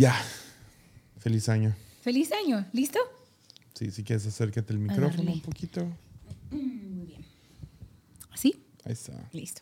Ya. 0.00 0.16
Feliz 1.18 1.46
año. 1.50 1.76
Feliz 2.00 2.30
año. 2.32 2.64
¿Listo? 2.72 2.98
Sí, 3.74 3.90
si 3.90 4.02
quieres 4.02 4.26
acércate 4.26 4.72
el 4.72 4.78
micrófono 4.78 5.30
un 5.30 5.40
poquito. 5.42 5.86
Muy 6.50 7.04
bien. 7.06 7.20
¿Sí? 8.34 8.64
Ahí 8.86 8.92
está. 8.94 9.12
Listo. 9.34 9.60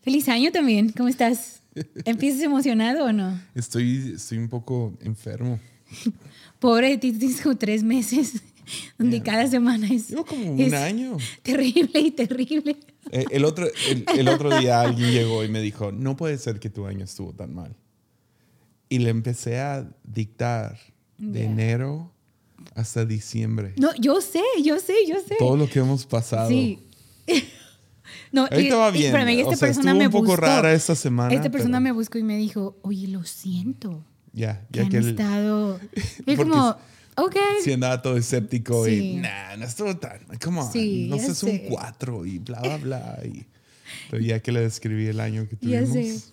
Feliz 0.00 0.26
año 0.30 0.50
también. 0.50 0.88
¿Cómo 0.92 1.10
estás? 1.10 1.60
¿Empiezas 2.06 2.40
emocionado 2.40 3.04
o 3.04 3.12
no? 3.12 3.38
Estoy, 3.54 4.14
estoy 4.16 4.38
un 4.38 4.48
poco 4.48 4.94
enfermo. 5.02 5.60
Pobre 6.58 6.88
de 6.88 6.96
ti, 6.96 7.12
tienes 7.12 7.42
como 7.42 7.58
tres 7.58 7.82
meses 7.82 8.40
donde 8.98 9.22
cada 9.22 9.46
semana 9.46 9.86
es, 9.86 10.08
Llevo 10.08 10.24
como 10.24 10.58
es 10.58 10.68
un 10.68 10.74
año. 10.76 11.18
terrible 11.42 12.00
y 12.00 12.10
terrible. 12.10 12.78
Eh, 13.10 13.26
El 13.30 13.44
otro, 13.44 13.66
el, 13.86 14.06
el 14.18 14.28
otro 14.28 14.58
día 14.58 14.80
alguien 14.80 15.10
llegó 15.12 15.44
y 15.44 15.48
me 15.50 15.60
dijo, 15.60 15.92
no 15.92 16.16
puede 16.16 16.38
ser 16.38 16.58
que 16.58 16.70
tu 16.70 16.86
año 16.86 17.04
estuvo 17.04 17.34
tan 17.34 17.54
mal. 17.54 17.76
Y 18.88 18.98
le 18.98 19.10
empecé 19.10 19.58
a 19.60 19.88
dictar 20.04 20.78
de 21.18 21.40
Ya. 21.40 21.44
enero 21.46 22.12
hasta 22.74 23.04
diciembre. 23.04 23.74
No, 23.76 23.94
yo 23.96 24.20
sé, 24.20 24.40
yo 24.62 24.78
sé, 24.78 24.94
yo 25.08 25.16
sé. 25.26 25.36
Todo 25.38 25.56
lo 25.56 25.68
que 25.68 25.78
hemos 25.80 26.04
pasado. 26.06 26.48
Sí. 26.48 26.78
No, 28.30 28.42
Ahorita 28.42 28.74
y- 28.74 28.78
va 28.78 28.88
y 28.90 28.92
bien. 28.92 29.04
espérame, 29.06 29.28
o 29.38 29.40
esta 29.52 29.56
sea, 29.56 29.68
persona 29.68 29.94
me 29.94 30.06
un 30.06 30.12
poco 30.12 30.26
buscó. 30.26 30.40
rara 30.40 30.72
esta 30.72 30.94
semana. 30.94 31.32
Esta 31.34 31.50
persona 31.50 31.78
pero 31.78 31.82
me 31.84 31.92
buscó 31.92 32.18
y 32.18 32.22
me 32.24 32.36
dijo, 32.36 32.76
oye, 32.82 33.06
lo 33.08 33.24
siento. 33.24 34.04
Ya, 34.32 34.66
Que 34.72 34.78
ya 34.78 34.82
han 34.82 34.88
que 34.90 34.96
él 34.98 35.08
estado. 35.10 35.80
Y 36.26 36.36
como, 36.36 36.76
ok. 37.16 37.36
sí 37.62 37.72
andaba 37.72 38.02
todo 38.02 38.16
escéptico 38.16 38.84
Sí. 38.86 38.90
y 38.92 39.14
nah, 39.16 39.56
no 39.56 39.64
estuvo 39.64 39.96
tan. 39.96 40.18
Come 40.42 40.60
on, 40.60 40.72
Sí, 40.72 41.06
no 41.08 41.16
ya 41.16 41.22
sé, 41.26 41.32
es 41.32 41.42
un 41.44 41.50
sé. 41.50 41.66
4 41.70 42.26
y 42.26 42.38
bla, 42.40 42.60
bla, 42.60 42.76
bla. 42.76 43.18
Y, 43.24 43.46
pero 44.10 44.22
ya 44.22 44.40
que 44.40 44.50
le 44.52 44.60
describí 44.60 45.06
el 45.06 45.20
año 45.20 45.48
que 45.48 45.56
Ya 45.66 45.84
tuvimos. 45.84 45.92
sé. 46.22 46.30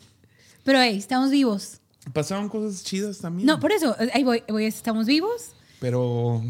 Pero 0.64 0.80
hey, 0.82 0.98
estamos 0.98 1.30
vivos. 1.32 1.81
Pasaron 2.14 2.50
cosas 2.50 2.84
chidas 2.84 3.20
también. 3.20 3.46
No, 3.46 3.60
por 3.60 3.72
eso, 3.72 3.96
ahí 4.14 4.24
voy, 4.24 4.44
voy, 4.50 4.66
estamos 4.66 5.06
vivos. 5.06 5.52
Pero, 5.80 6.44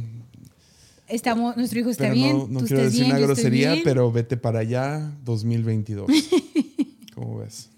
Estamos, 1.07 1.57
nuestro 1.57 1.79
hijo 1.81 1.89
está 1.89 2.05
pero 2.05 2.13
bien. 2.13 2.37
no, 2.37 2.47
no 2.47 2.59
tú 2.59 2.67
quiero 2.67 2.83
estás 2.83 2.93
decir 2.93 3.05
bien, 3.05 3.17
una 3.17 3.25
grosería, 3.25 3.75
pero 3.83 4.11
vete 4.11 4.37
para 4.37 4.59
allá 4.59 5.11
2022. 5.25 6.09
¿Cómo 7.15 7.39
ves? 7.39 7.69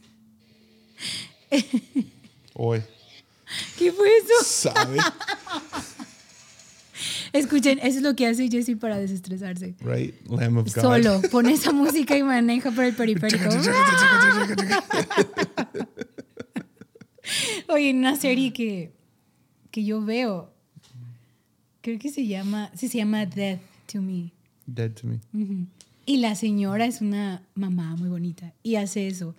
Hoy, 2.54 2.84
¿Qué 3.78 3.92
fue 3.92 4.08
eso? 4.18 4.72
¿sabe? 4.72 4.98
Escuchen, 7.34 7.80
eso 7.80 7.98
es 7.98 8.04
lo 8.04 8.16
que 8.16 8.28
hace 8.28 8.48
Jesse 8.48 8.78
para 8.80 8.98
desestresarse. 9.00 9.74
Right? 9.82 10.14
Lamb 10.30 10.58
of 10.58 10.74
God. 10.74 10.82
Solo, 10.82 11.22
pone 11.32 11.54
esa 11.54 11.72
música 11.72 12.16
y 12.16 12.22
maneja 12.22 12.70
por 12.70 12.84
el 12.84 12.96
periférico. 12.96 13.50
Oye, 17.70 17.92
una 17.92 18.16
serie 18.16 18.54
que, 18.54 18.92
que 19.72 19.84
yo 19.84 20.04
veo, 20.04 20.54
creo 21.82 22.00
que 22.00 22.10
se 22.10 22.26
llama, 22.28 22.72
sí, 22.76 22.88
se 22.88 22.98
llama 22.98 23.26
Death 23.26 23.62
to 23.92 24.02
Me. 24.02 24.32
Dead 24.66 24.92
to 24.92 25.08
me. 25.08 25.20
Ujú. 25.34 25.68
Y 26.06 26.18
la 26.18 26.36
señora 26.36 26.86
es 26.86 27.02
una 27.02 27.44
mamá 27.56 27.96
muy 27.96 28.10
bonita 28.10 28.54
y 28.62 28.76
hace 28.76 29.08
eso. 29.08 29.36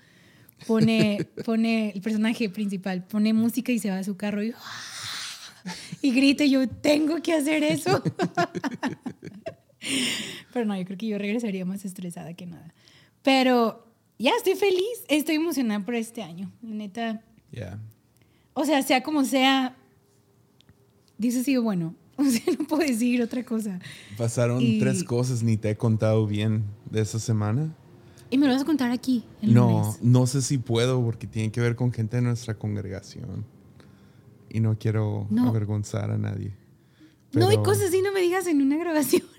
Pone, 0.67 1.27
pone 1.45 1.91
el 1.91 2.01
personaje 2.01 2.49
principal, 2.49 3.05
pone 3.05 3.33
música 3.33 3.73
y 3.73 3.79
se 3.79 3.91
va 3.91 3.99
a 3.99 4.05
su 4.05 4.17
carro 4.17 4.43
y, 4.43 4.55
y 6.03 6.13
grita. 6.13 6.45
y 6.45 6.51
Yo 6.51 6.69
tengo 6.69 7.21
que 7.23 7.33
hacer 7.35 7.63
eso. 7.63 8.03
Pero 10.53 10.65
no, 10.65 10.77
yo 10.79 10.85
creo 10.85 10.97
que 10.97 11.07
yo 11.07 11.19
regresaría 11.19 11.65
más 11.65 11.85
estresada 11.85 12.33
que 12.35 12.47
nada. 12.47 12.73
Pero 13.23 13.87
ya 14.19 14.31
estoy 14.37 14.55
feliz, 14.55 15.05
estoy 15.09 15.35
emocionada 15.35 15.85
por 15.85 15.95
este 15.95 16.23
año. 16.23 16.51
La 16.63 16.75
neta, 16.75 17.23
Yeah. 17.55 17.79
o 18.55 18.65
sea, 18.65 18.83
sea 18.83 19.03
como 19.03 19.25
sea, 19.25 19.77
dice 21.19 21.45
sido 21.45 21.63
bueno. 21.63 21.95
O 22.17 22.25
sea, 22.25 22.43
no 22.57 22.65
puedo 22.67 22.83
decir 22.87 23.21
otra 23.23 23.45
cosa. 23.45 23.81
Pasaron 24.17 24.61
Y- 24.63 24.79
tres 24.79 25.03
cosas, 25.03 25.43
ni 25.43 25.57
te 25.57 25.71
he 25.71 25.77
contado 25.77 26.27
bien 26.29 26.63
de 26.89 27.01
esa 27.01 27.19
semana. 27.19 27.75
Y 28.31 28.39
me 28.39 28.47
lo 28.47 28.53
vas 28.53 28.63
a 28.63 28.65
contar 28.65 28.93
aquí. 28.93 29.25
El 29.43 29.53
No, 29.53 29.69
lunes. 29.83 29.99
no 30.03 30.27
sé 30.29 30.41
si 30.43 30.59
puedo 30.59 31.03
porque 31.05 31.27
tiene 31.27 31.51
que 31.51 31.61
ver 31.61 31.75
con 31.75 31.93
gente 31.93 32.17
de 32.19 32.23
nuestra 32.23 32.55
congregación. 32.55 33.45
Y 34.49 34.61
no 34.61 34.79
quiero 34.79 35.27
No. 35.31 35.49
avergonzar 35.49 36.13
a 36.13 36.17
nadie. 36.19 36.55
No 37.33 37.49
hay 37.49 37.57
cosas 37.59 37.89
así, 37.89 38.01
no 38.01 38.13
me 38.13 38.21
digas 38.21 38.47
en 38.47 38.63
una 38.63 38.77
grabación. 38.77 39.23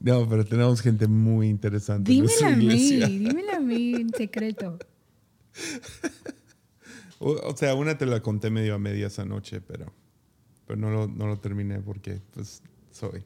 No, 0.00 0.28
pero 0.28 0.44
tenemos 0.44 0.80
gente 0.80 1.06
muy 1.06 1.48
interesante 1.48 2.10
en 2.10 2.16
Dímela 2.26 2.56
nuestra 2.56 3.06
a 3.06 3.08
mí, 3.08 3.18
dímela 3.20 3.56
a 3.58 3.60
mí 3.60 3.94
en 3.94 4.10
secreto. 4.12 4.76
O, 7.24 7.30
o 7.34 7.56
sea, 7.56 7.76
una 7.76 7.96
te 7.96 8.04
la 8.04 8.20
conté 8.20 8.50
medio 8.50 8.74
a 8.74 8.80
medias 8.80 9.20
anoche, 9.20 9.60
pero, 9.60 9.92
pero 10.66 10.76
no, 10.76 10.90
lo, 10.90 11.06
no 11.06 11.28
lo 11.28 11.38
terminé 11.38 11.78
porque 11.78 12.20
pues 12.32 12.62
soy. 12.90 13.24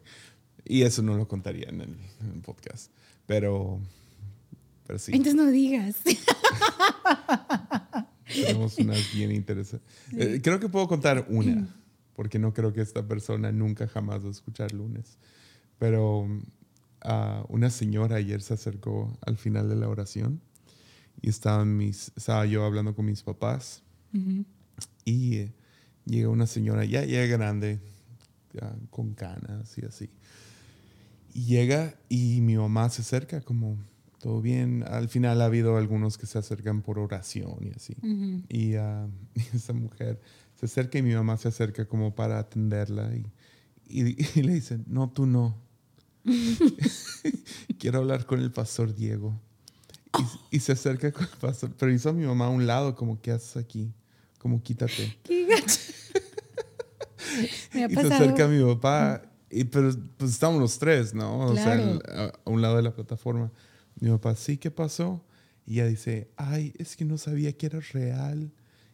Y 0.66 0.82
eso 0.82 1.00
no 1.00 1.16
lo 1.16 1.26
contaría 1.26 1.70
en 1.70 1.80
el, 1.80 1.96
en 2.20 2.32
el 2.34 2.40
podcast. 2.42 2.90
Pero, 3.24 3.80
pero 4.86 4.98
sí, 4.98 5.12
Entonces 5.12 5.34
no 5.34 5.50
digas. 5.50 5.96
tenemos 8.26 8.76
unas 8.78 9.14
bien 9.14 9.32
interesantes. 9.32 9.88
Eh, 10.12 10.40
creo 10.42 10.60
que 10.60 10.68
puedo 10.68 10.88
contar 10.88 11.26
una, 11.30 11.66
porque 12.14 12.38
no 12.38 12.52
creo 12.52 12.74
que 12.74 12.82
esta 12.82 13.06
persona 13.06 13.50
nunca 13.50 13.88
jamás 13.88 14.22
va 14.22 14.28
a 14.28 14.32
escuchar 14.32 14.72
lunes. 14.72 15.16
Pero 15.78 16.28
ah, 17.00 17.46
una 17.48 17.70
señora 17.70 18.16
ayer 18.16 18.42
se 18.42 18.54
acercó 18.54 19.16
al 19.24 19.38
final 19.38 19.68
de 19.70 19.76
la 19.76 19.88
oración 19.88 20.42
y 21.22 21.28
estaban 21.28 21.76
mis, 21.76 22.12
estaba 22.16 22.46
yo 22.46 22.64
hablando 22.64 22.94
con 22.94 23.04
mis 23.06 23.22
papás 23.22 23.82
y 25.04 25.36
eh, 25.36 25.52
llega 26.04 26.28
una 26.28 26.46
señora 26.46 26.84
ya, 26.84 27.04
ya 27.04 27.24
grande, 27.26 27.80
ya 28.52 28.74
con 28.90 29.14
canas 29.14 29.76
y 29.78 29.84
así. 29.84 30.08
Y 31.34 31.44
llega 31.44 31.94
y 32.08 32.40
mi 32.40 32.56
mamá 32.56 32.88
se 32.88 33.02
acerca 33.02 33.40
como, 33.42 33.76
todo 34.20 34.40
bien. 34.40 34.84
Al 34.88 35.08
final 35.08 35.42
ha 35.42 35.46
habido 35.46 35.76
algunos 35.76 36.16
que 36.16 36.26
se 36.26 36.38
acercan 36.38 36.80
por 36.82 36.98
oración 36.98 37.58
y 37.60 37.70
así. 37.76 37.94
Y, 38.48 38.74
ah, 38.76 39.06
y 39.34 39.56
esa 39.56 39.72
mujer 39.74 40.20
se 40.58 40.66
acerca 40.66 40.98
y 40.98 41.02
mi 41.02 41.14
mamá 41.14 41.36
se 41.36 41.48
acerca 41.48 41.84
como 41.86 42.14
para 42.14 42.38
atenderla 42.38 43.14
y, 43.14 43.26
y- 43.88 44.16
y 44.38 44.42
le 44.42 44.54
dice, 44.54 44.78
no, 44.86 45.10
tú 45.10 45.26
no. 45.26 45.56
Quiero 47.78 47.98
hablar 47.98 48.24
con 48.26 48.40
el 48.40 48.50
pastor 48.50 48.94
Diego. 48.94 49.40
Y, 50.50 50.56
y 50.56 50.60
se 50.60 50.72
acerca 50.72 51.10
con 51.12 51.24
el 51.24 51.38
pastor, 51.40 51.70
pero 51.78 51.92
hizo 51.92 52.10
a 52.10 52.12
mi 52.12 52.24
mamá 52.26 52.46
a 52.46 52.50
un 52.50 52.66
lado 52.66 52.94
como, 52.94 53.20
¿qué 53.20 53.32
haces 53.32 53.56
aquí? 53.56 53.92
Como 54.38 54.62
quítate. 54.62 55.16
Qué 55.24 55.46
gacho. 55.46 55.80
Me 57.74 57.84
ha 57.84 57.86
Y 57.90 57.94
se 57.94 58.00
acerca 58.14 58.44
a 58.44 58.48
mi 58.48 58.62
papá, 58.64 59.22
y, 59.50 59.64
pero 59.64 59.90
pues 60.16 60.30
estamos 60.32 60.60
los 60.60 60.78
tres, 60.78 61.12
¿no? 61.14 61.40
O 61.46 61.54
sea, 61.54 61.64
Claro. 61.64 61.82
el- 61.82 62.18
a, 62.18 62.24
a 62.44 62.50
un 62.50 62.62
lado 62.62 62.76
de 62.76 62.82
la 62.82 62.94
plataforma. 62.94 63.50
Mi 64.00 64.10
papá, 64.10 64.34
sí, 64.36 64.56
¿qué 64.56 64.70
pasó? 64.70 65.22
Y 65.66 65.74
ella 65.74 65.86
dice, 65.86 66.30
ay, 66.36 66.72
es 66.78 66.96
que 66.96 67.04
no 67.04 67.18
sabía 67.18 67.52
que 67.52 67.66
eras 67.66 67.92
real 67.92 68.52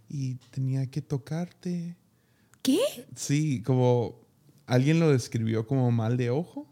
y 0.08 0.36
tenía 0.50 0.86
que 0.90 1.02
tocarte. 1.02 1.96
¿Qué? 2.62 2.78
Sí, 3.16 3.62
como 3.62 4.20
alguien 4.66 4.98
lo 5.00 5.10
describió 5.10 5.66
como 5.66 5.90
mal 5.90 6.16
de 6.16 6.30
ojo. 6.30 6.66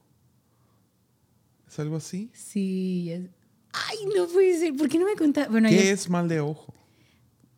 ¿Es 1.69 1.79
algo 1.79 1.97
así? 1.97 2.31
Sí. 2.33 3.11
es- 3.13 3.31
Ay, 3.73 3.99
no 4.17 4.27
puede 4.27 4.59
ser. 4.59 4.75
¿Por 4.77 4.89
qué 4.89 4.99
no 4.99 5.07
me 5.07 5.15
contaste? 5.17 5.51
Bueno, 5.51 5.69
¿Qué 5.69 5.77
yo 5.77 5.83
es 5.93 6.09
mal 6.09 6.29
de 6.29 6.41
ojo? 6.41 6.75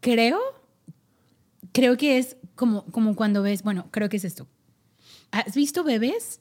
creo, 0.01 0.39
creo 1.73 1.97
que 1.97 2.19
es 2.19 2.37
como, 2.55 2.85
como 2.87 3.15
cuando 3.17 3.43
ves, 3.43 3.63
bueno, 3.63 3.87
creo 3.91 4.09
que 4.09 4.17
es 4.17 4.25
esto. 4.25 4.47
¿Has 5.31 5.55
visto 5.55 5.85
bebés 5.85 6.41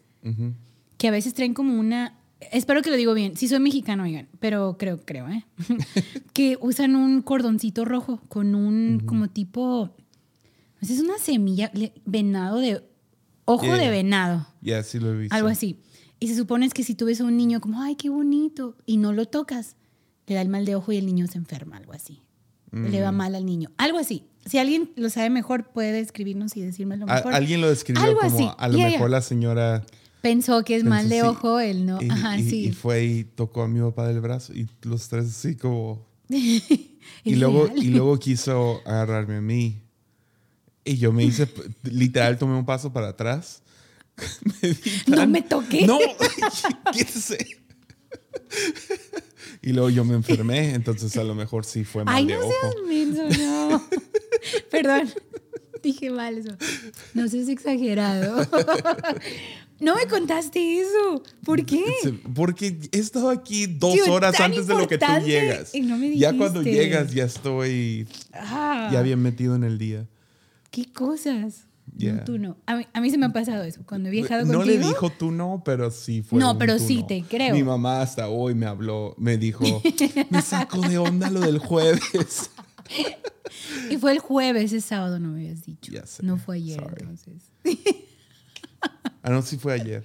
que 0.98 1.08
a 1.08 1.12
veces 1.12 1.34
traen 1.34 1.54
como 1.54 1.80
una, 1.80 2.18
espero 2.52 2.82
que 2.82 2.90
lo 2.90 2.96
digo 2.96 3.14
bien, 3.14 3.38
si 3.38 3.48
soy 3.48 3.60
mexicano, 3.60 4.04
oigan, 4.04 4.28
pero 4.40 4.78
creo, 4.78 5.00
creo, 5.06 5.30
¿eh? 5.30 5.46
que 6.34 6.58
usan 6.62 6.96
un 6.96 7.22
cordoncito 7.22 7.86
rojo 7.86 8.20
con 8.28 8.54
un 8.56 9.02
como 9.06 9.30
tipo, 9.30 9.96
sé, 10.82 10.94
es 10.94 11.00
una 11.00 11.18
semilla, 11.18 11.72
venado 12.06 12.60
de, 12.60 12.84
ojo 13.46 13.66
Yeah. 13.66 13.78
de 13.78 13.90
venado, 13.90 14.48
Ya, 14.62 14.84
sí 14.84 15.00
lo 15.00 15.14
he 15.14 15.18
visto. 15.18 15.36
algo 15.36 15.48
así. 15.50 15.80
Y 16.22 16.28
se 16.30 16.36
supone 16.38 16.66
es 16.68 16.74
que 16.74 16.84
si 16.84 16.96
tú 16.96 17.06
ves 17.08 17.20
a 17.20 17.26
un 17.26 17.36
niño 17.36 17.60
como, 17.60 17.82
ay, 17.82 17.96
qué 17.96 18.10
bonito, 18.10 18.78
y 18.86 18.96
no 18.98 19.12
lo 19.12 19.26
tocas, 19.26 19.76
le 20.28 20.36
da 20.36 20.42
el 20.42 20.48
mal 20.50 20.66
de 20.66 20.76
ojo 20.76 20.92
y 20.94 20.98
el 20.98 21.06
niño 21.06 21.26
se 21.28 21.38
enferma, 21.38 21.76
algo 21.78 21.92
así. 21.94 22.22
Le 22.72 23.02
va 23.02 23.12
Mm. 23.12 23.16
mal 23.18 23.36
al 23.36 23.46
niño, 23.46 23.70
algo 23.78 23.98
así. 23.98 24.24
Si 24.46 24.58
alguien 24.58 24.92
lo 24.96 25.10
sabe 25.10 25.30
mejor, 25.30 25.66
puede 25.74 26.00
escribirnos 26.00 26.56
y 26.56 26.62
decírmelo 26.62 27.06
A- 27.10 27.16
mejor. 27.16 27.34
alguien 27.34 27.60
lo 27.60 27.68
describió 27.70 28.02
Algo 28.04 28.22
como 28.22 28.36
así. 28.38 28.48
a 28.58 28.68
lo 28.70 28.78
Yeah, 28.78 28.86
mejor 28.88 29.10
yeah. 29.10 29.18
la 29.18 29.22
señora 29.22 29.86
Pensó 30.22 30.64
que 30.64 30.76
es 30.76 30.84
mal 30.84 31.10
de 31.10 31.22
Sí. 31.22 31.26
ojo, 31.26 31.60
él 31.60 31.86
no. 31.88 32.00
Y, 32.02 32.08
Ajá, 32.10 32.38
y- 32.38 32.48
sí. 32.50 32.66
y 32.68 32.72
fue 32.72 33.04
y 33.04 33.24
tocó 33.24 33.64
a 33.64 33.68
mi 33.68 33.80
papá 33.82 34.08
del 34.08 34.22
brazo 34.22 34.54
y 34.54 34.68
los 34.84 35.10
tres 35.10 35.26
así 35.26 35.56
como... 35.56 36.06
Y 37.24 37.36
luego, 37.36 37.68
y 37.76 37.88
luego 37.90 38.18
quiso 38.20 38.82
agarrarme 38.86 39.38
a 39.38 39.42
mí. 39.42 39.82
Y 40.86 40.98
yo 40.98 41.12
me 41.12 41.24
hice, 41.24 41.48
literal, 41.84 42.38
tomé 42.38 42.56
un 42.58 42.66
paso 42.66 42.94
para 42.94 43.10
atrás. 43.10 43.61
Me 44.62 44.70
vi 44.70 44.92
No 45.08 45.28
me 45.28 45.42
toqué. 45.42 45.86
No, 45.86 46.00
quítese. 46.94 47.38
Y 49.62 49.74
luego 49.74 49.90
yo 49.90 50.04
me 50.04 50.16
enfermé, 50.16 50.74
entonces 50.74 51.16
a 51.18 51.24
lo 51.24 51.36
mejor 51.36 51.66
sí 51.66 51.84
fue 51.84 52.04
mal 52.04 52.16
Ay, 52.16 52.26
de 52.26 52.34
no 52.34 52.40
ojo. 52.42 52.54
seas 52.62 52.76
menso, 52.88 53.42
no. 53.44 53.88
Perdón. 54.72 55.10
Dije 55.84 56.10
mal 56.12 56.38
eso. 56.38 56.56
No 57.14 57.28
seas 57.28 57.48
exagerado. 57.48 58.48
no 59.80 59.96
me 59.96 60.06
contaste 60.08 60.80
eso. 60.80 61.24
¿Por 61.44 61.66
qué? 61.66 61.84
Porque 62.36 62.78
he 62.92 62.98
estado 63.00 63.30
aquí 63.30 63.66
dos 63.68 63.98
horas 64.08 64.40
antes 64.40 64.68
de 64.68 64.76
lo 64.76 64.88
que 64.88 64.98
tú 64.98 65.06
llegas. 65.26 65.74
y 65.74 65.82
no 65.82 65.98
me 65.98 66.16
ya 66.18 66.36
cuando 66.38 66.62
llegas 66.62 67.12
ya 67.14 67.26
estoy 67.26 68.08
Ah, 68.34 68.90
ya 68.92 69.02
bien 69.02 69.22
metido 69.22 69.56
en 69.56 69.64
el 69.64 69.78
día. 69.78 70.08
¿Qué 70.70 70.86
cosas? 70.92 71.66
Yeah. 71.98 72.14
No, 72.14 72.24
tú 72.24 72.38
no. 72.38 72.58
A 72.66 72.78
mí, 72.78 72.88
a 72.94 73.02
mí 73.02 73.10
se 73.12 73.18
me 73.18 73.26
ha 73.26 73.34
pasado 73.34 73.64
eso. 73.64 73.82
Cuando 73.86 74.10
he 74.10 74.12
viajado 74.12 74.46
no 74.46 74.60
contigo. 74.60 74.80
le 74.82 74.88
dijo 74.88 75.10
tú 75.10 75.32
no, 75.32 75.62
pero 75.66 75.92
sí 75.92 76.22
fue. 76.24 76.40
No, 76.40 76.52
un 76.54 76.58
pero 76.58 76.78
tú 76.78 76.84
sí 76.88 76.98
no. 77.02 77.08
te 77.08 77.24
creo. 77.24 77.54
Mi 77.54 77.64
mamá 77.64 78.02
hasta 78.02 78.30
hoy 78.30 78.56
me 78.56 78.66
habló, 78.66 79.14
me 79.18 79.38
dijo, 79.38 79.64
me 80.30 80.42
saco 80.42 80.82
de 80.82 80.98
onda 80.98 81.30
lo 81.30 81.42
del 81.42 81.60
jueves. 81.60 82.50
Y 83.90 83.98
fue 83.98 84.14
el 84.14 84.20
jueves, 84.20 84.66
ese 84.66 84.82
sábado 84.82 85.20
no 85.20 85.30
me 85.30 85.42
habías 85.42 85.64
dicho. 85.66 85.92
Ya 85.92 86.06
sé, 86.06 86.24
No 86.26 86.38
fue 86.38 86.56
ayer, 86.58 86.80
sorry. 86.80 86.96
entonces. 87.02 87.52
Ah, 89.22 89.30
no, 89.30 89.42
sí 89.42 89.58
fue 89.58 89.74
ayer. 89.74 90.04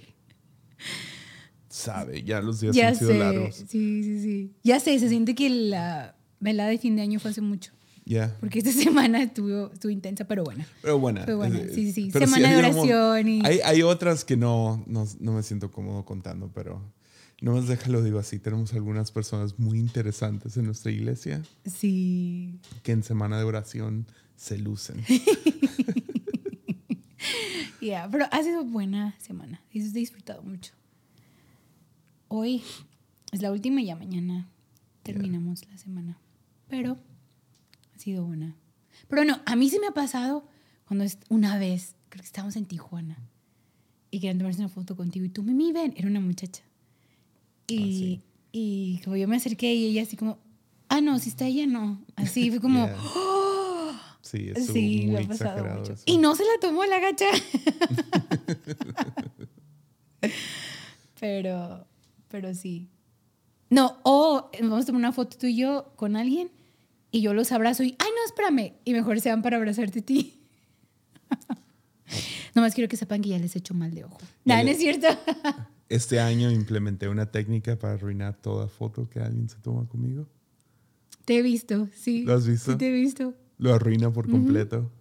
Sabe, 1.69 2.23
ya 2.23 2.41
los 2.41 2.59
días 2.59 2.75
ya 2.75 2.89
han 2.89 2.95
sido 2.95 3.11
sé. 3.11 3.19
largos. 3.19 3.55
Sí, 3.55 4.03
sí, 4.03 4.21
sí. 4.21 4.53
Ya 4.63 4.79
sé, 4.79 4.97
se 4.99 5.09
siente 5.09 5.35
que 5.35 5.49
la 5.49 6.15
velada 6.39 6.69
de 6.69 6.77
fin 6.77 6.95
de 6.95 7.01
año 7.01 7.19
fue 7.19 7.31
hace 7.31 7.41
mucho. 7.41 7.71
Ya. 8.09 8.37
Porque 8.39 8.59
esta 8.59 8.71
semana 8.83 9.21
estuvo, 9.21 9.71
estuvo 9.73 9.91
intensa, 9.91 10.25
pero 10.25 10.43
buena. 10.45 10.65
Pero 10.81 10.97
buena. 10.97 11.25
Eh, 11.25 11.69
sí, 11.75 11.91
sí. 11.91 12.09
pero 12.13 12.25
Semana 12.25 12.51
de 12.51 12.57
oración 12.57 13.27
y- 13.27 13.41
Hay, 13.45 13.59
hay 13.65 13.81
otras 13.83 14.23
que 14.23 14.37
no, 14.37 14.81
no, 14.87 15.05
no 15.19 15.33
me 15.33 15.43
siento 15.43 15.71
cómodo 15.71 16.05
contando, 16.05 16.49
pero 16.53 16.81
no 17.41 17.51
más 17.53 17.67
déjalo 17.67 18.01
digo 18.03 18.17
así. 18.19 18.39
Tenemos 18.39 18.73
algunas 18.73 19.11
personas 19.11 19.59
muy 19.59 19.77
interesantes 19.77 20.55
en 20.55 20.65
nuestra 20.65 20.91
iglesia 20.91 21.43
Sí. 21.65 22.59
que 22.83 22.93
en 22.93 23.03
semana 23.03 23.37
de 23.37 23.43
oración 23.43 24.07
se 24.37 24.57
lucen. 24.57 25.03
Ya, 27.81 28.07
pero 28.11 28.25
ha 28.31 28.43
sido 28.43 28.63
buena 28.65 29.15
semana. 29.19 29.61
He 29.71 29.79
disfrutado 29.81 30.41
mucho. 30.43 30.73
Hoy 32.27 32.61
es 33.31 33.41
la 33.41 33.51
última 33.51 33.81
y 33.81 33.85
ya 33.85 33.95
mañana 33.95 34.49
terminamos 35.03 35.65
la 35.69 35.77
semana. 35.77 36.17
Pero 36.67 36.97
sido 38.07 38.25
buena. 38.25 38.55
Pero 39.09 39.25
no, 39.25 39.41
a 39.45 39.55
mí 39.57 39.69
se 39.69 39.79
me 39.79 39.87
ha 39.87 39.91
pasado 39.91 40.47
cuando 40.85 41.03
es 41.03 41.17
una 41.27 41.57
vez, 41.57 41.95
creo 42.09 42.21
que 42.21 42.27
estábamos 42.27 42.55
en 42.55 42.65
Tijuana 42.65 43.17
y 44.11 44.19
querían 44.21 44.37
tomarse 44.37 44.59
una 44.61 44.69
foto 44.69 44.95
contigo 44.95 45.25
y 45.25 45.29
tú, 45.29 45.43
Mimi, 45.43 45.73
ven, 45.73 45.93
era 45.97 46.07
una 46.07 46.21
muchacha. 46.21 46.63
Y, 47.67 47.77
sí. 47.77 48.21
y 48.53 49.01
como 49.03 49.17
yo 49.17 49.27
me 49.27 49.35
acerqué 49.35 49.73
y 49.75 49.87
ella 49.87 50.03
así 50.03 50.15
como, 50.15 50.39
ah, 50.87 51.01
no, 51.01 51.19
si 51.19 51.27
está 51.29 51.45
ella, 51.47 51.67
no. 51.67 52.01
Así 52.15 52.49
fue 52.49 52.61
como, 52.61 52.87
Yeah. 52.87 52.97
Sí, 54.21 54.49
estuvo 54.49 54.73
Sí, 54.73 55.03
me 55.05 55.11
muy 55.13 55.23
ha 55.23 55.27
pasado 55.27 55.65
mucho. 55.75 55.93
eso. 55.93 56.03
Y 56.05 56.17
no 56.17 56.35
se 56.35 56.43
la 56.43 56.59
tomó 56.61 56.85
la 56.85 56.99
gacha. 56.99 57.25
pero, 61.19 61.85
pero 62.29 62.53
sí. 62.53 62.89
No, 63.69 63.97
o 64.03 64.49
vamos 64.61 64.83
a 64.83 64.85
tomar 64.85 64.99
una 64.99 65.11
foto 65.11 65.37
tú 65.37 65.47
y 65.47 65.55
yo 65.57 65.93
con 65.95 66.15
alguien 66.15 66.51
y 67.17 67.21
yo 67.21 67.33
los 67.33 67.51
abrazo 67.51 67.83
y, 67.83 67.95
ay, 67.97 68.09
no, 68.15 68.25
espérame. 68.27 68.73
Y 68.85 68.93
mejor 68.93 69.19
se 69.21 69.29
van 69.29 69.41
para 69.41 69.57
abrazarte 69.57 69.99
a 69.99 70.01
ti. 70.03 70.39
Nomás 72.53 72.75
quiero 72.75 72.87
que 72.87 72.95
sepan 72.95 73.23
que 73.23 73.29
ya 73.29 73.39
les 73.39 73.55
he 73.55 73.59
hecho 73.59 73.73
mal 73.73 73.91
de 73.91 74.03
ojo. 74.03 74.19
Ya 74.45 74.63
No, 74.63 74.69
es 74.69 74.77
cierto. 74.77 75.07
Este 75.89 76.19
año 76.19 76.51
implementé 76.51 77.07
una 77.07 77.31
técnica 77.31 77.79
para 77.79 77.93
arruinar 77.93 78.35
toda 78.39 78.67
foto 78.67 79.09
que 79.09 79.19
alguien 79.21 79.47
se 79.49 79.55
toma 79.59 79.87
conmigo. 79.87 80.27
te 81.25 81.37
he 81.37 81.41
visto, 81.41 81.87
sí. 81.95 82.23
¿Lo 82.23 82.33
has 82.35 82.45
visto? 82.45 82.73
Sí, 82.73 82.77
te 82.77 82.89
he 82.89 82.91
visto. 82.91 83.33
Lo 83.57 83.73
arruina 83.73 84.11
por 84.11 84.29
completo. 84.29 84.91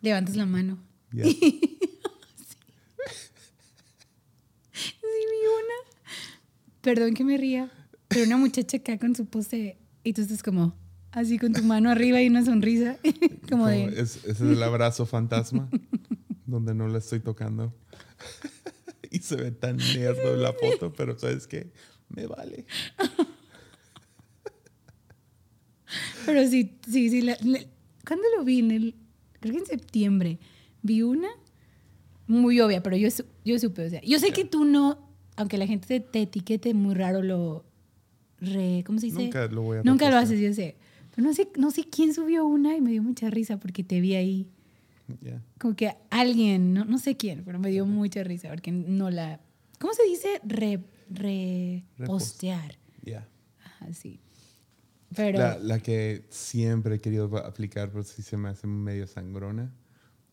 Levantas 0.00 0.36
la 0.36 0.46
mano. 0.46 0.78
Ya. 1.12 1.24
Sí, 4.72 4.94
vi 5.02 5.46
una. 5.46 6.80
Perdón 6.80 7.12
que 7.14 7.24
me 7.24 7.36
ría, 7.36 7.70
pero 8.08 8.24
una 8.24 8.36
muchacha 8.38 8.78
acá 8.78 8.98
con 8.98 9.14
su 9.14 9.26
pose 9.26 9.76
y 10.04 10.12
tú 10.14 10.22
estás 10.22 10.42
como 10.42 10.74
así 11.12 11.38
con 11.38 11.52
tu 11.52 11.62
mano 11.62 11.90
arriba 11.90 12.20
y 12.22 12.28
una 12.28 12.44
sonrisa, 12.44 12.96
como 13.50 13.66
de 13.66 13.84
es, 14.00 14.16
ese 14.16 14.30
es 14.30 14.40
el 14.40 14.62
abrazo 14.62 15.06
fantasma 15.06 15.68
donde 16.46 16.74
no 16.74 16.88
la 16.88 16.98
estoy 16.98 17.20
tocando. 17.20 17.74
y 19.10 19.18
se 19.20 19.36
ve 19.36 19.50
tan 19.50 19.76
nerdo 19.76 20.36
la 20.36 20.52
foto, 20.52 20.92
pero 20.92 21.18
¿sabes 21.18 21.46
qué? 21.46 21.72
Me 22.08 22.26
vale. 22.26 22.64
Pero 26.26 26.46
sí, 26.48 26.72
sí, 26.88 27.10
sí. 27.10 27.22
la- 27.22 27.36
la- 27.42 27.64
¿Cuándo 28.06 28.24
lo 28.36 28.44
vi? 28.44 28.60
En 28.60 28.70
el, 28.70 28.94
creo 29.40 29.52
que 29.54 29.60
en 29.60 29.66
septiembre. 29.66 30.38
Vi 30.82 31.02
una 31.02 31.28
muy 32.26 32.60
obvia, 32.60 32.82
pero 32.82 32.96
yo, 32.96 33.08
yo 33.44 33.58
supe. 33.58 33.86
O 33.86 33.90
sea, 33.90 34.00
yo 34.02 34.18
sé 34.18 34.30
que 34.32 34.44
tú 34.44 34.64
no, 34.64 34.98
aunque 35.36 35.58
la 35.58 35.66
gente 35.66 35.86
te, 35.86 36.00
te 36.00 36.22
etiquete 36.22 36.72
muy 36.74 36.94
raro, 36.94 37.22
lo. 37.22 37.64
Re, 38.38 38.82
¿Cómo 38.86 38.98
se 38.98 39.06
dice? 39.06 39.18
Nunca 39.24 39.46
lo 39.48 39.62
voy 39.62 39.78
a 39.78 39.82
Nunca 39.82 40.08
lo 40.10 40.16
haces, 40.16 40.40
yo 40.40 40.52
sé. 40.54 40.76
Pero 41.20 41.28
no 41.28 41.34
sé, 41.34 41.48
no 41.58 41.70
sé 41.70 41.84
quién 41.84 42.14
subió 42.14 42.46
una 42.46 42.74
y 42.74 42.80
me 42.80 42.92
dio 42.92 43.02
mucha 43.02 43.28
risa 43.28 43.60
porque 43.60 43.84
te 43.84 44.00
vi 44.00 44.14
ahí. 44.14 44.50
Como 45.58 45.76
que 45.76 45.94
alguien, 46.08 46.72
no, 46.72 46.86
no 46.86 46.96
sé 46.96 47.18
quién, 47.18 47.44
pero 47.44 47.58
me 47.58 47.68
dio 47.68 47.84
mucha 47.84 48.24
risa 48.24 48.48
porque 48.48 48.72
no 48.72 49.10
la. 49.10 49.38
¿Cómo 49.78 49.92
se 49.92 50.04
dice? 50.04 50.40
Re, 50.44 50.82
repostear. 51.10 52.78
Ya. 53.02 53.28
Ajá, 53.62 53.92
sí. 53.92 54.18
Pero. 55.14 55.38
La, 55.38 55.58
la 55.58 55.80
que 55.80 56.24
siempre 56.30 56.94
he 56.94 57.00
querido 57.00 57.36
aplicar, 57.36 57.90
pero 57.90 58.02
sí 58.02 58.22
se 58.22 58.38
me 58.38 58.48
hace 58.48 58.66
medio 58.66 59.06
sangrona, 59.06 59.74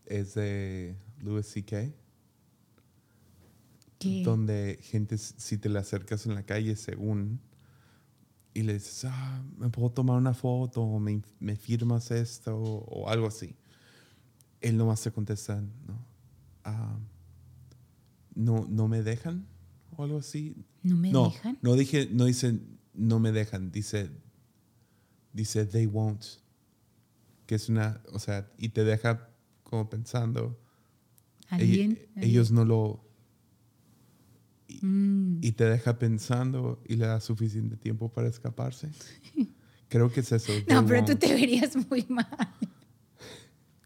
es 0.06 0.36
de 0.36 0.96
Louis 1.20 1.48
C.K., 1.48 1.92
¿qué? 4.00 4.24
donde 4.24 4.80
gente, 4.82 5.18
si 5.18 5.58
te 5.58 5.68
le 5.68 5.80
acercas 5.80 6.26
en 6.28 6.34
la 6.34 6.44
calle, 6.44 6.78
según, 6.78 7.42
y 8.54 8.64
le 8.64 8.74
dices, 8.74 9.06
ah, 9.06 9.44
me 9.58 9.70
puedo 9.70 9.90
tomar 9.92 10.18
una 10.18 10.34
foto, 10.34 10.82
o 10.82 11.00
me, 11.00 11.22
me 11.40 11.56
firmas 11.56 12.10
esto, 12.12 12.58
o, 12.58 12.84
o 13.04 13.10
algo 13.10 13.28
así. 13.28 13.56
Él 14.62 14.78
nomás 14.78 15.02
te 15.02 15.12
contesta, 15.12 15.62
no, 15.62 16.06
ah, 16.64 16.98
no, 18.36 18.66
no 18.70 18.88
me 18.88 19.04
dejan, 19.04 19.46
o 19.96 20.04
algo 20.04 20.18
así. 20.20 20.56
¿No 20.84 20.96
me 20.98 21.12
no, 21.12 21.30
dejan? 21.30 21.58
no 21.62 21.76
dije, 21.76 22.10
no 22.12 22.26
dice, 22.26 22.60
no 22.94 23.20
me 23.20 23.32
dejan, 23.32 23.72
dice, 23.72 24.10
dice, 25.34 25.66
they 25.66 25.86
won't. 25.86 26.24
Que 27.46 27.56
es 27.56 27.70
una, 27.70 28.02
o 28.12 28.20
sea, 28.20 28.52
y 28.58 28.70
te 28.70 28.84
deja 28.84 29.30
como 29.64 29.90
pensando, 29.90 30.60
¿Alguien? 31.50 31.98
ell- 32.16 32.24
ellos 32.24 32.52
no 32.52 32.66
lo, 32.66 33.07
Mm. 34.82 35.40
y 35.42 35.52
te 35.54 35.66
deja 35.66 35.98
pensando 35.98 36.82
y 36.88 36.96
le 36.96 37.06
da 37.08 37.20
suficiente 37.20 37.78
tiempo 37.78 38.10
para 38.10 38.28
escaparse. 38.28 38.90
Creo 39.90 40.12
que 40.12 40.20
es 40.20 40.32
eso. 40.32 40.52
No, 40.68 40.86
pero 40.86 41.06
tú 41.06 41.16
te 41.16 41.34
verías 41.34 41.76
muy 41.90 42.06
mal. 42.10 42.28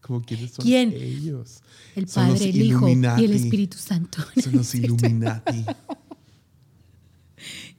Como 0.00 0.20
quiénes 0.20 0.50
son 0.50 0.64
¿Quién? 0.64 0.92
ellos. 0.92 1.62
El 1.94 2.08
Son 2.08 2.28
Padre, 2.30 2.50
el 2.50 2.62
Hijo 2.62 2.88
y 2.88 2.92
el. 2.92 3.32
Espíritu 3.34 3.76
Santo. 3.78 4.18
Son 4.42 4.56
los 4.56 4.74
Illuminati. 4.74 5.64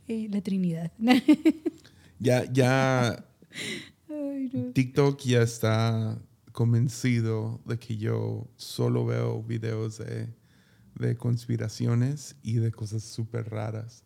Eh, 0.07 0.27
La 0.31 0.41
Trinidad. 0.41 0.91
ya, 2.19 2.49
ya 2.51 3.25
Ay, 4.09 4.49
no. 4.53 4.71
TikTok 4.71 5.19
ya 5.21 5.41
está 5.41 6.17
convencido 6.53 7.61
de 7.65 7.77
que 7.77 7.97
yo 7.97 8.47
solo 8.55 9.05
veo 9.05 9.43
videos 9.43 9.97
de, 9.97 10.29
de 10.95 11.15
conspiraciones 11.15 12.35
y 12.43 12.55
de 12.55 12.71
cosas 12.71 13.03
súper 13.03 13.49
raras. 13.49 14.03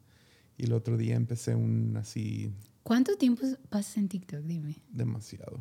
Y 0.58 0.66
el 0.66 0.74
otro 0.74 0.98
día 0.98 1.16
empecé 1.16 1.56
un 1.56 1.98
así 1.98 2.52
¿Cuánto 2.88 3.18
tiempo 3.18 3.46
pasas 3.68 3.98
en 3.98 4.08
TikTok? 4.08 4.40
Dime. 4.44 4.78
demasiado. 4.90 5.60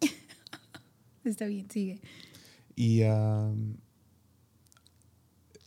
Está 1.24 1.46
bien, 1.46 1.68
sigue. 1.68 2.00
Y 2.76 3.02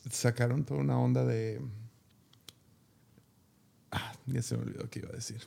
sacaron 0.09 0.63
toda 0.63 0.79
una 0.79 0.97
onda 0.97 1.25
de... 1.25 1.59
Ah, 3.91 4.13
ya 4.25 4.41
se 4.41 4.55
me 4.55 4.63
olvidó 4.63 4.89
qué 4.89 4.99
iba 4.99 5.09
a 5.09 5.15
decir. 5.15 5.41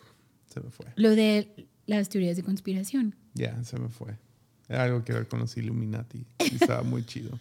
Se 0.53 0.61
me 0.61 0.71
fue. 0.71 0.85
Lo 0.97 1.13
de 1.13 1.67
las 1.87 2.11
teorías 2.11 2.37
de 2.37 2.43
conspiración. 2.43 3.15
Ya, 3.33 3.65
se 3.65 3.79
me 3.79 3.89
fue. 3.89 4.19
Era 4.69 4.85
algo 4.85 5.03
que 5.03 5.15
ver 5.15 5.29
con 5.29 5.41
los 5.41 5.57
Illuminati. 5.57 6.27
Estaba 6.41 6.83
muy 6.83 7.07
chido. 7.07 7.41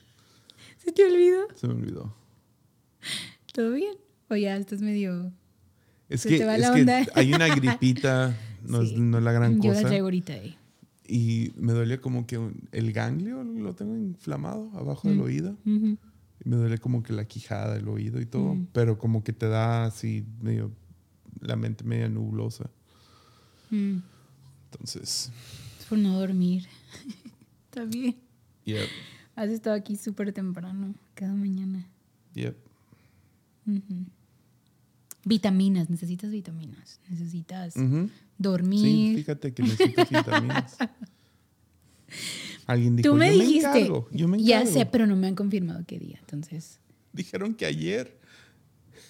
¿Se 0.87 0.93
te 0.93 1.03
olvidó? 1.05 1.41
Se 1.53 1.67
me 1.67 1.73
olvidó. 1.73 2.15
¿Todo 3.53 3.71
bien? 3.73 3.93
O 4.29 4.35
ya 4.37 4.55
estás 4.55 4.81
medio... 4.81 5.33
Es 6.07 6.21
Se 6.21 6.29
que, 6.29 6.37
te 6.37 6.45
va 6.45 6.55
es 6.55 6.61
la 6.61 6.73
que 6.73 6.79
onda. 6.81 7.05
hay 7.13 7.33
una 7.33 7.53
gripita, 7.53 8.33
no, 8.63 8.81
es, 8.81 8.93
no 8.93 9.17
es 9.17 9.23
la 9.25 9.33
gran 9.33 9.61
Yo 9.61 9.71
la 9.73 9.75
cosa. 9.75 9.87
traigo 9.89 10.05
ahorita 10.05 10.31
ahí. 10.31 10.55
Y 11.05 11.51
me 11.57 11.73
duele 11.73 11.99
como 11.99 12.25
que 12.25 12.39
el 12.71 12.93
ganglio 12.93 13.43
lo 13.43 13.75
tengo 13.75 13.97
inflamado 13.97 14.71
abajo 14.75 15.09
del 15.09 15.17
Mm. 15.17 15.21
oído. 15.21 15.57
Y 15.65 15.97
me 16.49 16.55
duele 16.55 16.77
como 16.77 17.03
que 17.03 17.11
la 17.11 17.25
quijada 17.25 17.73
del 17.73 17.89
oído 17.89 18.21
y 18.21 18.25
todo. 18.25 18.55
Mm. 18.55 18.67
Pero 18.71 18.97
como 18.97 19.25
que 19.25 19.33
te 19.33 19.49
da 19.49 19.83
así 19.83 20.25
medio, 20.41 20.71
la 21.41 21.57
mente 21.57 21.83
media 21.83 22.07
nublosa. 22.07 22.69
Mm. 23.71 23.97
Entonces, 24.71 25.33
Es 25.81 25.85
por 25.87 25.97
no 25.97 26.17
dormir. 26.17 26.65
Está 27.65 27.83
bien. 27.83 28.15
Yep. 28.63 28.87
Has 29.37 29.49
estado 29.51 29.75
aquí 29.75 29.95
súper 29.95 30.33
temprano, 30.33 30.93
cada 31.13 31.33
mañana. 31.33 31.87
Yep. 32.33 32.55
Vitaminas, 35.25 35.89
necesitas 35.89 36.31
vitaminas. 36.31 36.99
Necesitas 37.09 37.75
Ujú. 37.75 38.07
Sí, 38.07 38.11
dormir. 38.37 39.15
fíjate 39.17 39.53
que 39.53 39.63
necesitas 39.63 40.09
vitaminas. 40.09 40.77
Alguien 42.65 42.95
dijo, 42.95 43.09
Tú 43.09 43.15
me 43.15 43.27
yo 43.35 43.43
dijiste. 43.43 43.69
me 43.69 43.77
encargo, 43.79 44.07
yo 44.11 44.27
me 44.27 44.41
ya 44.41 44.61
encargo". 44.61 44.79
sé, 44.79 44.85
pero 44.87 45.05
no 45.07 45.15
me 45.15 45.27
han 45.27 45.35
confirmado 45.35 45.83
qué 45.85 45.99
día. 45.99 46.17
Entonces. 46.19 46.79
Dijeron 47.13 47.53
que 47.53 47.65
ayer. 47.65 48.17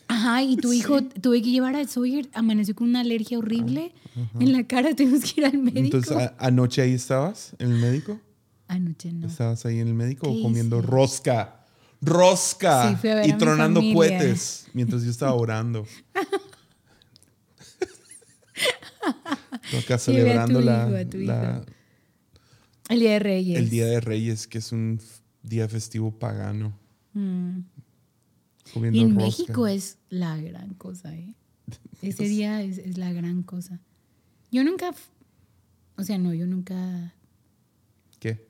Ajá, 0.07 0.43
y 0.43 0.57
tu 0.57 0.71
Sí. 0.73 0.79
hijo 0.79 1.03
tuve 1.03 1.41
que 1.41 1.51
llevar 1.51 1.75
a 1.75 1.87
Sawyer, 1.87 2.27
amaneció 2.33 2.75
con 2.75 2.89
una 2.89 2.99
alergia 3.01 3.37
horrible 3.37 3.93
en 4.39 4.51
la 4.53 4.65
cara, 4.67 4.93
tuvimos 4.95 5.21
que 5.21 5.41
ir 5.41 5.45
al 5.47 5.57
médico. 5.57 5.97
Entonces, 5.97 6.31
anoche 6.37 6.81
ahí 6.81 6.93
estabas 6.93 7.55
en 7.59 7.71
el 7.71 7.79
médico. 7.79 8.19
Anoche 8.67 9.11
no. 9.13 9.27
¿Estabas 9.27 9.65
ahí 9.65 9.79
en 9.79 9.87
el 9.87 9.93
médico 9.93 10.27
¿Qué 10.31 10.39
o 10.39 10.43
comiendo 10.43 10.79
hice? 10.79 10.87
rosca? 10.87 11.65
¡Rosca! 12.01 12.89
Sí, 12.91 12.95
fui 12.97 13.09
a 13.09 13.15
ver 13.15 13.27
y 13.27 13.31
a 13.31 13.37
tronando 13.37 13.81
cohetes 13.93 14.67
mientras 14.73 15.03
yo 15.03 15.09
estaba 15.11 15.33
orando. 15.33 15.85
Acá 19.77 19.97
celebrando 19.97 20.61
la- 20.61 20.87
hijo, 20.87 20.95
El 22.89 22.99
día 22.99 23.11
de 23.13 23.19
Reyes. 23.19 23.57
el 23.59 23.69
Día 23.69 23.85
de 23.85 23.99
Reyes, 23.99 24.47
que 24.47 24.59
es 24.59 24.71
un 24.71 24.99
día 25.43 25.67
festivo 25.67 26.17
pagano. 26.17 26.77
Mm. 27.13 27.59
Comiendo 28.73 28.99
Y 28.99 29.03
en 29.03 29.15
rosca. 29.15 29.25
México 29.25 29.67
es 29.67 29.97
la 30.09 30.37
gran 30.37 30.73
cosa, 30.75 31.13
¿eh? 31.15 31.33
Ese 32.01 32.23
día 32.29 32.61
es, 32.61 32.77
es 32.77 32.97
la 32.97 33.11
gran 33.11 33.43
cosa. 33.43 33.79
Yo 34.51 34.63
nunca, 34.63 34.93
o 35.97 36.03
sea, 36.03 36.17
no, 36.17 36.33
yo 36.33 36.47
nunca, 36.47 37.13
¿Qué? 38.19 38.46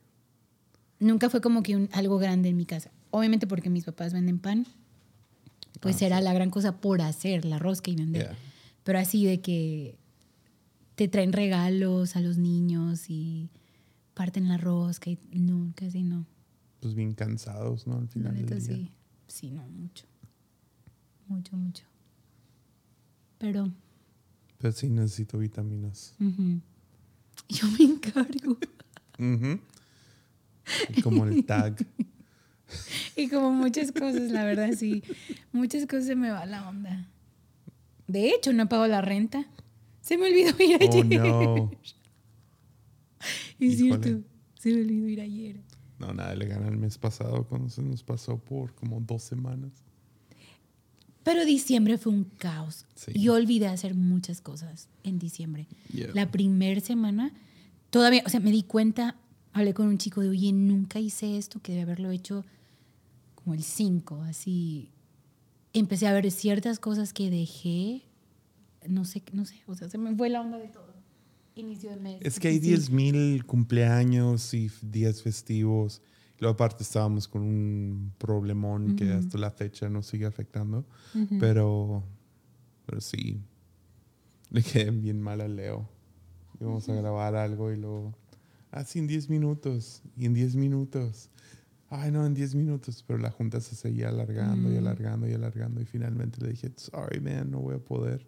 Nunca 0.99 1.29
fue 1.29 1.41
como 1.41 1.63
que 1.63 1.75
un- 1.75 1.89
algo 1.93 2.17
grande 2.17 2.49
en 2.49 2.57
mi 2.57 2.65
casa. 2.65 2.91
Obviamente 3.11 3.47
porque 3.47 3.69
mis 3.69 3.85
papás 3.85 4.13
venden 4.13 4.39
pan, 4.39 4.65
pues 5.79 6.01
era 6.01 6.21
la 6.21 6.33
gran 6.33 6.49
cosa 6.49 6.79
por 6.81 7.01
hacer 7.01 7.45
la 7.45 7.59
rosca 7.59 7.91
y 7.91 7.95
vender. 7.95 8.23
Yeah. 8.27 8.37
Pero 8.83 8.99
así 8.99 9.25
de 9.25 9.41
que 9.41 9.97
te 10.95 11.07
traen 11.07 11.33
regalos 11.33 12.15
a 12.15 12.21
los 12.21 12.37
niños 12.37 13.09
y 13.09 13.49
parten 14.13 14.47
la 14.47 14.57
rosca 14.57 15.09
y 15.11 15.19
no, 15.33 15.71
casi 15.75 16.03
no. 16.03 16.25
Pues 16.79 16.93
bien 16.95 17.13
cansados, 17.13 17.85
¿no? 17.87 17.97
Al 17.97 18.07
final 18.07 18.35
del 18.35 18.45
día. 18.47 18.59
sí. 18.75 18.91
Sí, 19.27 19.51
no, 19.51 19.67
mucho. 19.67 20.05
Mucho, 21.27 21.55
mucho. 21.57 21.83
Pero 23.37 23.69
Pero 24.57 24.73
sí 24.73 24.89
necesito 24.89 25.37
vitaminas. 25.37 26.15
ujú, 26.19 26.61
yo 27.49 27.67
me 27.77 27.83
encargo. 27.85 28.57
Ujú. 29.19 29.59
Y 30.95 31.01
Como 31.01 31.25
el 31.25 31.45
tag. 31.45 31.75
Y 33.15 33.29
como 33.29 33.51
muchas 33.51 33.93
cosas, 33.93 34.29
la 34.29 34.43
verdad, 34.43 34.71
sí. 34.77 35.01
Muchas 35.53 35.85
cosas 35.85 36.05
se 36.07 36.15
me 36.17 36.29
va 36.31 36.45
la 36.45 36.67
onda. 36.67 37.07
De 38.07 38.29
hecho, 38.31 38.51
no 38.51 38.67
pago 38.67 38.85
la 38.87 39.01
renta. 39.01 39.45
Se 40.01 40.17
me 40.17 40.25
olvidó 40.27 40.49
ir 40.61 40.77
Oh, 40.81 40.83
ayer. 41.01 41.05
no. 41.21 41.71
Es 43.59 43.79
Híjole. 43.79 44.03
cierto. 44.03 44.27
Se 44.59 44.69
me 44.73 44.81
olvidó 44.81 45.07
ir 45.07 45.21
ayer. 45.21 45.61
No, 45.97 46.13
nada, 46.13 46.35
le 46.35 46.45
gana 46.45 46.67
el 46.67 46.77
mes 46.77 46.97
pasado 46.97 47.45
cuando 47.47 47.69
se 47.69 47.81
nos 47.81 48.03
pasó 48.03 48.37
por 48.37 48.75
como 48.75 48.99
dos 48.99 49.23
semanas. 49.23 49.71
Pero 51.23 51.43
diciembre 51.45 51.97
fue 51.97 52.11
un 52.13 52.25
caos. 52.25 52.85
Sí. 52.95 53.13
Yo 53.19 53.33
olvidé 53.33 53.67
hacer 53.67 53.95
muchas 53.95 54.41
cosas 54.41 54.89
en 55.03 55.19
diciembre. 55.19 55.67
Yeah. 55.91 56.11
La 56.13 56.29
primera 56.31 56.79
semana, 56.81 57.33
todavía, 57.89 58.23
o 58.25 58.29
sea, 58.29 58.39
me 58.39 58.51
di 58.51 58.63
cuenta, 58.63 59.15
hablé 59.57 59.73
con 59.73 59.87
un 59.87 59.97
chico 59.97 60.21
de, 60.21 60.29
oye, 60.29 60.51
nunca 60.51 60.99
hice 60.99 61.37
esto, 61.37 61.59
que 61.61 61.71
debe 61.71 61.83
haberlo 61.83 62.11
hecho 62.11 62.45
como 63.35 63.53
el 63.53 63.63
5, 63.63 64.23
así. 64.23 64.91
Empecé 65.73 66.07
a 66.07 66.13
ver 66.13 66.29
ciertas 66.31 66.79
cosas 66.79 67.13
que 67.13 67.29
dejé, 67.29 68.03
no 68.87 69.05
sé, 69.05 69.23
no 69.33 69.45
sé, 69.45 69.61
o 69.67 69.75
sea, 69.75 69.89
se 69.89 69.97
me 69.97 70.15
fue 70.15 70.29
la 70.29 70.41
onda 70.41 70.57
de 70.57 70.67
todo. 70.67 70.95
Inicio 71.55 71.89
de 71.89 71.97
mes. 71.97 72.19
Es 72.21 72.39
que 72.39 72.49
hay 72.49 72.59
difícil. 72.59 72.95
10.000 72.95 73.45
cumpleaños 73.45 74.53
y 74.53 74.69
días 74.83 75.23
festivos. 75.23 76.01
Luego 76.39 76.53
aparte 76.53 76.83
estábamos 76.83 77.27
con 77.27 77.41
un 77.41 78.13
problemón 78.19 78.95
que 78.95 79.11
hasta 79.11 79.39
la 79.39 79.49
fecha 79.49 79.89
nos 79.89 80.05
sigue 80.05 80.27
afectando. 80.27 80.85
pero, 81.39 82.03
pero 82.85 83.01
sí, 83.01 83.41
le 84.51 84.61
quedé 84.61 84.91
bien 84.91 85.19
mal 85.19 85.41
a 85.41 85.47
Leo. 85.47 85.89
Íbamos 86.59 86.87
a 86.89 86.93
grabar 86.93 87.35
algo 87.35 87.71
y 87.71 87.77
luego, 87.77 88.13
ah, 88.79 88.83
sí, 88.85 88.99
en 88.99 89.07
10 89.07 89.29
minutos. 89.29 90.01
Y 90.17 90.25
en 90.25 90.33
10 90.33 90.55
minutos. 90.55 91.29
Ay, 91.89 92.11
no, 92.11 92.25
en 92.25 92.33
10 92.33 92.55
minutos. 92.55 93.03
Pero 93.07 93.19
la 93.19 93.31
junta 93.31 93.59
se 93.61 93.75
seguía 93.75 94.09
alargando 94.09 94.71
y 94.73 94.77
alargando 94.77 95.27
y 95.27 95.33
alargando. 95.33 95.81
Y 95.81 95.85
finalmente 95.85 96.39
le 96.41 96.49
dije, 96.51 96.71
sorry, 96.75 97.19
man, 97.19 97.49
no 97.51 97.59
voy 97.59 97.75
a 97.75 97.79
poder. 97.79 98.25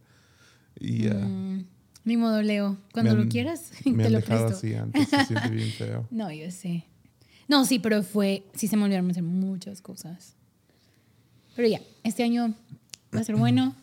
Y 0.79 1.07
ah, 1.07 1.13
Mm, 1.15 1.65
ni 2.05 2.17
modo, 2.17 2.41
Leo. 2.41 2.77
Cuando 2.93 3.11
me 3.11 3.17
lo 3.17 3.23
han- 3.23 3.29
quieras, 3.29 3.71
me 3.85 3.97
te 4.03 4.05
han 4.07 4.13
lo 4.13 4.21
presto. 4.21 4.47
así 4.47 4.73
antes. 4.75 5.09
Se 5.09 5.25
siente 5.25 5.49
bien 5.49 5.71
feo. 5.71 6.07
No, 6.11 6.31
yo 6.31 6.49
sé. 6.51 6.85
No, 7.47 7.65
sí, 7.65 7.79
pero 7.79 8.03
fue, 8.03 8.43
sí 8.53 8.67
se 8.67 8.77
me 8.77 8.83
olvidaron 8.83 9.09
hacer 9.11 9.23
muchas 9.23 9.81
cosas. 9.81 10.35
Pero 11.55 11.67
ya, 11.67 11.81
este 12.03 12.23
año 12.23 12.53
va 13.13 13.19
a 13.21 13.23
ser 13.23 13.35
bueno, 13.35 13.75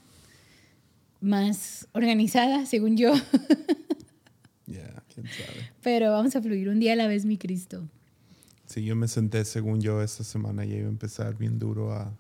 más 1.21 1.89
organizada, 1.93 2.65
según 2.67 2.97
yo, 2.97 3.13
Ya, 4.67 5.03
quién 5.17 5.27
sabe. 5.27 5.71
pero 5.83 6.13
vamos 6.13 6.37
a 6.37 6.43
fluir 6.43 6.69
un 6.69 6.79
día 6.79 6.93
a 6.93 6.97
la 6.97 7.09
vez, 7.09 7.25
mi 7.25 7.37
Cristo. 7.39 7.89
Sí, 8.67 8.85
yo 8.85 8.95
me 8.97 9.09
senté, 9.09 9.45
según 9.45 9.81
yo, 9.81 10.03
esta 10.03 10.23
semana 10.25 10.65
ya 10.65 10.77
iba 10.77 10.87
a 10.87 10.91
empezar 10.91 11.37
bien 11.39 11.59
duro 11.59 11.93
a 11.93 12.13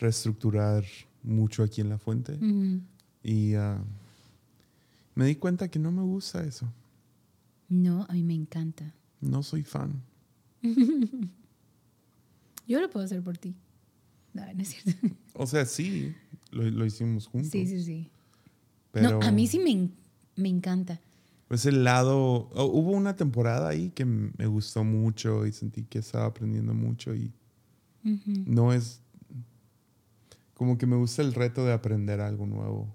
reestructurar 0.00 0.84
mucho 1.22 1.62
aquí 1.62 1.80
en 1.80 1.88
la 1.88 1.98
fuente. 1.98 2.38
Y 3.22 3.54
ah, 3.54 3.82
me 5.14 5.26
di 5.26 5.36
cuenta 5.36 5.68
que 5.68 5.78
no 5.78 5.92
me 5.92 6.02
gusta 6.02 6.42
eso. 6.44 6.72
No, 7.68 8.04
a 8.08 8.12
mí 8.14 8.22
me 8.22 8.34
encanta. 8.34 8.92
No 9.20 9.42
soy 9.42 9.62
fan. 9.62 10.02
Yo 12.66 12.80
lo 12.80 12.88
puedo 12.90 13.04
hacer 13.06 13.22
por 13.22 13.36
ti. 13.38 13.54
No, 14.32 14.42
no 14.54 14.62
es 14.62 14.68
cierto. 14.68 15.14
O 15.34 15.46
sea, 15.46 15.64
sí, 15.66 16.14
lo, 16.50 16.62
lo 16.68 16.84
hicimos 16.86 17.26
juntos. 17.26 17.50
Sí, 17.50 17.66
sí, 17.66 17.82
sí. 17.84 18.10
Pero 18.92 19.20
No, 19.20 19.26
a 19.26 19.30
mí 19.32 19.46
sí 19.46 19.58
me, 19.58 19.88
me 20.36 20.48
encanta. 20.48 21.00
Pues 21.50 21.66
el 21.66 21.82
lado... 21.82 22.48
oh, 22.54 22.64
hubo 22.66 22.92
una 22.92 23.16
temporada 23.16 23.68
ahí 23.70 23.90
que 23.90 24.04
me 24.04 24.46
gustó 24.46 24.84
mucho 24.84 25.46
y 25.46 25.52
sentí 25.52 25.82
que 25.82 25.98
estaba 25.98 26.26
aprendiendo 26.26 26.74
mucho 26.74 27.12
y 27.12 27.32
no 28.46 28.72
es... 28.72 29.02
Como 30.54 30.78
que 30.78 30.86
me 30.86 30.94
gusta 30.94 31.22
el 31.22 31.34
reto 31.34 31.64
de 31.64 31.72
aprender 31.72 32.20
algo 32.20 32.46
nuevo. 32.46 32.94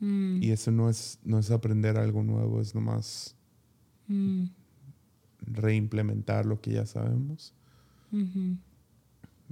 Mm, 0.00 0.42
Y 0.42 0.50
eso 0.50 0.72
no 0.72 0.90
es, 0.90 1.20
no 1.22 1.38
es 1.38 1.52
aprender 1.52 1.98
algo 1.98 2.24
nuevo, 2.24 2.60
es 2.60 2.74
nomás 2.74 3.36
mm, 4.08 4.46
reimplementar 5.42 6.46
lo 6.46 6.60
que 6.60 6.72
ya 6.72 6.84
sabemos. 6.84 7.54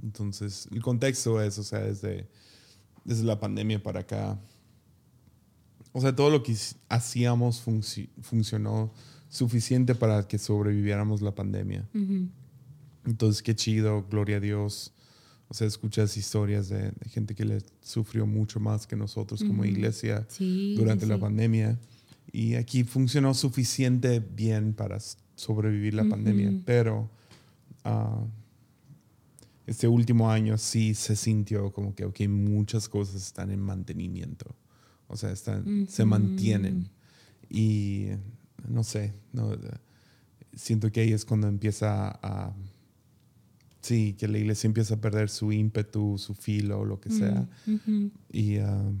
Entonces, 0.03 0.67
el 0.73 0.81
contexto 0.81 1.41
es, 1.41 1.57
o 1.59 1.63
sea, 1.63 1.79
desde, 1.79 2.27
desde 3.05 3.23
la 3.23 3.39
pandemia 3.39 3.81
para 3.81 4.01
acá, 4.01 4.37
o 5.97 6.01
sea, 6.01 6.15
todo 6.15 6.29
lo 6.29 6.43
que 6.43 6.55
hacíamos 6.89 7.65
funci- 7.65 8.09
funcionó 8.21 8.93
suficiente 9.29 9.95
para 9.95 10.27
que 10.27 10.37
sobreviviéramos 10.37 11.21
la 11.23 11.33
pandemia. 11.33 11.87
Ujú. 11.95 12.27
Entonces, 13.07 13.41
qué 13.41 13.55
chido, 13.55 14.05
gloria 14.07 14.37
a 14.37 14.39
Dios. 14.39 14.93
O 15.49 15.55
sea, 15.55 15.65
escuchas 15.65 16.15
historias 16.15 16.69
de, 16.69 16.91
de 16.91 17.09
gente 17.09 17.33
que 17.33 17.45
le 17.45 17.63
sufrió 17.81 18.27
mucho 18.27 18.59
más 18.59 18.85
que 18.85 18.95
nosotros 18.95 19.43
como 19.43 19.61
Ujú. 19.63 19.71
iglesia 19.71 20.25
Sí, 20.29 20.75
durante 20.77 21.05
sí, 21.05 21.09
la 21.11 21.17
pandemia. 21.17 21.79
Y 22.31 22.53
aquí 22.55 22.83
funcionó 22.83 23.33
suficiente 23.33 24.19
bien 24.19 24.73
para 24.73 24.99
sobrevivir 25.35 25.95
la 25.95 26.03
Ujú. 26.03 26.11
pandemia. 26.11 26.53
Pero 26.63 27.09
ah, 27.85 28.23
este 29.65 29.87
último 29.87 30.29
año 30.29 30.57
sí 30.59 30.93
se 30.93 31.15
sintió 31.15 31.71
como 31.71 31.95
que, 31.95 32.05
ok, 32.05 32.19
muchas 32.29 32.87
cosas 32.87 33.15
están 33.15 33.49
en 33.49 33.61
mantenimiento. 33.61 34.53
O 35.07 35.15
sea, 35.15 35.31
están, 35.31 35.87
se 35.87 36.05
mantienen. 36.05 36.89
Y 37.49 38.07
no 38.67 38.83
sé, 38.83 39.13
no, 39.31 39.55
siento 40.53 40.91
que 40.91 41.01
ahí 41.01 41.13
es 41.13 41.25
cuando 41.25 41.47
empieza 41.47 42.19
a... 42.21 42.53
Sí, 43.81 44.15
que 44.19 44.27
la 44.27 44.37
iglesia 44.37 44.67
empieza 44.67 44.95
a 44.95 45.01
perder 45.01 45.29
su 45.29 45.51
ímpetu, 45.53 46.17
su 46.17 46.33
filo, 46.33 46.83
lo 46.83 46.99
que 46.99 47.09
sea. 47.09 47.47
Mm. 47.65 48.07
Y 48.33 48.57
ah, 48.57 48.91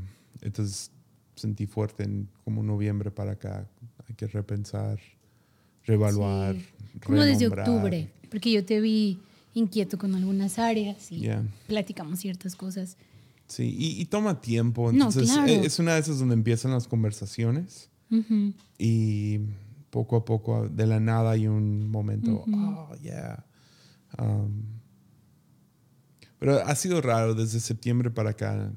entonces 0.41 0.91
sentí 1.35 1.65
fuerte 1.65 2.03
en 2.03 2.29
como 2.45 2.63
noviembre 2.63 3.11
para 3.11 3.33
acá. 3.33 3.69
Hay 4.07 4.15
que 4.15 4.27
repensar, 4.27 4.99
reevaluar. 5.83 6.55
Sí. 6.55 6.99
Como 7.03 7.21
desde 7.21 7.47
octubre, 7.47 8.09
porque 8.29 8.51
yo 8.51 8.63
te 8.63 8.79
vi 8.79 9.19
inquieto 9.53 9.97
con 9.97 10.15
algunas 10.15 10.59
áreas 10.59 11.11
y 11.11 11.19
Yeah. 11.19 11.43
platicamos 11.67 12.19
ciertas 12.19 12.55
cosas. 12.55 12.97
Sí, 13.47 13.75
y, 13.77 14.01
y 14.01 14.05
toma 14.05 14.41
tiempo. 14.41 14.91
No, 14.91 15.07
Entonces 15.07 15.31
claro. 15.31 15.47
e- 15.47 15.65
es 15.65 15.79
una 15.79 15.93
de 15.93 16.01
esas 16.01 16.19
donde 16.19 16.33
empiezan 16.35 16.71
las 16.71 16.87
conversaciones 16.87 17.89
y 18.77 19.39
poco 19.89 20.15
a 20.17 20.25
poco, 20.25 20.69
de 20.69 20.85
la 20.87 20.99
nada 20.99 21.31
hay 21.31 21.47
un 21.47 21.89
momento, 21.89 22.43
oh, 22.47 22.95
yeah. 23.01 23.45
Um, 24.17 24.63
pero 26.39 26.63
ha 26.65 26.75
sido 26.75 27.01
raro, 27.01 27.33
desde 27.35 27.59
septiembre 27.59 28.11
para 28.11 28.31
acá 28.31 28.71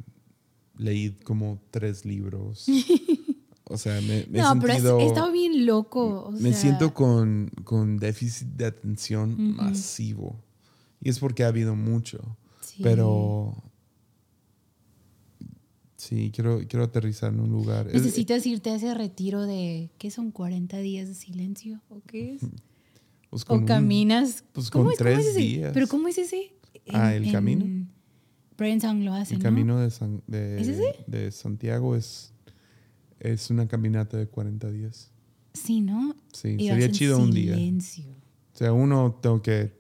leí 0.77 1.11
como 1.25 1.61
tres 1.71 2.05
libros. 2.05 2.67
O 3.73 3.79
sea, 3.79 4.01
me, 4.01 4.27
me 4.29 4.41
no, 4.41 4.53
he 4.53 4.61
pero 4.61 4.73
sentido... 4.73 4.99
he 4.99 5.07
estado 5.07 5.31
bien 5.31 5.65
loco. 5.65 6.23
o 6.25 6.33
Me 6.33 6.51
sea, 6.51 6.61
siento 6.61 6.93
con, 6.93 7.53
con 7.63 7.99
déficit 7.99 8.49
de 8.49 8.67
atención 8.67 9.55
masivo. 9.55 10.43
Y 11.01 11.09
es 11.09 11.21
porque 11.21 11.45
ha 11.45 11.47
habido 11.47 11.77
mucho. 11.77 12.37
Sí. 12.63 12.83
Pero 12.83 13.55
sí, 16.01 16.31
quiero, 16.35 16.61
quiero 16.69 16.85
aterrizar 16.85 17.33
en 17.33 17.41
un 17.41 17.51
lugar. 17.51 17.87
Es- 17.89 17.95
Necesitas 18.03 18.47
irte 18.47 18.71
a 18.71 18.77
ese 18.77 18.95
retiro 18.95 19.43
de, 19.47 19.91
¿qué 19.99 20.11
son? 20.11 20.33
¿40 20.33 20.81
días 20.81 21.09
de 21.09 21.15
silencio? 21.15 21.81
¿O 21.89 22.01
qué 22.07 22.35
es? 22.35 22.41
pues, 23.31 23.45
con 23.45 23.59
O 23.59 23.61
un- 23.61 23.67
caminas. 23.67 24.45
pues, 24.53 24.71
¿Cómo 24.71 24.85
con 24.85 24.93
es? 24.93 24.99
¿Cómo 24.99 25.11
tres 25.11 25.21
es 25.27 25.31
ese? 25.33 25.41
días. 25.41 25.71
¿Pero 25.75 25.87
cómo 25.89 26.09
es 26.09 26.19
ese? 26.19 26.53
Ah, 26.89 27.15
¿el 27.15 27.31
camino? 27.31 27.87
Brian 28.57 28.81
Song 28.81 29.03
lo 29.05 29.15
hace, 29.15 29.35
el 29.35 29.39
¿no? 29.41 29.43
camino 29.45 29.79
de, 29.79 29.91
San- 29.91 30.23
de, 30.27 30.61
¿Es 31.29 31.35
Santiago 31.37 31.97
es, 31.97 32.33
es 33.19 33.49
una 33.51 33.67
caminata 33.69 34.17
de 34.19 34.27
40 34.27 34.71
días. 34.71 35.11
Sí, 35.55 35.81
¿no? 35.81 36.15
Sí, 36.33 36.57
Y 36.59 36.69
sería 36.69 36.87
en 36.87 36.93
chido 36.93 37.19
un 37.19 37.31
día. 37.31 37.55
silencio. 37.55 38.05
O 38.55 38.57
sea, 38.57 38.73
uno 38.73 39.19
tengo 39.23 39.41
que 39.41 39.80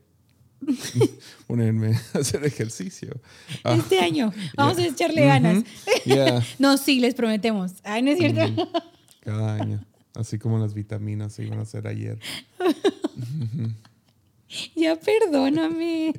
ponerme 1.47 1.95
a 2.15 2.19
hacer 2.19 2.45
ejercicio. 2.45 3.21
Ah, 3.65 3.75
Este 3.77 3.99
año. 4.01 4.33
Vamos 4.57 4.77
Yeah. 4.77 4.87
a 4.87 4.89
echarle 4.91 5.25
ganas. 5.27 5.65
yeah, 6.05 6.45
No, 6.59 6.77
sí, 6.77 7.01
les 7.01 7.15
prometemos. 7.15 7.73
Ay, 7.85 8.03
no 8.03 8.11
es 8.11 8.19
cierto. 8.19 8.69
cada 9.21 9.55
año. 9.57 9.85
Así 10.15 10.39
como 10.39 10.59
las 10.59 10.75
vitaminas 10.75 11.33
se 11.33 11.45
iban 11.45 11.59
a 11.59 11.63
hacer 11.63 11.87
ayer. 11.87 12.19
ya 14.75 14.97
perdóname. 14.97 16.13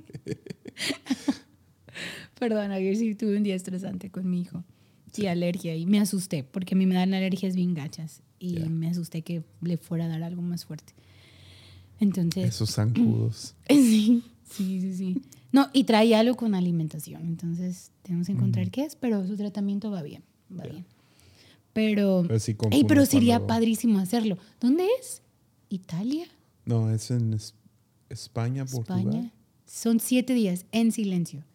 Perdona, 2.39 2.75
ayer 2.75 2.95
sí 2.95 3.15
tuve 3.15 3.37
un 3.37 3.43
día 3.43 3.55
estresante 3.55 4.09
con 4.09 4.29
mi 4.29 4.41
hijo. 4.41 4.63
Sí, 5.11 5.27
alergia. 5.27 5.75
Y 5.75 5.85
me 5.85 5.99
asusté, 5.99 6.43
porque 6.43 6.73
a 6.73 6.77
mí 6.77 6.85
me 6.85 6.95
dan 6.95 7.13
alergias 7.13 7.55
bien 7.55 7.73
gachas. 7.73 8.21
Y 8.39 8.59
me 8.69 8.89
asusté 8.89 9.21
que 9.21 9.43
le 9.61 9.77
fuera 9.77 10.05
a 10.05 10.07
dar 10.07 10.23
algo 10.23 10.41
más 10.41 10.65
fuerte. 10.65 10.93
Entonces, 12.01 12.49
Esos 12.49 12.71
zancudos. 12.73 13.55
sí, 13.69 14.23
sí, 14.49 14.81
sí, 14.81 14.93
sí. 14.97 15.21
No, 15.53 15.67
y 15.71 15.85
trae 15.85 16.13
algo 16.15 16.35
con 16.35 16.53
alimentación. 16.55 17.21
Entonces, 17.25 17.91
tenemos 18.03 18.27
que 18.27 18.33
encontrar 18.33 18.69
qué 18.71 18.83
es, 18.83 18.95
pero 18.97 19.25
su 19.25 19.37
tratamiento 19.37 19.89
va 19.91 20.01
bien. 20.01 20.23
Va 20.57 20.63
bien. 20.65 20.85
Pero, 21.73 22.23
Pero 22.27 22.39
sí 22.39 22.55
Ey, 22.71 22.83
pero 22.85 23.05
sería 23.05 23.35
cuando- 23.37 23.47
padrísimo 23.47 23.99
hacerlo. 23.99 24.37
¿Dónde 24.59 24.85
es? 24.99 25.21
¿Italia? 25.69 26.25
No, 26.65 26.89
es 26.91 27.11
en 27.11 27.33
es- 27.33 27.53
España, 28.09 28.65
Portugal. 28.65 28.99
¿España? 29.07 29.31
Son 29.65 29.99
siete 30.01 30.33
días 30.33 30.65
en 30.73 30.91
silencio. 30.91 31.45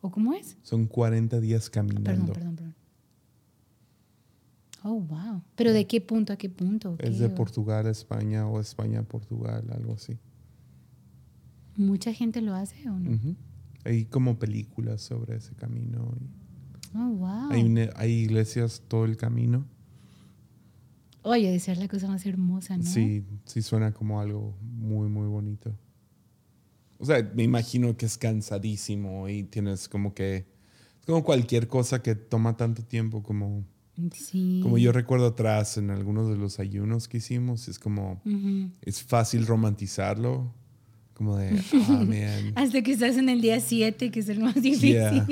¿O 0.00 0.10
cómo 0.10 0.32
es? 0.34 0.56
Son 0.62 0.86
40 0.86 1.40
días 1.40 1.70
caminando. 1.70 2.04
Perdón, 2.04 2.26
perdón, 2.34 2.56
perdón. 2.56 2.74
Oh, 4.86 5.00
wow. 5.00 5.42
¿Pero 5.56 5.72
de 5.72 5.86
qué 5.86 6.00
punto 6.02 6.32
a 6.32 6.36
qué 6.36 6.50
punto? 6.50 6.96
Es 6.98 7.18
de 7.18 7.26
¿O- 7.26 7.34
Portugal 7.34 7.86
a 7.86 7.90
España 7.90 8.46
o 8.46 8.60
España 8.60 9.00
a 9.00 9.02
Portugal, 9.02 9.64
algo 9.72 9.94
así. 9.94 10.18
¿Mucha 11.76 12.12
gente 12.12 12.40
lo 12.42 12.54
hace 12.54 12.88
o 12.88 12.98
no? 12.98 13.18
Hay 13.84 14.04
como 14.04 14.38
películas 14.38 15.00
sobre 15.02 15.36
ese 15.36 15.54
camino. 15.54 16.14
y 16.20 16.96
Oh, 16.96 17.08
wow. 17.08 17.50
hay, 17.50 17.62
una- 17.64 17.90
hay 17.96 18.12
iglesias 18.12 18.82
todo 18.86 19.04
el 19.06 19.16
camino. 19.16 19.66
Oye, 21.22 21.50
de 21.50 21.58
ser 21.58 21.78
la 21.78 21.88
cosa 21.88 22.06
más 22.06 22.24
hermosa, 22.26 22.76
¿no? 22.76 22.84
Sí, 22.84 23.24
sí 23.46 23.62
suena 23.62 23.92
como 23.92 24.20
algo 24.20 24.54
muy, 24.60 25.08
muy 25.08 25.26
bonito. 25.26 25.74
O 26.98 27.06
sea, 27.06 27.22
me 27.34 27.42
imagino 27.42 27.96
que 27.96 28.06
es 28.06 28.18
cansadísimo 28.18 29.28
y 29.28 29.44
tienes 29.44 29.88
como 29.88 30.14
que... 30.14 30.46
Es 31.00 31.06
como 31.06 31.24
cualquier 31.24 31.66
cosa 31.68 32.02
que 32.02 32.14
toma 32.14 32.56
tanto 32.56 32.84
tiempo 32.84 33.22
como... 33.22 33.64
Sí. 34.12 34.60
Como 34.62 34.78
yo 34.78 34.92
recuerdo 34.92 35.26
atrás 35.26 35.76
en 35.76 35.90
algunos 35.90 36.28
de 36.28 36.36
los 36.36 36.58
ayunos 36.58 37.08
que 37.08 37.18
hicimos, 37.18 37.68
es 37.68 37.78
como... 37.78 38.20
Ujú. 38.24 38.70
Es 38.82 39.02
fácil 39.02 39.46
romantizarlo. 39.46 40.52
Como 41.14 41.36
de, 41.36 41.50
ah, 41.88 42.04
man. 42.06 42.52
Hasta 42.56 42.82
que 42.82 42.92
estás 42.92 43.16
en 43.16 43.28
el 43.28 43.40
día 43.40 43.60
7, 43.60 44.10
que 44.10 44.20
es 44.20 44.28
el 44.28 44.40
más 44.40 44.54
difícil. 44.56 44.92
Yeah. 44.92 45.26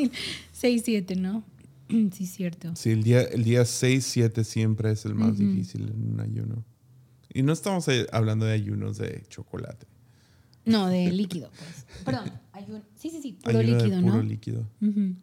6, 0.52 0.82
7, 0.84 1.16
¿no? 1.16 1.44
Sí, 2.12 2.26
cierto. 2.26 2.74
Sí, 2.74 2.90
el 2.90 3.02
día, 3.02 3.22
el 3.22 3.44
día 3.44 3.64
6, 3.64 4.04
7 4.04 4.44
siempre 4.44 4.92
es 4.92 5.04
el 5.04 5.14
más 5.14 5.36
difícil 5.36 5.82
en 5.88 6.12
un 6.14 6.20
ayuno. 6.20 6.64
Y 7.34 7.42
no 7.42 7.52
estamos 7.52 7.86
hablando 8.12 8.46
de 8.46 8.52
ayunos 8.52 8.98
de 8.98 9.24
chocolate. 9.28 9.86
No, 10.64 10.88
de 10.88 11.10
líquido, 11.10 11.50
pues. 11.50 11.86
Perdón, 12.04 12.30
ayuno. 12.52 12.82
Sí, 12.94 13.10
sí, 13.10 13.20
sí, 13.20 13.32
puro 13.42 13.58
Ayuno 13.58 13.76
de 13.76 13.82
líquido, 13.82 14.00
puro 14.02 14.16
¿no? 14.16 14.22
líquido. 14.22 14.68
Ujú. 14.80 15.16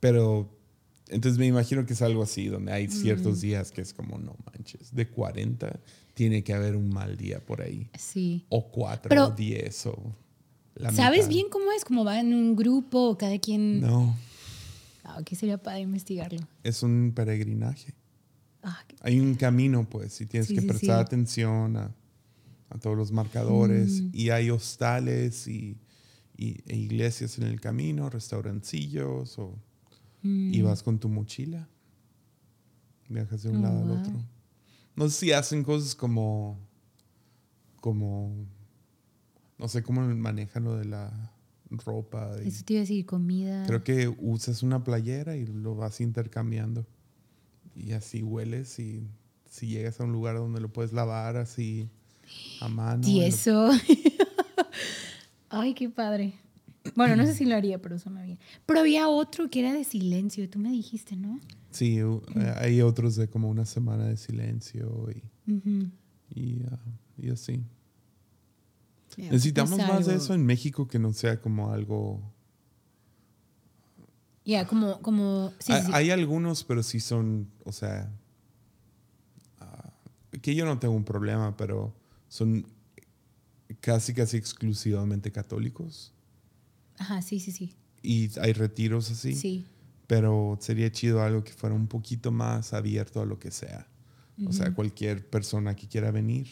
Pero 0.00 0.58
entonces 1.10 1.38
me 1.38 1.46
imagino 1.46 1.84
que 1.86 1.92
es 1.92 2.02
algo 2.02 2.22
así, 2.22 2.46
donde 2.48 2.72
hay 2.72 2.86
Mm. 2.88 2.90
ciertos 2.90 3.40
días 3.40 3.70
que 3.72 3.80
es 3.82 3.92
como, 3.92 4.18
no 4.18 4.36
manches, 4.46 4.94
de 4.94 5.08
40 5.08 5.80
tiene 6.14 6.42
que 6.44 6.52
haber 6.54 6.76
un 6.76 6.88
mal 6.90 7.16
día 7.16 7.40
por 7.44 7.62
ahí. 7.62 7.88
Sí. 7.98 8.44
O 8.48 8.70
4 8.70 9.08
Pero- 9.08 9.26
o 9.26 9.30
10 9.30 9.86
o 9.86 10.14
la 10.74 10.90
¿Sabes 10.92 11.20
mitad. 11.20 11.28
bien 11.30 11.46
cómo 11.50 11.72
es? 11.72 11.84
Como 11.84 12.04
va 12.04 12.20
en 12.20 12.32
un 12.34 12.56
grupo, 12.56 13.16
cada 13.18 13.38
quien. 13.38 13.80
No, 13.80 14.16
Ah, 15.04 15.18
ok, 15.20 15.30
sería 15.34 15.58
para 15.58 15.78
investigarlo. 15.80 16.38
es 16.62 16.82
un 16.82 17.12
peregrinaje. 17.14 17.94
Ah, 18.62 18.78
qué- 18.86 18.96
Hay 19.00 19.18
un 19.20 19.34
camino, 19.34 19.88
pues, 19.88 20.20
y 20.20 20.26
tienes 20.26 20.46
Sí, 20.48 20.54
que 20.54 20.60
sí, 20.60 20.66
prestar 20.66 20.98
sí. 20.98 21.02
atención 21.06 21.76
a, 21.76 21.94
a 22.68 22.78
todos 22.78 22.96
los 22.96 23.10
marcadores. 23.10 24.02
Mm. 24.02 24.10
Y 24.12 24.30
hay 24.30 24.50
hostales 24.50 25.48
y, 25.48 25.76
y- 26.36 26.60
e 26.66 26.76
iglesias 26.76 27.38
en 27.38 27.44
el 27.44 27.60
camino, 27.60 28.08
restaurancillos, 28.10 29.38
o, 29.38 29.58
Mm. 30.22 30.52
y 30.54 30.62
vas 30.62 30.82
con 30.82 30.98
tu 30.98 31.08
mochila. 31.08 31.68
Viajas 33.08 33.42
de 33.42 33.50
un 33.50 33.56
Oh, 33.58 33.62
lado 33.62 33.80
wow. 33.80 33.92
al 33.94 34.00
otro. 34.00 34.12
No 34.96 35.08
sé 35.08 35.16
si 35.26 35.32
hacen 35.32 35.64
cosas 35.64 35.94
como, 35.94 36.58
como, 37.80 38.34
no 39.58 39.68
sé 39.68 39.82
cómo 39.82 40.02
manejan 40.02 40.64
lo 40.64 40.76
de 40.76 40.84
la 40.84 41.32
ropa. 41.70 42.32
y- 42.44 42.48
Eso 42.48 42.64
te 42.64 42.74
iba 42.74 42.80
a 42.80 42.82
decir, 42.82 43.06
comida. 43.06 43.64
Creo 43.66 43.82
que 43.82 44.08
usas 44.18 44.62
una 44.62 44.84
playera 44.84 45.36
y 45.36 45.46
lo 45.46 45.74
vas 45.74 46.00
intercambiando. 46.00 46.86
Y 47.74 47.92
así 47.92 48.22
hueles 48.22 48.78
y 48.78 49.08
si 49.48 49.68
llegas 49.68 50.00
a 50.00 50.04
un 50.04 50.12
lugar 50.12 50.36
donde 50.36 50.60
lo 50.60 50.72
puedes 50.72 50.92
lavar 50.92 51.36
así 51.36 51.88
a 52.60 52.68
mano. 52.68 53.06
Y 53.08 53.20
lo- 53.20 53.26
eso. 53.26 53.70
Ay, 55.48 55.74
qué 55.74 55.88
padre. 55.88 56.34
Bueno, 56.94 57.16
no 57.16 57.24
sé 57.26 57.34
si 57.34 57.44
lo 57.44 57.54
haría, 57.56 57.80
pero 57.80 57.98
suena 57.98 58.22
bien. 58.22 58.38
Pero 58.66 58.80
había 58.80 59.08
otro 59.08 59.48
que 59.50 59.60
era 59.60 59.72
de 59.72 59.84
silencio, 59.84 60.48
tú 60.48 60.58
me 60.58 60.70
dijiste, 60.70 61.16
¿no? 61.16 61.38
Sí, 61.70 61.98
eh, 61.98 62.54
hay 62.56 62.80
otros 62.82 63.16
de 63.16 63.28
como 63.28 63.48
una 63.48 63.64
semana 63.64 64.06
de 64.06 64.16
silencio 64.16 65.06
y, 65.10 65.50
Ujú. 65.52 65.88
y, 66.34 66.62
y 67.18 67.30
así. 67.30 67.62
Necesitamos 69.16 69.78
es 69.78 69.86
más 69.86 70.06
de 70.06 70.12
algo- 70.14 70.24
eso 70.24 70.34
en 70.34 70.46
México 70.46 70.88
que 70.88 70.98
no 70.98 71.12
sea 71.12 71.40
como 71.40 71.70
algo... 71.72 72.20
Ya, 74.44 74.66
como, 74.66 75.00
como, 75.02 75.52
sí, 75.60 75.72
hay, 75.72 75.80
sí, 75.82 75.86
sí. 75.86 75.92
hay 75.94 76.10
algunos, 76.10 76.64
pero 76.64 76.82
sí 76.82 76.98
son, 76.98 77.48
o 77.64 77.72
sea, 77.72 78.10
ah, 79.60 79.92
que 80.42 80.54
yo 80.54 80.64
no 80.64 80.78
tengo 80.78 80.94
un 80.94 81.04
problema, 81.04 81.56
pero 81.56 81.94
son 82.28 82.66
casi, 83.80 84.14
casi 84.14 84.38
exclusivamente 84.38 85.30
católicos. 85.30 86.14
Ajá, 87.00 87.22
sí, 87.22 87.40
sí, 87.40 87.50
sí. 87.50 87.74
Y 88.02 88.30
hay 88.40 88.52
retiros 88.52 89.10
así. 89.10 89.34
Sí. 89.34 89.64
Pero 90.06 90.58
sería 90.60 90.92
chido 90.92 91.22
algo 91.22 91.42
que 91.42 91.52
fuera 91.52 91.74
un 91.74 91.86
poquito 91.86 92.30
más 92.30 92.74
abierto 92.74 93.22
a 93.22 93.24
lo 93.26 93.38
que 93.38 93.50
sea. 93.50 93.86
O 94.46 94.52
sea, 94.52 94.72
cualquier 94.74 95.28
persona 95.28 95.74
que 95.76 95.86
quiera 95.86 96.10
venir. 96.10 96.46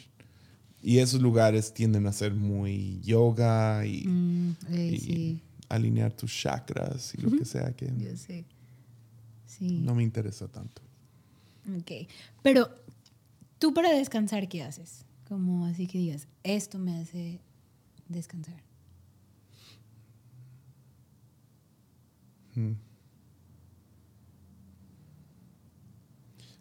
Y 0.82 0.98
esos 0.98 1.20
lugares 1.22 1.72
tienden 1.72 2.06
a 2.06 2.12
ser 2.12 2.34
muy 2.34 3.00
yoga 3.00 3.84
y, 3.86 4.04
Mm, 4.06 4.56
eh, 4.70 4.90
y 4.94 4.98
sí, 4.98 5.42
alinear 5.68 6.12
tus 6.12 6.32
chakras 6.32 7.14
y 7.14 7.20
lo 7.22 7.30
que 7.30 7.44
sea 7.46 7.74
que 7.74 7.86
yo 7.98 8.16
sé. 8.16 8.44
Sí. 9.46 9.80
no 9.82 9.94
me 9.94 10.02
interesa 10.02 10.48
tanto. 10.48 10.82
Ok. 11.78 12.08
Pero, 12.42 12.68
¿tú 13.58 13.72
para 13.74 13.90
descansar 13.90 14.48
qué 14.48 14.62
haces? 14.62 15.04
Como 15.26 15.64
así 15.66 15.86
que 15.86 15.98
digas, 15.98 16.28
esto 16.42 16.78
me 16.78 16.98
hace 17.00 17.40
descansar. 18.08 18.62
Mm. 22.58 22.76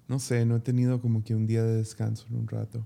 No 0.08 0.20
sé, 0.20 0.46
no 0.46 0.56
he 0.56 0.60
tenido 0.60 1.02
como 1.02 1.24
que 1.24 1.36
un 1.36 1.48
día 1.48 1.64
de 1.64 1.78
descanso 1.78 2.28
en 2.30 2.38
un 2.38 2.48
rato. 2.48 2.86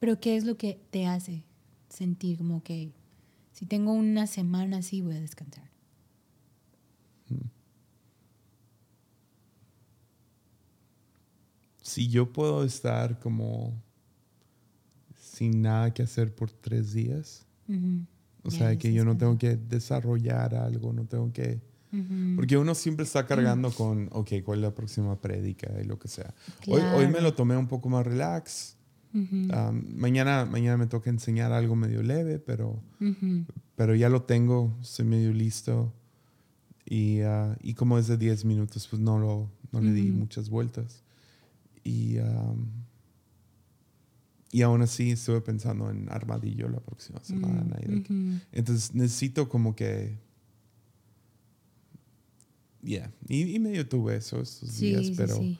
Pero, 0.00 0.18
¿qué 0.18 0.36
es 0.36 0.44
lo 0.44 0.56
que 0.56 0.80
te 0.90 1.06
hace 1.06 1.44
sentir 1.88 2.38
como 2.38 2.62
que 2.64 2.92
si 3.52 3.66
tengo 3.66 3.92
una 3.92 4.26
semana 4.26 4.78
así 4.78 5.00
voy 5.00 5.14
a 5.14 5.20
descansar? 5.20 5.70
si 11.82 12.08
yo 12.08 12.32
puedo 12.32 12.64
estar 12.64 13.18
como 13.18 13.74
sin 15.16 15.62
nada 15.62 15.92
que 15.92 16.02
hacer 16.02 16.34
por 16.34 16.50
tres 16.50 16.92
días. 16.92 17.46
O 18.44 18.50
Ya, 18.50 18.58
sea, 18.58 18.78
que 18.78 18.92
yo 18.92 19.04
no 19.04 19.16
tengo 19.16 19.38
que 19.38 19.56
desarrollar 19.56 20.54
algo, 20.54 20.92
no 20.92 21.04
tengo 21.06 21.32
que... 21.32 21.60
Porque 22.36 22.56
uno 22.56 22.74
siempre 22.74 23.04
está 23.04 23.26
cargando 23.26 23.70
con, 23.70 24.08
ok, 24.12 24.30
¿cuál 24.42 24.60
es 24.60 24.62
la 24.62 24.74
próxima 24.74 25.20
prédica 25.20 25.70
y 25.78 25.84
lo 25.84 25.98
que 25.98 26.08
sea? 26.08 26.32
Hoy, 26.66 26.80
hoy 26.94 27.04
me 27.06 27.12
Claro. 27.12 27.24
lo 27.24 27.34
tomé 27.34 27.54
un 27.56 27.68
poco 27.68 27.90
más 27.90 28.06
relax. 28.06 28.76
Um, 29.12 29.50
mañana, 29.96 30.46
mañana 30.46 30.78
me 30.78 30.86
toca 30.86 31.10
enseñar 31.10 31.52
algo 31.52 31.76
medio 31.76 32.02
leve, 32.02 32.38
pero, 32.38 32.82
pero 33.76 33.94
ya 33.94 34.08
lo 34.08 34.22
tengo, 34.22 34.74
estoy 34.80 35.04
medio 35.04 35.34
listo. 35.34 35.92
Y, 36.86 37.20
ah, 37.20 37.58
y 37.62 37.74
como 37.74 37.98
es 37.98 38.06
de 38.06 38.16
10 38.16 38.46
minutos, 38.46 38.88
pues 38.88 39.00
no, 39.02 39.18
lo, 39.18 39.50
no 39.70 39.82
le 39.82 39.92
di 39.92 40.10
muchas 40.12 40.48
vueltas. 40.48 41.02
Y, 41.84 42.16
um, 42.20 42.68
y 44.52 44.62
aún 44.62 44.82
así 44.82 45.10
estuve 45.10 45.40
pensando 45.40 45.90
en 45.90 46.08
Armadillo 46.10 46.68
la 46.68 46.78
próxima 46.78 47.18
semana. 47.24 47.76
y 47.80 48.02
que- 48.02 48.12
Ujú. 48.12 48.38
entonces 48.52 48.94
necesito 48.94 49.48
como 49.48 49.74
que... 49.74 50.16
Yeah, 52.82 53.12
y, 53.28 53.54
y 53.54 53.58
medio 53.60 53.88
tuve 53.88 54.16
eso 54.16 54.40
estos 54.40 54.70
Sí, 54.70 54.86
días, 54.94 55.10
pero... 55.16 55.36
sí. 55.36 55.58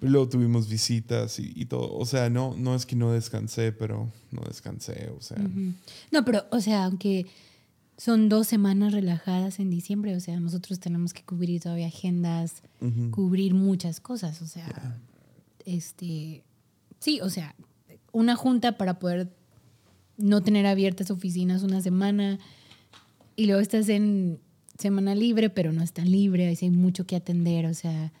Luego 0.00 0.28
tuvimos 0.28 0.68
visitas 0.68 1.38
y, 1.38 1.52
y 1.54 1.66
todo. 1.66 1.94
O 1.96 2.04
sea, 2.06 2.28
no, 2.28 2.56
no 2.56 2.74
es 2.74 2.86
que 2.86 2.96
no 2.96 3.12
descansé, 3.12 3.70
pero 3.70 4.10
no 4.32 4.42
descansé. 4.48 5.12
O 5.16 5.20
sea. 5.20 5.38
No, 6.10 6.24
pero, 6.24 6.44
o 6.50 6.58
sea, 6.60 6.86
aunque 6.86 7.26
son 7.96 8.28
dos 8.28 8.48
semanas 8.48 8.92
relajadas 8.92 9.60
en 9.60 9.70
diciembre, 9.70 10.16
o 10.16 10.18
sea, 10.18 10.40
nosotros 10.40 10.80
tenemos 10.80 11.12
que 11.12 11.22
cubrir 11.22 11.60
todavía 11.60 11.86
agendas, 11.86 12.64
cubrir 13.12 13.54
muchas 13.54 14.00
cosas, 14.00 14.42
o 14.42 14.46
sea, 14.48 14.98
este, 15.66 16.42
sí, 17.02 17.20
o 17.20 17.28
sea, 17.28 17.54
una 18.12 18.36
junta 18.36 18.78
para 18.78 19.00
poder 19.00 19.28
no 20.16 20.40
tener 20.40 20.66
abiertas 20.66 21.10
oficinas 21.10 21.64
una 21.64 21.80
semana 21.80 22.38
y 23.34 23.46
luego 23.46 23.60
estás 23.60 23.88
en 23.88 24.38
semana 24.78 25.14
libre, 25.14 25.50
pero 25.50 25.72
no 25.72 25.82
es 25.82 25.92
tan 25.92 26.10
libre, 26.10 26.46
hay 26.46 26.70
mucho 26.70 27.04
que 27.04 27.16
atender, 27.16 27.66
o 27.66 27.74
sea, 27.74 28.12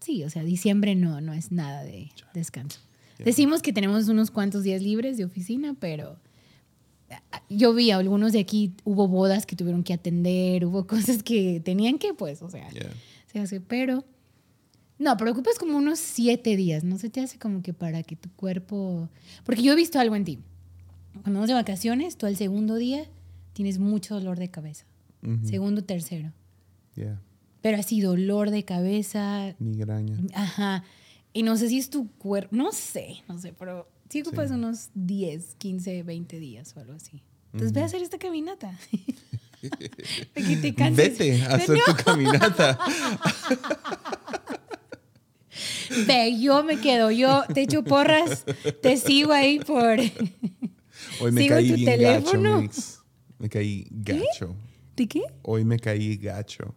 sí, 0.00 0.24
o 0.24 0.30
sea, 0.30 0.42
diciembre 0.42 0.96
no, 0.96 1.20
no 1.20 1.32
es 1.32 1.52
nada 1.52 1.84
de 1.84 2.10
descanso. 2.34 2.80
Decimos 3.18 3.62
que 3.62 3.72
tenemos 3.72 4.08
unos 4.08 4.32
cuantos 4.32 4.64
días 4.64 4.82
libres 4.82 5.16
de 5.16 5.24
oficina, 5.24 5.76
pero 5.78 6.18
ah, 7.10 7.42
yo 7.48 7.74
vi 7.74 7.92
a 7.92 7.98
algunos 7.98 8.32
de 8.32 8.40
aquí, 8.40 8.72
hubo 8.82 9.06
bodas 9.06 9.46
que 9.46 9.54
tuvieron 9.54 9.84
que 9.84 9.94
atender, 9.94 10.66
hubo 10.66 10.86
cosas 10.88 11.22
que 11.22 11.60
tenían 11.64 11.98
que, 11.98 12.12
pues, 12.12 12.42
o 12.42 12.50
sea, 12.50 12.68
se 13.30 13.38
hace, 13.38 13.60
pero 13.60 14.04
no, 15.04 15.16
pero 15.16 15.30
ocupas 15.32 15.58
como 15.58 15.76
unos 15.78 15.98
siete 15.98 16.56
días, 16.56 16.82
¿no? 16.82 16.98
Se 16.98 17.10
te 17.10 17.20
hace 17.20 17.38
como 17.38 17.62
que 17.62 17.72
para 17.74 18.02
que 18.02 18.16
tu 18.16 18.30
cuerpo, 18.32 19.08
porque 19.44 19.62
yo 19.62 19.72
he 19.72 19.76
visto 19.76 20.00
algo 20.00 20.16
en 20.16 20.24
ti. 20.24 20.38
Cuando 21.22 21.34
vamos 21.38 21.48
de 21.48 21.54
vacaciones, 21.54 22.16
tú 22.16 22.26
al 22.26 22.36
segundo 22.36 22.74
día 22.76 23.04
tienes 23.52 23.78
mucho 23.78 24.14
dolor 24.14 24.38
de 24.38 24.50
cabeza, 24.50 24.84
segundo, 25.44 25.84
tercero, 25.84 26.32
yeah, 26.96 27.20
pero 27.62 27.78
así 27.78 28.00
dolor 28.00 28.50
de 28.50 28.64
cabeza, 28.64 29.54
Migraña. 29.58 30.16
ajá. 30.34 30.82
Y 31.32 31.42
no 31.42 31.56
sé 31.56 31.68
si 31.68 31.78
es 31.78 31.90
tu 31.90 32.08
cuerpo, 32.18 32.54
no 32.56 32.72
sé, 32.72 33.22
no 33.28 33.38
sé, 33.38 33.52
pero 33.52 33.88
sí 34.08 34.22
ocupas 34.22 34.48
Sí. 34.48 34.54
unos 34.54 34.88
10, 34.94 35.54
15, 35.58 36.02
20 36.02 36.38
días 36.40 36.76
o 36.76 36.80
algo 36.80 36.92
así. 36.94 37.22
Entonces 37.52 37.72
ve 37.72 37.82
a 37.82 37.84
hacer 37.84 38.02
esta 38.02 38.18
caminata. 38.18 38.76
Que 40.34 40.56
te 40.58 40.74
canses. 40.74 41.16
Vete 41.18 41.42
a 41.42 41.54
hacer 41.54 41.78
tu 41.86 42.04
caminata. 42.04 42.78
Ve, 46.06 46.38
yo 46.40 46.62
me 46.64 46.80
quedo, 46.80 47.10
yo 47.10 47.44
te 47.52 47.62
echo 47.62 47.82
porras, 47.84 48.44
te 48.82 48.96
sigo 48.96 49.32
ahí 49.32 49.58
por... 49.60 49.98
Hoy 51.20 51.32
me 51.32 51.42
Sigo 51.42 51.54
caí 51.54 51.68
tu 51.68 51.74
bien 51.74 51.86
teléfono. 51.86 52.50
gacho, 52.50 52.62
Mix. 52.62 53.00
Me 53.38 53.48
caí 53.48 53.86
gacho. 53.90 54.56
¿De 54.96 55.06
qué? 55.06 55.22
Hoy 55.42 55.64
me 55.64 55.78
caí 55.78 56.16
gacho. 56.16 56.74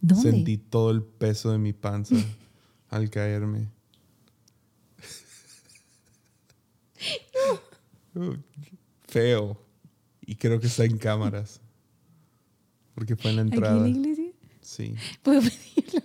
¿Dónde? 0.00 0.30
Sentí 0.30 0.58
todo 0.58 0.90
el 0.90 1.02
peso 1.02 1.50
de 1.52 1.58
mi 1.58 1.72
panza 1.72 2.14
al 2.88 3.08
caerme. 3.10 3.68
Uh, 8.14 8.34
Feo. 9.08 9.60
Y 10.26 10.34
creo 10.34 10.60
que 10.60 10.66
está 10.66 10.84
en 10.84 10.98
cámaras. 10.98 11.60
Porque 12.94 13.16
fue 13.16 13.30
en 13.30 13.36
la 13.36 13.42
¿Aquí 13.42 13.50
en 13.50 13.54
entrada. 13.54 13.80
la 13.80 13.88
iglesia? 13.88 14.30
Sí. 14.60 14.94
¿Puedo 15.22 15.40
pedirlo? 15.40 16.02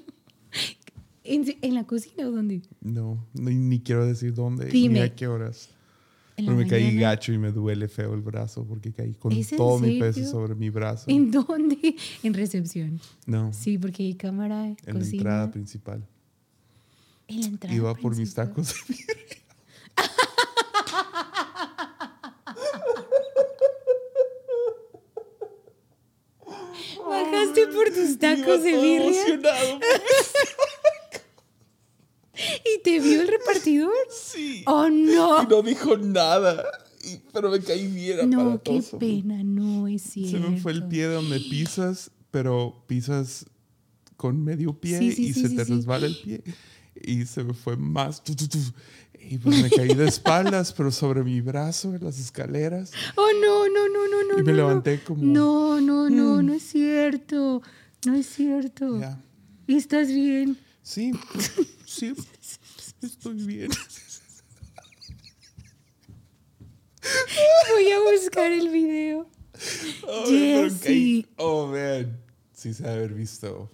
¿En, 1.24 1.46
en 1.62 1.74
la 1.74 1.86
cocina 1.86 2.28
o 2.28 2.32
dónde? 2.32 2.62
No, 2.82 3.26
ni, 3.34 3.56
ni 3.56 3.80
quiero 3.80 4.06
decir 4.06 4.34
dónde 4.34 4.66
Dime. 4.66 4.96
ni 4.96 5.00
a 5.02 5.16
qué 5.16 5.28
horas. 5.28 5.70
Pero 6.36 6.56
me 6.56 6.66
caí 6.68 6.96
gacho 6.98 7.32
y 7.32 7.38
me 7.38 7.52
duele 7.52 7.88
feo 7.88 8.14
el 8.16 8.22
brazo 8.22 8.66
porque 8.66 8.92
caí 8.92 9.14
con 9.14 9.32
¿Es 9.32 9.52
en 9.52 9.58
todo 9.58 9.80
mi 9.80 10.00
peso 10.00 10.26
sobre 10.26 10.56
mi 10.56 10.70
brazo. 10.70 11.06
¿En 11.08 11.30
dónde? 11.32 11.96
En 12.24 12.34
recepción. 12.34 13.00
No, 13.28 13.54
Sí, 13.54 13.78
porque 13.78 14.04
hay 14.04 14.16
cámara, 14.16 14.66
en 14.66 14.78
la 15.00 15.06
entrada 15.06 15.52
principal. 15.52 16.08
En 17.28 17.42
la 17.42 17.48
entrada 17.48 17.76
Iba 17.76 17.94
por 17.96 18.16
mis 18.18 18.34
tacos. 18.34 18.74
Bajaste 27.08 27.68
por 27.68 27.90
tus 27.90 28.18
tacos 28.20 28.64
de 28.64 28.72
Iba 28.72 28.80
todo 28.80 28.82
birria 28.82 29.26
emocionado. 29.28 29.80
Te 32.84 33.00
vio 33.00 33.22
el 33.22 33.28
repartidor. 33.28 33.92
Sí. 34.12 34.64
¡Oh, 34.68 34.90
no! 34.90 35.44
Y 35.44 35.48
no 35.48 35.62
dijo 35.62 35.98
nada. 35.98 36.64
Y- 37.04 37.20
pero 37.34 37.50
me 37.52 37.60
caí 37.60 37.88
bien 37.88 38.30
No, 38.30 38.62
qué 38.64 38.82
pena, 39.00 39.44
no 39.44 39.88
es 39.88 40.04
Se 40.04 40.10
cierto. 40.26 40.50
me 40.50 40.58
fue 40.60 40.72
el 40.72 40.88
pie 40.88 41.08
de 41.08 41.16
donde 41.16 41.40
pisas, 41.40 42.12
pero 42.32 42.84
pisas 42.88 43.46
con 44.18 44.42
medio 44.44 44.74
pie 44.80 45.00
Sí, 45.00 45.12
sí, 45.12 45.24
y 45.28 45.34
sí, 45.34 45.42
se 45.42 45.50
sí, 45.50 45.56
te 45.56 45.66
sí. 45.66 45.74
resbala 45.74 46.06
el 46.08 46.16
pie. 46.18 46.44
Y 47.04 47.26
se 47.26 47.44
me 47.44 47.54
fue 47.54 47.76
más. 47.76 48.24
tu, 48.24 48.36
tu, 48.36 48.48
tu. 48.48 48.58
Y 49.30 49.38
pues 49.38 49.62
me 49.62 49.70
caí 49.70 49.94
de 49.96 50.06
espaldas, 50.08 50.72
pero 50.74 50.92
sobre 50.92 51.24
mi 51.24 51.42
brazo 51.42 51.94
en 51.96 52.04
las 52.04 52.20
escaleras. 52.20 52.92
Oh, 53.16 53.28
no, 53.42 53.68
no, 53.68 53.88
no, 53.90 54.08
no, 54.08 54.34
no. 54.34 54.40
Y 54.40 54.44
me 54.44 54.52
no, 54.52 54.58
levanté 54.58 55.02
como- 55.04 55.24
No, 55.24 55.82
no, 55.82 56.10
no, 56.10 56.42
Mm. 56.42 56.46
no 56.46 56.54
es 56.54 56.64
cierto. 56.64 57.62
No 58.06 58.16
es 58.16 58.28
cierto. 58.28 59.00
Ya. 59.00 59.22
¿Y 59.68 59.76
estás 59.76 60.08
bien? 60.10 60.58
Sí, 60.82 61.12
sí, 61.86 62.14
estoy 63.08 63.36
bien. 63.46 63.72
Voy 67.74 67.92
a 67.92 68.00
buscar 68.12 68.52
el 68.52 68.70
video. 68.70 69.28
Oh, 70.08 70.26
caí- 70.82 71.28
Oh, 71.38 71.68
man. 71.68 72.18
Sí 72.54 72.74
se 72.74 72.88
ha 72.88 72.94
haber 72.94 73.14
visto. 73.14 73.70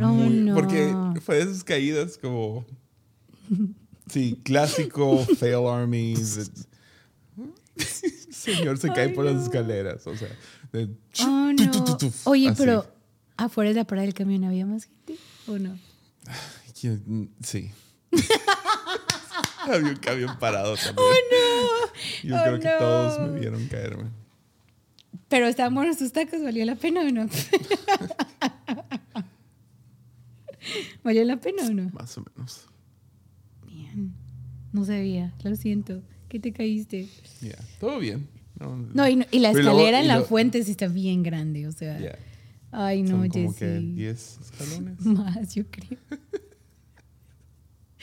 Oh, 0.00 0.06
Muy- 0.08 0.34
no. 0.40 0.54
Porque 0.54 0.92
fue 1.22 1.36
de 1.36 1.42
esas 1.50 1.64
caídas 1.64 2.18
como... 2.18 2.64
Sí, 4.10 4.38
clásico 4.44 5.18
fail 5.38 5.66
army. 5.66 6.14
Señor 8.30 8.78
se 8.78 8.92
cae 8.92 9.08
por 9.10 9.24
las 9.24 9.42
escaleras. 9.44 10.06
O 10.06 10.16
sea, 10.16 10.28
de- 10.72 10.90
Oh, 11.20 11.50
tu, 11.56 11.70
tu, 11.70 11.78
no. 11.78 11.84
tu, 11.84 11.96
tu, 11.96 12.12
Oye, 12.24 12.48
así. 12.48 12.56
pero 12.58 12.86
afuera 13.36 13.70
de 13.70 13.76
la 13.76 13.84
parada 13.84 14.04
del 14.06 14.14
camión 14.14 14.44
había 14.44 14.66
más 14.66 14.84
gente 14.84 15.16
o 15.46 15.58
no? 15.58 15.78
Sí. 17.42 17.70
Había 19.62 19.90
un 19.90 19.96
camión 19.96 20.38
parado 20.38 20.76
también. 20.76 21.06
Yo 22.22 22.36
Oh, 22.36 22.42
creo 22.42 22.60
que 22.60 22.68
no. 22.68 22.78
todos 22.78 23.18
me 23.30 23.40
vieron 23.40 23.66
caerme. 23.68 24.10
Pero 25.28 25.46
estaban 25.46 25.74
buenos 25.74 25.96
tus 25.98 26.12
tacos, 26.12 26.42
¿valió 26.42 26.64
la 26.66 26.76
pena 26.76 27.00
o 27.00 27.10
no? 27.10 27.26
¿Valió 31.02 31.24
la 31.24 31.36
pena 31.40 31.64
o 31.66 31.70
no? 31.72 31.90
Más 31.90 32.16
o 32.18 32.24
menos. 32.34 32.66
Bien. 33.66 34.14
No 34.72 34.84
sabía, 34.84 35.34
lo 35.42 35.54
siento. 35.56 36.02
¿Qué 36.28 36.38
te 36.40 36.52
caíste? 36.52 37.08
Ya, 37.40 37.56
todo 37.78 37.98
bien. 37.98 38.28
No, 38.58 38.76
No, 38.76 39.08
y, 39.08 39.16
no- 39.16 39.26
y 39.30 39.40
la 39.40 39.50
escalera 39.50 40.00
en 40.00 40.08
la 40.08 40.18
lo- 40.18 40.24
fuente 40.24 40.62
sí 40.62 40.70
está 40.72 40.88
bien 40.88 41.22
grande, 41.22 41.66
o 41.66 41.72
sea. 41.72 41.98
ya, 41.98 42.18
Ay, 42.70 43.02
no, 43.02 43.10
Son 43.20 43.28
como 43.28 43.54
que 43.54 43.66
Jessy. 43.66 43.92
10 43.92 44.38
escalones. 44.40 45.00
Más, 45.04 45.54
yo 45.54 45.64
creo. 45.70 45.98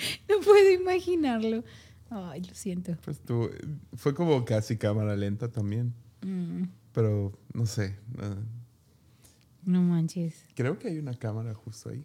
no 0.29 0.39
puedo 0.43 0.71
imaginarlo. 0.71 1.63
Ay, 2.09 2.41
lo 2.43 2.53
siento. 2.53 2.95
Pues 3.05 3.19
tú, 3.21 3.49
fue 3.93 4.13
como 4.13 4.43
casi 4.45 4.77
cámara 4.77 5.15
lenta 5.15 5.49
también. 5.49 5.93
Mm, 6.21 6.63
Pero 6.93 7.31
no 7.53 7.65
sé. 7.65 7.95
no- 8.17 8.61
no 9.63 9.81
manches. 9.83 10.43
creo 10.55 10.79
que 10.79 10.87
hay 10.87 10.97
una 10.97 11.13
cámara 11.13 11.53
justo 11.53 11.89
ahí. 11.89 12.03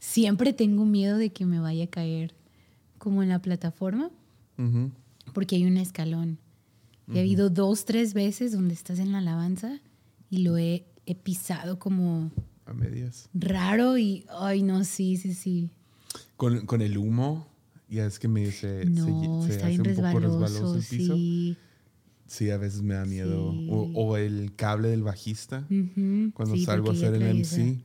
Siempre 0.00 0.52
tengo 0.52 0.84
miedo 0.84 1.16
de 1.16 1.32
que 1.32 1.46
me 1.46 1.58
vaya 1.58 1.84
a 1.84 1.88
caer 1.88 2.34
como 2.98 3.22
en 3.22 3.30
la 3.30 3.40
plataforma, 3.40 4.10
porque 5.32 5.56
hay 5.56 5.64
un 5.64 5.76
escalón. 5.78 6.38
Y 7.12 7.18
ha 7.18 7.20
habido 7.20 7.50
dos, 7.50 7.84
tres 7.86 8.14
veces 8.14 8.52
donde 8.52 8.72
estás 8.74 8.98
en 8.98 9.12
la 9.12 9.18
alabanza 9.18 9.80
y 10.30 10.38
lo 10.38 10.56
he, 10.58 10.84
he 11.06 11.14
pisado 11.14 11.78
como 11.78 12.30
A 12.66 12.72
medias. 12.72 13.28
raro 13.34 13.98
y, 13.98 14.24
ay, 14.30 14.62
no, 14.62 14.84
sí, 14.84 15.16
sí, 15.16 15.34
sí. 15.34 15.70
Con, 16.36 16.66
con 16.66 16.82
el 16.82 16.98
humo, 16.98 17.46
ya 17.88 18.06
es 18.06 18.18
que 18.18 18.28
me 18.28 18.40
dice. 18.46 18.86
No, 18.86 19.06
se, 19.06 19.46
se 19.46 19.52
está 19.54 19.66
hace 19.66 19.82
bien 19.82 19.88
un 19.88 19.94
poco 19.94 20.20
resbaloso 20.20 20.76
el 20.76 20.82
piso. 20.82 21.14
sí. 21.16 21.56
Sí, 22.26 22.50
a 22.50 22.56
veces 22.56 22.82
me 22.82 22.94
da 22.94 23.04
miedo. 23.04 23.52
Sí. 23.52 23.66
O, 23.70 23.90
o 23.94 24.16
el 24.16 24.54
cable 24.56 24.88
del 24.88 25.02
bajista. 25.02 25.66
Ujú, 25.70 26.32
Cuando 26.32 26.56
sí, 26.56 26.64
salgo 26.64 26.88
a 26.88 26.92
hacer 26.92 27.14
el 27.14 27.22
MC. 27.22 27.78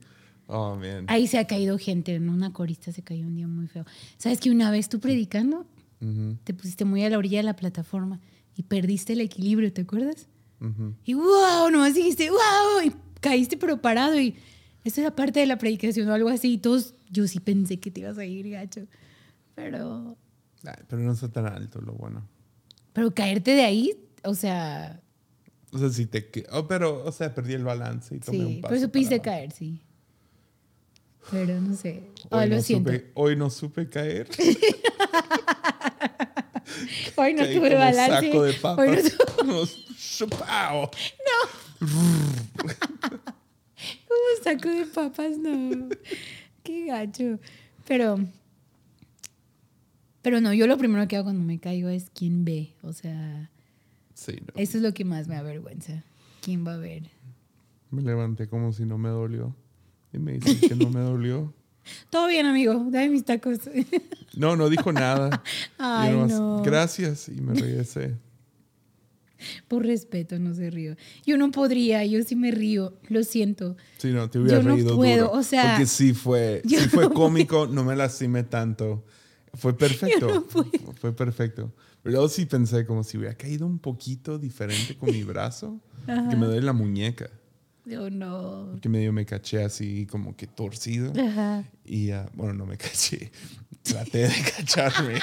Oh, 0.46 0.74
man. 0.76 1.04
Ahí 1.08 1.26
se 1.26 1.38
ha 1.38 1.46
caído 1.46 1.78
gente, 1.78 2.18
¿no? 2.18 2.32
Una 2.32 2.52
corista 2.52 2.90
se 2.90 3.02
cayó 3.02 3.26
un 3.26 3.34
día 3.36 3.46
muy 3.46 3.68
feo. 3.68 3.84
¿Sabes 4.16 4.40
que 4.40 4.50
una 4.50 4.70
vez 4.70 4.88
tú 4.88 4.98
predicando 4.98 5.66
Ujú, 6.00 6.38
te 6.44 6.54
pusiste 6.54 6.84
muy 6.86 7.04
a 7.04 7.10
la 7.10 7.18
orilla 7.18 7.38
de 7.38 7.44
la 7.44 7.54
plataforma 7.54 8.18
y 8.56 8.62
perdiste 8.62 9.12
el 9.12 9.20
equilibrio, 9.20 9.72
¿te 9.72 9.82
acuerdas? 9.82 10.26
ujú. 10.60 10.94
Y 11.04 11.14
wow, 11.14 11.70
nomás 11.70 11.94
dijiste 11.94 12.30
wow, 12.30 12.82
y 12.84 12.92
caíste 13.20 13.56
pero 13.58 13.80
parado 13.80 14.18
y 14.18 14.34
esto 14.84 15.00
era 15.00 15.14
parte 15.14 15.40
de 15.40 15.46
la 15.46 15.58
predicación 15.58 16.08
o 16.08 16.14
algo 16.14 16.28
así 16.28 16.54
y 16.54 16.58
todos, 16.58 16.94
yo 17.10 17.26
sí 17.26 17.40
pensé 17.40 17.78
que 17.80 17.90
te 17.90 18.00
ibas 18.00 18.18
a 18.18 18.24
ir, 18.24 18.48
gacho. 18.50 18.86
Pero, 19.54 20.16
Ay, 20.64 20.74
pero 20.88 21.02
no 21.02 21.12
está 21.12 21.28
tan 21.30 21.46
alto, 21.46 21.80
lo 21.80 21.92
bueno. 21.92 22.26
pero 22.92 23.12
caerte 23.14 23.52
de 23.52 23.64
ahí, 23.64 23.94
o 24.24 24.34
sea, 24.34 25.00
O 25.72 25.78
sea, 25.78 25.88
si 25.90 26.06
te... 26.06 26.30
Oh, 26.52 26.66
pero, 26.66 27.04
o 27.04 27.12
sea, 27.12 27.34
perdí 27.34 27.52
el 27.54 27.64
balance 27.64 28.14
y 28.16 28.20
tomé 28.20 28.38
un 28.40 28.48
sí, 28.48 28.60
paso. 28.60 28.70
pero 28.70 28.80
supiste 28.80 29.18
para 29.18 29.22
caer, 29.32 29.52
sí. 29.52 29.80
Pero 31.30 31.60
no 31.60 31.76
sé. 31.76 32.02
Hoy, 32.30 32.44
Oh, 32.44 32.46
lo 32.46 32.56
no 32.56 32.62
siento. 32.62 32.90
supe, 32.90 33.10
hoy 33.14 33.36
no 33.36 33.50
supe 33.50 33.88
caer. 33.88 34.28
Hoy 37.16 37.34
no 37.34 37.42
Caí 37.44 37.56
tuve 37.56 37.68
como 37.68 37.80
balance. 37.80 38.26
saco 38.30 38.42
de 38.44 38.50
Hoy 38.50 38.56
no 38.56 38.62
papas. 38.62 39.16
tuve- 39.38 39.70
Como 44.08 44.44
saco 44.44 44.68
de 44.68 44.86
papas, 44.86 45.38
no. 45.38 45.88
Qué 46.62 46.86
gacho. 46.86 47.38
Pero, 47.86 48.18
pero 50.22 50.40
no, 50.40 50.52
yo 50.52 50.66
lo 50.66 50.76
primero 50.78 51.06
que 51.08 51.16
hago 51.16 51.24
cuando 51.24 51.44
me 51.44 51.58
caigo 51.58 51.88
es 51.88 52.10
quién 52.14 52.44
ve. 52.44 52.74
O 52.82 52.92
sea, 52.92 53.50
Sí, 54.14 54.32
no. 54.40 54.52
eso 54.56 54.76
es 54.76 54.82
lo 54.82 54.92
que 54.92 55.04
más 55.04 55.28
me 55.28 55.36
avergüenza. 55.36 56.04
¿Quién 56.42 56.66
va 56.66 56.74
a 56.74 56.78
ver? 56.78 57.04
Me 57.90 58.02
levanté 58.02 58.48
como 58.48 58.72
si 58.72 58.84
no 58.84 58.98
me 58.98 59.08
dolió. 59.08 59.54
Y 60.12 60.18
me 60.18 60.32
dicen 60.38 60.68
que 60.68 60.74
no 60.74 60.90
me 60.90 61.00
dolió. 61.00 61.52
Todo 62.10 62.28
bien, 62.28 62.46
amigo. 62.46 62.74
Dame 62.90 63.08
mis 63.08 63.24
tacos. 63.24 63.58
No, 64.36 64.56
no 64.56 64.68
dijo 64.68 64.92
nada. 64.92 65.42
Y 65.78 65.82
Ay, 65.82 66.12
nomás, 66.12 66.30
no. 66.30 66.62
Gracias. 66.62 67.28
Y 67.28 67.40
me 67.40 67.54
regresé. 67.54 68.16
Por 69.68 69.84
respeto, 69.86 70.38
no 70.38 70.54
se 70.54 70.70
río. 70.70 70.96
Yo 71.26 71.36
no 71.36 71.50
podría, 71.50 72.04
yo 72.04 72.22
sí 72.22 72.36
me 72.36 72.50
río. 72.50 72.94
Lo 73.08 73.22
siento. 73.24 73.76
Sí, 73.98 74.08
no, 74.12 74.28
te 74.30 74.38
hubiera 74.38 74.58
Yo 74.58 74.68
no 74.68 74.74
reído 74.74 74.96
puedo, 74.96 75.26
duro. 75.28 75.38
o 75.38 75.42
sea, 75.42 75.70
Porque 75.72 75.86
sí 75.86 76.12
fue, 76.14 76.62
sí 76.66 76.76
fue 76.88 77.04
no 77.04 77.14
cómico, 77.14 77.66
no 77.66 77.84
me 77.84 77.96
lastimé 77.96 78.42
tanto. 78.44 79.04
Fue 79.54 79.72
perfecto. 79.78 80.26
no 80.32 80.42
puedo. 80.46 80.70
Fue 81.00 81.12
perfecto. 81.14 81.72
Pero 82.02 82.12
luego 82.14 82.28
sí 82.28 82.46
pensé 82.46 82.86
como 82.86 83.04
si 83.04 83.18
hubiera 83.18 83.34
caído 83.34 83.66
un 83.66 83.78
poquito 83.78 84.38
diferente 84.38 84.96
con 84.96 85.10
mi 85.12 85.22
brazo. 85.24 85.80
Que 86.06 86.34
me 86.36 86.46
duele 86.46 86.62
la 86.62 86.72
muñeca. 86.72 87.28
Yo 87.86 88.10
no. 88.10 88.68
Porque 88.72 88.88
medio 88.88 89.12
me 89.12 89.24
caché 89.26 89.64
así 89.64 90.06
como 90.06 90.36
que 90.36 90.46
torcido. 90.46 91.12
Ajá. 91.20 91.64
Y 91.84 92.10
bueno, 92.34 92.54
no 92.54 92.66
me 92.66 92.76
caché. 92.76 93.32
Traté 93.82 94.28
de 94.28 94.34
cacharme 94.56 95.18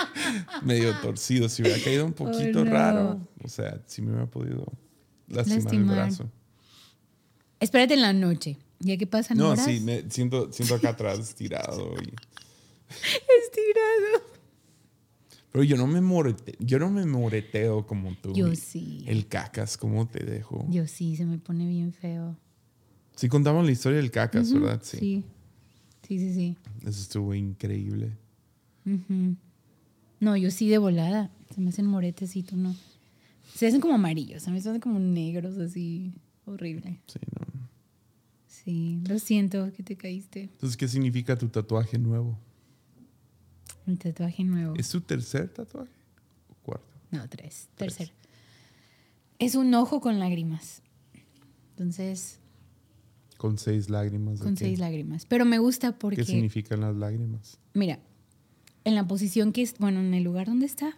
medio 0.63 0.93
torcido. 1.01 1.47
Si 1.49 1.61
hubiera 1.61 1.81
caído 1.83 2.05
un 2.05 2.13
poquito 2.13 2.61
Oh, 2.61 2.65
no. 2.65 2.71
raro. 2.71 3.27
O 3.43 3.47
sea, 3.47 3.81
si 3.85 4.01
me 4.01 4.09
hubiera 4.09 4.25
podido 4.29 4.65
lastimar, 5.27 5.63
Lastimar. 5.63 5.73
el 5.97 6.03
brazo. 6.03 6.31
Espérate 7.59 7.93
en 7.93 8.01
la 8.01 8.13
noche. 8.13 8.57
Ya 8.79 8.97
que 8.97 9.07
pasan 9.07 9.37
No, 9.37 9.49
horas. 9.49 9.65
sí, 9.65 9.79
me 9.79 10.09
siento, 10.09 10.51
siento 10.51 10.75
acá 10.75 10.89
atrás 10.89 11.19
estirado. 11.29 11.93
y- 12.01 12.13
Estirado. 12.89 14.23
Pero 15.51 15.63
yo 15.63 15.77
no 15.77 15.87
me 15.87 16.01
morete, 16.01 16.55
yo 16.59 16.77
no 16.77 16.89
me 16.89 17.05
moreteo 17.05 17.85
como 17.87 18.15
tú. 18.15 18.33
Yo 18.33 18.53
sí. 18.55 19.03
El 19.07 19.27
cacas, 19.27 19.77
¿cómo 19.77 20.07
te 20.07 20.23
dejo? 20.23 20.65
Yo 20.69 20.85
sí, 20.87 21.15
se 21.15 21.25
me 21.25 21.37
pone 21.39 21.67
bien 21.67 21.93
feo. 21.93 22.37
Sí 23.17 23.27
contamos 23.29 23.65
la 23.65 23.71
historia 23.71 23.97
del 23.97 24.11
cacas, 24.11 24.53
¿verdad? 24.53 24.79
Sí. 24.83 24.97
Sí. 24.97 25.23
Sí, 26.07 26.19
sí, 26.19 26.33
sí. 26.33 26.57
Eso 26.81 27.01
estuvo 27.01 27.33
increíble. 27.33 28.15
No, 30.21 30.37
yo 30.37 30.51
sí 30.51 30.69
de 30.69 30.77
volada. 30.77 31.29
Se 31.53 31.59
me 31.59 31.69
hacen 31.69 31.85
moretes 31.85 32.35
y 32.35 32.43
tú 32.43 32.55
no. 32.55 32.73
Se 33.53 33.67
hacen 33.67 33.81
como 33.81 33.95
amarillos, 33.95 34.47
a 34.47 34.51
mí 34.51 34.61
se 34.61 34.69
hacen 34.69 34.79
como 34.79 34.99
negros 34.99 35.57
así. 35.57 36.13
Horrible. 36.45 37.01
Sí, 37.07 37.19
¿no? 37.35 37.67
Sí, 38.47 39.01
lo 39.07 39.19
siento 39.19 39.73
que 39.73 39.83
te 39.83 39.97
caíste. 39.97 40.43
Entonces, 40.43 40.77
¿qué 40.77 40.87
significa 40.87 41.37
tu 41.37 41.47
tatuaje 41.49 41.97
nuevo? 41.97 42.37
Mi 43.85 43.95
tatuaje 43.97 44.43
nuevo. 44.43 44.75
¿Es 44.75 44.89
tu 44.89 45.01
tercer 45.01 45.49
tatuaje? 45.49 45.91
¿O 46.49 46.53
cuarto? 46.63 46.85
No, 47.11 47.27
tres. 47.27 47.69
Tres. 47.75 47.95
Tercero. 47.97 48.11
Es 49.39 49.55
un 49.55 49.73
ojo 49.73 49.99
con 50.01 50.19
lágrimas. 50.19 50.81
Entonces, 51.71 52.39
Con 53.37 53.57
seis 53.57 53.89
lágrimas. 53.89 54.39
¿de 54.39 54.45
con 54.45 54.55
qué? 54.55 54.65
seis 54.65 54.79
lágrimas. 54.79 55.25
Pero 55.25 55.45
me 55.45 55.59
gusta 55.59 55.91
¿Qué 55.91 55.97
porque, 55.99 56.23
significan 56.25 56.81
las 56.81 56.95
lágrimas? 56.95 57.59
mira, 57.73 57.99
en 58.83 58.95
la 58.95 59.07
posición 59.07 59.51
que 59.51 59.61
es, 59.61 59.77
bueno, 59.79 59.99
en 59.99 60.13
el 60.13 60.23
lugar 60.23 60.47
donde 60.47 60.65
está. 60.65 60.97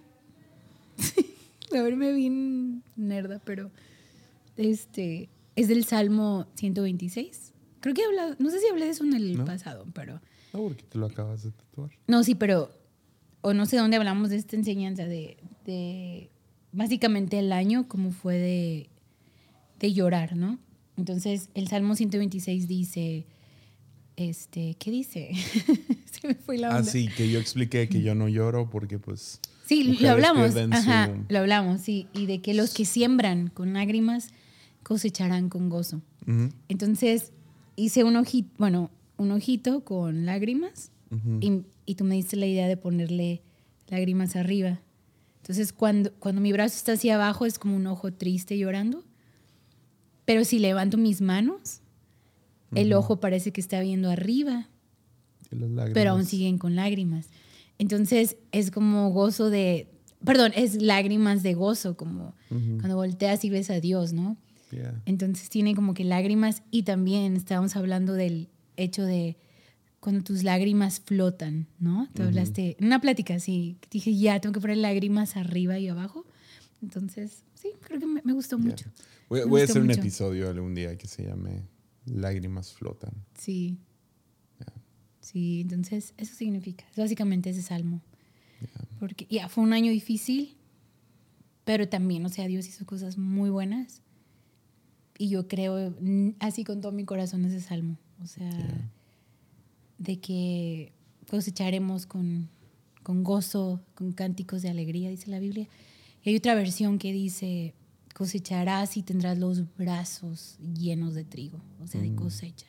A 1.75 1.82
verme 1.84 2.13
bien 2.13 2.84
nerda, 2.95 3.39
pero 3.45 3.71
este 4.58 5.30
es 5.56 5.67
del 5.67 5.84
Salmo 5.86 6.47
126. 6.56 7.54
Creo 7.80 7.93
que 7.95 8.02
he 8.02 8.06
hablado, 8.06 8.36
no 8.39 8.49
sé 8.49 8.60
si 8.60 8.67
hablé 8.67 8.86
de 8.86 8.91
eso 8.91 9.04
en 9.04 9.13
el 9.13 9.38
¿No? 9.38 9.45
pasado, 9.45 9.86
pero 9.93 10.19
No, 10.54 10.60
porque 10.63 10.84
te 10.84 10.97
lo 10.97 11.06
acabas 11.06 11.43
de 11.43 11.52
tatuar. 11.52 11.91
no, 12.08 12.23
sí, 12.23 12.36
pero 12.36 12.71
o 13.41 13.54
no 13.54 13.65
sé 13.65 13.78
dónde 13.78 13.97
hablamos 13.97 14.30
de 14.32 14.36
esta 14.38 14.56
enseñanza 14.56 15.06
de, 15.06 15.38
de 15.65 16.30
básicamente 16.73 17.39
el 17.39 17.52
año 17.54 17.88
como 17.88 18.12
fue 18.12 18.38
de, 18.38 18.89
de 19.80 19.93
llorar, 19.93 20.36
¿no? 20.36 20.60
Entonces, 20.99 21.49
el 21.53 21.67
Salmo 21.69 21.95
126 21.95 22.67
dice, 22.67 23.25
este, 24.17 24.75
¿qué 24.77 24.91
dice? 24.91 25.31
Se 26.12 26.27
me 26.27 26.35
fue 26.35 26.57
la 26.57 26.69
onda. 26.69 26.81
Ah, 26.81 26.83
sí, 26.83 27.07
que 27.15 27.31
yo 27.31 27.39
expliqué 27.39 27.88
que 27.88 28.01
yo 28.01 28.15
no 28.15 28.27
lloro 28.27 28.69
porque 28.69 28.99
pues... 28.99 29.39
Sí, 29.65 29.83
lo 29.99 30.09
hablamos. 30.09 30.55
Ajá, 30.71 31.07
su- 31.07 31.25
lo 31.33 31.39
hablamos, 31.39 31.79
sí. 31.81 32.07
Y 32.13 32.25
de 32.25 32.41
que 32.41 32.53
los 32.53 32.73
que 32.73 32.83
siembran 32.85 33.47
con 33.47 33.73
lágrimas 33.73 34.29
cosecharán 34.83 35.47
con 35.47 35.69
gozo. 35.69 36.01
Ujú, 36.27 36.49
Entonces, 36.67 37.31
hice 37.77 38.03
un 38.03 38.17
ojito, 38.17 38.49
bueno, 38.57 38.91
un 39.17 39.31
ojito 39.31 39.85
con 39.85 40.25
lágrimas 40.25 40.91
ujú. 41.12 41.39
y, 41.41 41.63
y 41.85 41.95
tú 41.95 42.03
me 42.03 42.15
diste 42.15 42.35
la 42.35 42.45
idea 42.47 42.67
de 42.67 42.75
ponerle 42.77 43.41
lágrimas 43.88 44.35
arriba. 44.35 44.81
Entonces, 45.43 45.71
cuando, 45.71 46.12
cuando 46.15 46.41
mi 46.41 46.51
brazo 46.51 46.75
está 46.75 46.93
hacia 46.93 47.15
abajo 47.15 47.45
es 47.45 47.57
como 47.57 47.75
un 47.75 47.88
ojo 47.88 48.12
triste 48.12 48.57
llorando. 48.57 49.05
Pero 50.29 50.45
si 50.45 50.59
levanto 50.59 50.95
mis 50.99 51.21
manos, 51.21 51.81
el 52.75 52.93
ojo 52.93 53.19
parece 53.19 53.51
que 53.51 53.61
está 53.61 53.79
viendo 53.81 54.11
arriba 54.11 54.69
pero 55.95 56.11
aún 56.11 56.25
siguen 56.25 56.59
con 56.59 56.75
lágrimas. 56.75 57.29
Entonces 57.79 58.37
es 58.51 58.69
como 58.69 59.09
gozo 59.09 59.49
de, 59.49 59.87
perdón, 60.23 60.51
es 60.55 60.79
lágrimas 60.79 61.41
de 61.41 61.55
gozo, 61.55 61.97
como 61.97 62.35
cuando 62.49 62.95
volteas 62.95 63.43
y 63.43 63.49
ves 63.49 63.71
a 63.71 63.79
Dios, 63.79 64.13
¿no? 64.13 64.37
yeah. 64.69 65.01
Entonces 65.07 65.49
tiene 65.49 65.73
como 65.73 65.95
que 65.95 66.03
lágrimas 66.03 66.61
y 66.69 66.83
también 66.83 67.35
estábamos 67.35 67.75
hablando 67.75 68.13
del 68.13 68.49
hecho 68.77 69.03
de 69.03 69.35
cuando 69.99 70.23
tus 70.23 70.43
lágrimas 70.43 70.99
flotan, 70.99 71.65
¿no? 71.79 72.07
Tú 72.13 72.21
hablaste, 72.21 72.75
en 72.79 72.85
una 72.85 73.01
plática 73.01 73.33
así, 73.33 73.77
dije, 73.89 74.15
ya, 74.15 74.39
tengo 74.39 74.53
que 74.53 74.61
poner 74.61 74.77
lágrimas 74.77 75.35
arriba 75.37 75.79
y 75.79 75.87
abajo. 75.87 76.23
Entonces, 76.83 77.43
sí, 77.55 77.69
creo 77.81 77.99
que 77.99 78.05
me, 78.05 78.21
me 78.23 78.33
gustó 78.33 78.57
Yeah. 78.57 78.69
mucho. 78.69 78.91
Voy, 79.29 79.41
voy 79.47 79.61
a 79.61 79.63
hacer 79.65 79.81
un 79.81 79.87
mucho. 79.87 79.99
episodio 79.99 80.49
algún 80.49 80.73
día 80.75 80.97
que 80.97 81.07
se 81.07 81.25
llame 81.27 81.63
Lágrimas 82.05 82.73
flotan. 82.73 83.11
Sí. 83.37 83.77
Yeah. 84.59 84.73
Sí, 85.19 85.61
entonces 85.61 86.13
eso 86.17 86.33
significa, 86.35 86.85
es 86.91 86.97
básicamente 86.97 87.49
ese 87.51 87.61
salmo. 87.61 88.01
Yeah. 88.61 88.87
Porque 88.99 89.27
ya 89.29 89.47
fue 89.49 89.63
un 89.63 89.73
año 89.73 89.91
difícil, 89.91 90.55
pero 91.63 91.87
también, 91.87 92.25
o 92.25 92.29
sea, 92.29 92.47
Dios 92.47 92.67
hizo 92.67 92.85
cosas 92.85 93.17
muy 93.17 93.49
buenas. 93.49 94.01
Y 95.17 95.29
yo 95.29 95.47
creo 95.47 95.93
así 96.39 96.63
con 96.63 96.81
todo 96.81 96.91
mi 96.93 97.03
corazón 97.05 97.45
ese 97.45 97.61
salmo. 97.61 97.97
O 98.23 98.25
sea, 98.27 98.49
Yeah. 98.49 98.89
de 99.99 100.19
que 100.19 100.93
cosecharemos 101.29 102.05
con, 102.05 102.49
con 103.03 103.23
gozo, 103.23 103.81
con 103.95 104.13
cánticos 104.13 104.61
de 104.63 104.69
alegría, 104.69 105.09
dice 105.09 105.29
la 105.29 105.39
Biblia. 105.39 105.67
Y 106.23 106.29
hay 106.29 106.35
otra 106.37 106.55
versión 106.55 106.97
que 106.99 107.11
dice, 107.13 107.73
cosecharás 108.19 108.97
y 108.97 109.01
tendrás 109.01 109.38
los 109.38 109.63
brazos 109.77 110.58
llenos 110.60 111.13
de 111.15 111.23
trigo, 111.23 111.62
o 111.82 111.88
sea, 111.88 112.01
de 112.01 112.10
Mm. 112.12 112.15
cosecha. 112.17 112.67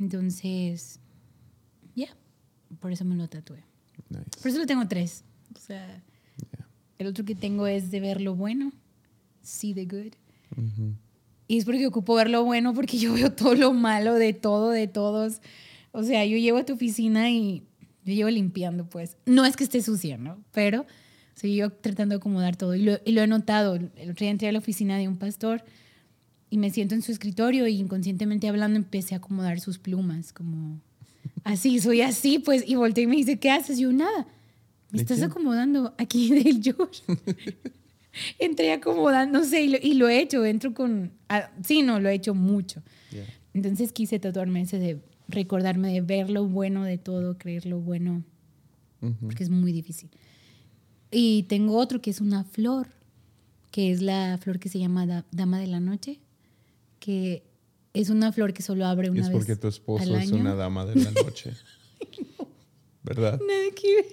Entonces, 0.00 0.98
ya, 1.94 2.08
por 2.80 2.90
eso 2.90 3.04
me 3.04 3.14
lo 3.14 3.28
tatué. 3.28 3.62
Nice. 4.10 4.24
Por 4.42 4.50
eso 4.50 4.58
lo 4.58 4.66
tengo 4.66 4.86
tres. 4.88 5.22
O 5.54 5.60
sea, 5.60 6.02
Yeah. 6.52 6.66
el 6.98 7.06
otro 7.06 7.24
que 7.24 7.36
tengo 7.36 7.68
es 7.68 7.92
de 7.92 8.00
ver 8.00 8.20
lo 8.20 8.34
bueno, 8.34 8.72
see 9.42 9.72
the 9.74 9.84
good. 9.86 10.12
Ujú. 10.56 10.94
Y 11.46 11.58
es 11.58 11.64
porque 11.64 11.86
ocupo 11.86 12.16
ver 12.16 12.28
lo 12.28 12.42
bueno 12.44 12.74
porque 12.74 12.98
yo 12.98 13.12
veo 13.14 13.30
todo 13.32 13.54
lo 13.54 13.72
malo 13.72 14.14
de 14.14 14.32
todo, 14.32 14.70
de 14.70 14.88
todos. 14.88 15.40
O 15.92 16.02
sea, 16.02 16.26
yo 16.26 16.36
llego 16.36 16.58
a 16.58 16.64
tu 16.66 16.72
oficina 16.74 17.30
y 17.30 17.62
Yo 18.06 18.12
llevo 18.12 18.28
limpiando, 18.28 18.86
pues. 18.86 19.16
No 19.24 19.46
es 19.46 19.56
que 19.56 19.64
esté 19.64 19.80
sucia, 19.80 20.18
¿no? 20.18 20.36
Pero 20.52 20.84
seguí 21.34 21.56
yo 21.56 21.70
tratando 21.70 22.14
de 22.14 22.18
acomodar 22.18 22.56
todo. 22.56 22.74
Y 22.74 22.82
lo, 22.82 22.98
y 23.04 23.12
lo 23.12 23.22
he 23.22 23.26
notado. 23.26 23.74
El 23.76 24.10
otro 24.10 24.24
día 24.24 24.30
entré 24.30 24.48
a 24.48 24.52
la 24.52 24.58
oficina 24.58 24.98
de 24.98 25.08
un 25.08 25.16
pastor 25.16 25.64
y 26.50 26.58
me 26.58 26.70
siento 26.70 26.94
en 26.94 27.02
su 27.02 27.12
escritorio 27.12 27.66
y 27.66 27.76
inconscientemente 27.78 28.48
hablando 28.48 28.76
empecé 28.76 29.14
a 29.14 29.18
acomodar 29.18 29.60
sus 29.60 29.78
plumas, 29.78 30.32
como 30.32 30.80
así, 31.42 31.80
soy 31.80 32.00
así, 32.00 32.38
pues. 32.38 32.62
Y 32.66 32.76
volteé 32.76 33.04
y 33.04 33.06
me 33.06 33.16
dice, 33.16 33.38
¿qué 33.38 33.50
haces? 33.50 33.78
Yo, 33.78 33.92
nada. 33.92 34.26
Me 34.90 34.98
¿De 34.98 35.02
estás 35.02 35.18
quién? 35.18 35.30
acomodando 35.30 35.94
aquí 35.98 36.30
del 36.42 36.60
Josh. 36.62 37.00
Entré 38.38 38.72
acomodando, 38.72 39.40
no 39.40 39.44
sé, 39.44 39.64
y 39.64 39.68
lo, 39.70 39.78
y 39.82 39.94
lo 39.94 40.08
he 40.08 40.20
hecho. 40.20 40.44
Entro 40.44 40.72
con. 40.72 41.10
ah, 41.28 41.50
sí, 41.64 41.82
no, 41.82 41.98
lo 41.98 42.08
he 42.08 42.14
hecho 42.14 42.34
mucho. 42.34 42.80
Yeah. 43.10 43.24
Entonces 43.54 43.92
quise 43.92 44.20
tatuarme 44.20 44.60
ese 44.60 44.78
de 44.78 45.00
recordarme 45.26 45.92
de 45.92 46.00
ver 46.00 46.30
lo 46.30 46.46
bueno 46.46 46.84
de 46.84 46.98
todo, 46.98 47.38
creer 47.38 47.66
lo 47.66 47.80
bueno, 47.80 48.22
porque 49.20 49.42
es 49.42 49.50
muy 49.50 49.72
difícil. 49.72 50.10
Y 51.16 51.44
tengo 51.44 51.76
otro 51.78 52.00
que 52.02 52.10
es 52.10 52.20
una 52.20 52.42
flor, 52.44 52.88
que 53.70 53.92
es 53.92 54.02
la 54.02 54.36
flor 54.42 54.58
que 54.58 54.68
se 54.68 54.78
llama 54.80 55.06
da- 55.06 55.24
Dama 55.30 55.60
de 55.60 55.68
la 55.68 55.78
Noche, 55.78 56.18
que 56.98 57.44
es 57.92 58.10
una 58.10 58.32
flor 58.32 58.52
que 58.52 58.62
solo 58.62 58.84
abre 58.86 59.10
una 59.10 59.20
es 59.20 59.28
vez 59.28 59.36
porque 59.36 59.54
tu 59.54 59.68
esposo 59.68 60.16
es 60.16 60.30
una 60.32 60.54
dama 60.56 60.84
de 60.84 60.96
la 60.96 61.10
noche. 61.12 61.52
¿Verdad? 63.04 63.38
Nada 63.46 63.70
que 63.80 63.94
ver. 63.94 64.06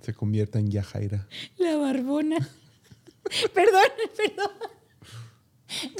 Se 0.00 0.12
convierte 0.12 0.58
en 0.58 0.70
Yajaira. 0.70 1.28
La 1.58 1.76
barbona. 1.76 2.36
perdón, 3.54 3.82
perdón. 4.16 4.50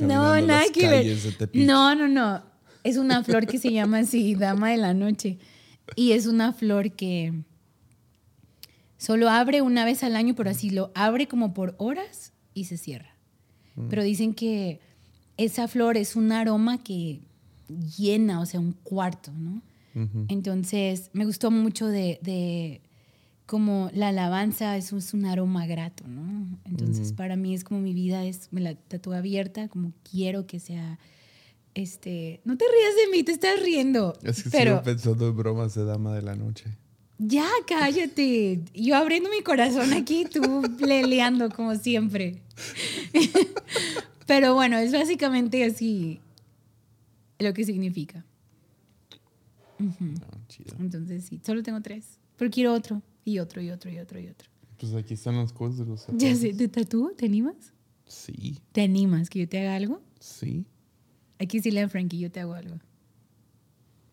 No, 0.00 0.40
nada 0.40 0.64
que 0.72 0.88
ver. 0.88 1.16
No, 1.52 1.94
no, 1.94 2.08
no. 2.08 2.42
Es 2.82 2.96
una 2.96 3.22
flor 3.22 3.46
que 3.46 3.58
se 3.58 3.72
llama 3.72 3.98
así, 3.98 4.34
Dama 4.34 4.70
de 4.70 4.76
la 4.78 4.94
Noche. 4.94 5.38
Y 5.94 6.12
es 6.12 6.26
una 6.26 6.52
flor 6.52 6.92
que 6.92 7.32
solo 8.98 9.28
abre 9.28 9.62
una 9.62 9.84
vez 9.84 10.02
al 10.02 10.16
año, 10.16 10.34
pero 10.34 10.50
así 10.50 10.70
lo 10.70 10.90
abre 10.94 11.28
como 11.28 11.54
por 11.54 11.74
horas 11.78 12.32
y 12.54 12.64
se 12.64 12.76
cierra. 12.76 13.16
Mm. 13.74 13.88
Pero 13.88 14.02
dicen 14.02 14.34
que 14.34 14.80
esa 15.36 15.68
flor 15.68 15.96
es 15.96 16.16
un 16.16 16.32
aroma 16.32 16.82
que 16.82 17.20
llena, 17.96 18.40
o 18.40 18.46
sea, 18.46 18.60
un 18.60 18.72
cuarto, 18.72 19.32
¿no? 19.32 19.62
Entonces, 20.28 21.08
me 21.14 21.24
gustó 21.24 21.50
mucho 21.50 21.86
de, 21.86 22.18
de 22.20 22.82
como 23.46 23.88
la 23.94 24.08
alabanza, 24.08 24.76
es 24.76 24.92
un 24.92 25.24
aroma 25.24 25.66
grato, 25.66 26.06
¿no? 26.06 26.58
Entonces, 26.66 27.08
Ujú. 27.08 27.16
para 27.16 27.34
mí 27.36 27.54
es 27.54 27.64
como 27.64 27.80
mi 27.80 27.94
vida, 27.94 28.22
es, 28.26 28.48
me 28.50 28.60
la 28.60 28.74
tatúo 28.74 29.14
abierta, 29.14 29.68
como 29.68 29.94
quiero 30.10 30.46
que 30.46 30.60
sea, 30.60 30.98
este, 31.74 32.42
no 32.44 32.58
te 32.58 32.66
rías 32.66 32.94
de 33.06 33.16
mí, 33.16 33.22
te 33.22 33.32
estás 33.32 33.62
riendo, 33.62 34.12
Es 34.22 34.42
que 34.42 34.50
pero 34.50 34.72
sigo 34.72 34.82
pensando 34.82 35.28
en 35.28 35.36
bromas 35.36 35.74
de 35.74 35.86
dama 35.86 36.14
de 36.14 36.20
la 36.20 36.34
noche. 36.34 36.76
Ya 37.18 37.46
cállate, 37.66 38.60
yo 38.74 38.96
abriendo 38.96 39.30
mi 39.30 39.42
corazón 39.42 39.92
aquí, 39.92 40.24
tú 40.24 40.62
leleando 40.78 41.50
como 41.50 41.74
siempre. 41.74 42.42
pero 44.26 44.54
bueno, 44.54 44.76
es 44.78 44.92
básicamente 44.92 45.64
así 45.64 46.20
lo 47.38 47.52
que 47.54 47.64
significa. 47.64 48.24
Ah. 49.78 49.86
Entonces 50.78 51.24
sí, 51.24 51.40
solo 51.44 51.62
tengo 51.62 51.80
tres. 51.80 52.18
Pero 52.36 52.50
quiero 52.50 52.72
otro, 52.74 53.02
y 53.24 53.38
otro, 53.38 53.60
y 53.62 53.70
otro, 53.70 53.90
y 53.90 53.98
otro, 53.98 54.20
y 54.20 54.26
otro. 54.28 54.48
Pues 54.78 54.94
aquí 54.94 55.14
están 55.14 55.36
las 55.36 55.52
cosas 55.52 55.78
de 55.78 55.84
los 55.86 56.06
Ya 56.12 56.34
sé. 56.34 56.52
¿te 56.52 56.68
tatúo? 56.68 57.12
¿Te 57.12 57.26
animas? 57.26 57.72
Sí, 58.06 58.58
¿Te 58.72 58.82
animas 58.82 59.30
que 59.30 59.40
yo 59.40 59.48
te 59.48 59.58
haga 59.60 59.74
algo? 59.76 60.00
sí. 60.20 60.64
Hay 61.38 61.48
que 61.48 61.58
decirle 61.58 61.82
a 61.82 61.88
Frankie, 61.90 62.18
yo 62.18 62.30
te 62.30 62.40
hago 62.40 62.54
algo. 62.54 62.76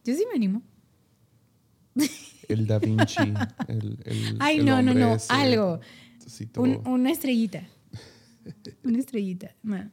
Yo 0.03 0.13
sí 0.13 0.25
me 0.29 0.35
animo. 0.35 0.61
El 2.49 2.67
Da 2.67 2.79
Vinci. 2.79 3.21
El, 3.67 3.97
el- 4.05 4.37
Ay, 4.39 4.59
el 4.59 4.65
no, 4.65 4.81
no, 4.81 4.93
no, 4.93 5.15
ese, 5.15 5.31
algo. 5.33 5.79
Un- 6.57 6.81
una 6.87 7.11
estrellita. 7.11 7.67
Una 8.83 8.99
estrellita. 8.99 9.55
No. 9.63 9.89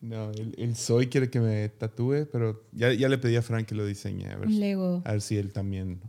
No, 0.00 0.30
el, 0.32 0.54
el 0.58 0.74
Soy 0.74 1.06
quiere 1.06 1.30
que 1.30 1.38
me 1.38 1.68
tatúe, 1.68 2.26
pero 2.32 2.64
ya, 2.72 2.92
ya 2.92 3.08
le 3.08 3.18
pedí 3.18 3.36
a 3.36 3.42
Frank 3.42 3.66
que 3.66 3.76
lo 3.76 3.86
diseñe. 3.86 4.26
A 4.32 4.36
ver, 4.36 4.48
Un 4.48 4.58
Lego. 4.58 5.02
a 5.04 5.12
ver 5.12 5.20
si 5.20 5.36
él 5.36 5.52
también. 5.52 6.00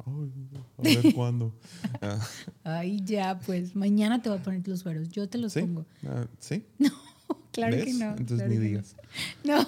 Ay, 0.80 0.98
a 0.98 1.02
ver 1.04 1.14
cuándo. 1.14 1.54
Ah, 2.02 2.28
Ay, 2.64 3.02
ya, 3.06 3.40
pues 3.46 3.76
mañana 3.76 4.20
te 4.22 4.30
voy 4.30 4.40
a 4.40 4.42
poner 4.42 4.68
los 4.68 4.80
sueros. 4.80 5.10
Yo 5.10 5.30
te 5.30 5.38
los 5.38 5.54
¿Sí? 5.54 5.62
pongo. 5.62 5.86
Ah, 6.08 6.26
¿Sí? 6.40 6.64
Claro 7.52 7.76
¿Ves? 7.76 7.86
que 7.86 7.94
no. 7.94 8.10
Entonces 8.18 8.38
claro 8.38 8.50
ni 8.50 8.56
no. 8.58 8.62
digas. 8.64 8.96
No. 9.44 9.68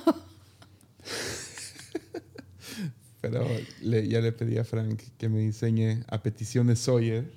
Pero 3.32 3.48
le- 3.82 4.08
ya 4.08 4.22
le 4.22 4.32
pedí 4.32 4.58
a 4.58 4.64
Frank 4.64 5.02
que 5.18 5.30
me 5.30 5.40
diseñe, 5.40 6.04
a 6.08 6.22
petición 6.22 6.68
de 6.68 6.76
Sawyer, 6.76 7.32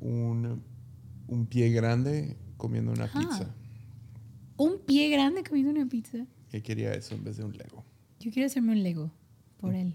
un, 0.00 0.62
un 1.26 1.46
pie 1.46 1.70
grande 1.70 2.36
comiendo 2.56 2.92
una 2.92 3.04
Ajá. 3.04 3.20
pizza. 3.20 3.54
Un 4.56 4.78
pie 4.84 5.08
grande 5.10 5.42
comiendo 5.44 5.70
una 5.72 5.86
pizza. 5.88 6.18
Que 6.50 6.62
quería 6.62 6.92
eso 6.94 7.14
en 7.14 7.24
vez 7.24 7.36
de 7.36 7.44
un 7.44 7.56
Lego. 7.56 7.84
Yo 8.20 8.30
quiero 8.32 8.46
hacerme 8.46 8.72
un 8.72 8.82
Lego 8.82 9.10
por 9.58 9.74
él. 9.74 9.94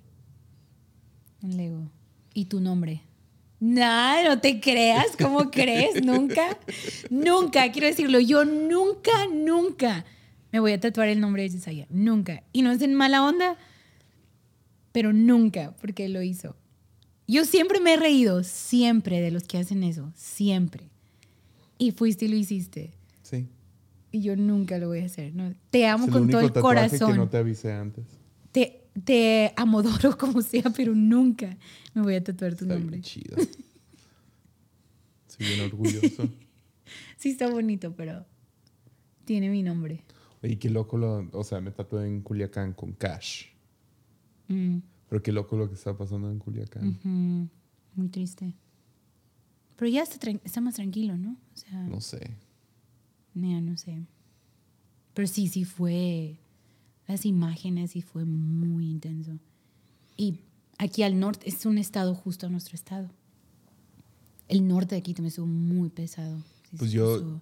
Un 1.41 1.57
Lego. 1.57 1.89
¿Y 2.33 2.45
tu 2.45 2.59
nombre? 2.59 3.01
Nada, 3.59 4.23
no 4.29 4.39
te 4.39 4.59
creas. 4.59 5.07
¿Cómo 5.19 5.49
crees? 5.51 6.03
Nunca. 6.03 6.57
Nunca, 7.09 7.71
quiero 7.71 7.87
decirlo. 7.87 8.19
Yo 8.19 8.45
nunca, 8.45 9.11
nunca 9.33 10.05
me 10.51 10.59
voy 10.59 10.71
a 10.73 10.79
tatuar 10.79 11.07
el 11.09 11.19
nombre 11.19 11.43
de 11.43 11.49
Yesaya. 11.49 11.87
Nunca. 11.89 12.43
Y 12.53 12.61
no 12.61 12.71
es 12.71 12.81
en 12.81 12.93
mala 12.93 13.23
onda, 13.25 13.57
pero 14.93 15.11
nunca, 15.11 15.75
porque 15.81 16.07
lo 16.07 16.21
hizo. 16.21 16.55
Yo 17.27 17.43
siempre 17.43 17.81
me 17.81 17.95
he 17.95 17.97
reído, 17.97 18.43
siempre, 18.43 19.19
de 19.19 19.31
los 19.31 19.43
que 19.43 19.57
hacen 19.57 19.83
eso. 19.83 20.13
Siempre. 20.15 20.89
Y 21.77 21.91
fuiste 21.91 22.25
y 22.25 22.27
lo 22.29 22.35
hiciste. 22.35 22.93
Sí. 23.23 23.47
Y 24.11 24.21
yo 24.21 24.35
nunca 24.37 24.77
lo 24.77 24.87
voy 24.87 24.99
a 24.99 25.05
hacer. 25.05 25.33
¿no? 25.35 25.53
Te 25.71 25.87
amo 25.87 26.07
con 26.09 26.29
todo 26.29 26.41
el 26.41 26.53
tatuaje 26.53 26.61
corazón 26.61 27.11
que 27.11 27.17
no 27.17 27.27
te 27.27 27.37
avisé 27.37 27.73
antes. 27.73 28.05
te, 28.51 28.83
te 29.03 29.51
amodoro 29.55 30.17
como 30.17 30.41
sea, 30.41 30.71
pero 30.75 30.93
nunca 30.93 31.57
me 31.93 32.01
voy 32.03 32.15
a 32.15 32.23
tatuar 32.23 32.55
tu 32.55 32.65
Está 32.65 32.75
nombre. 32.75 32.97
bien 32.97 33.01
chido. 33.03 33.35
Estoy 35.27 35.47
bien 35.47 35.61
orgulloso. 35.61 36.29
Sí 37.17 37.29
está 37.29 37.49
bonito, 37.49 37.95
pero 37.95 38.25
tiene 39.23 39.49
mi 39.49 39.63
nombre. 39.63 40.03
Y 40.41 40.57
qué 40.57 40.69
loco 40.69 40.97
lo... 40.97 41.29
O 41.31 41.45
sea, 41.45 41.61
me 41.61 41.71
tatué 41.71 42.05
en 42.05 42.19
Culiacán 42.21 42.73
con 42.73 42.91
Cash. 42.91 43.45
Mm, 44.47 44.77
Pero 45.09 45.23
qué 45.23 45.31
loco 45.31 45.55
lo 45.57 45.67
que 45.69 45.75
está 45.75 45.95
pasando 45.97 46.29
en 46.31 46.39
Culiacán. 46.39 46.99
Muy 47.95 48.07
triste. 48.09 48.53
Pero 49.75 49.89
ya 49.89 50.03
está, 50.03 50.29
está 50.43 50.61
más 50.61 50.75
tranquilo, 50.75 51.17
¿no? 51.17 51.31
O 51.53 51.57
sea, 51.57 51.83
No 51.87 52.01
sé. 52.01 52.31
ya 53.33 53.61
no 53.61 53.77
sé. 53.77 54.05
Pero 55.13 55.27
sí, 55.27 55.47
sí 55.47 55.63
fue. 55.65 56.39
Las 57.07 57.25
imágenes 57.25 57.91
sí 57.91 58.01
fue 58.01 58.25
muy 58.25 58.89
intenso. 58.89 59.37
Y 60.17 60.39
aquí 60.77 61.03
al 61.03 61.19
norte, 61.19 61.47
es 61.49 61.65
un 61.65 61.77
estado 61.77 62.15
justo 62.15 62.47
a 62.47 62.49
nuestro 62.49 62.75
estado. 62.75 63.09
El 64.47 64.67
norte 64.67 64.95
de 64.95 64.99
aquí 64.99 65.13
también 65.13 65.29
estuvo 65.29 65.47
muy 65.47 65.89
pesado. 65.89 66.37
Sí, 66.69 66.77
Pues 66.77 66.91
yo- 66.91 67.39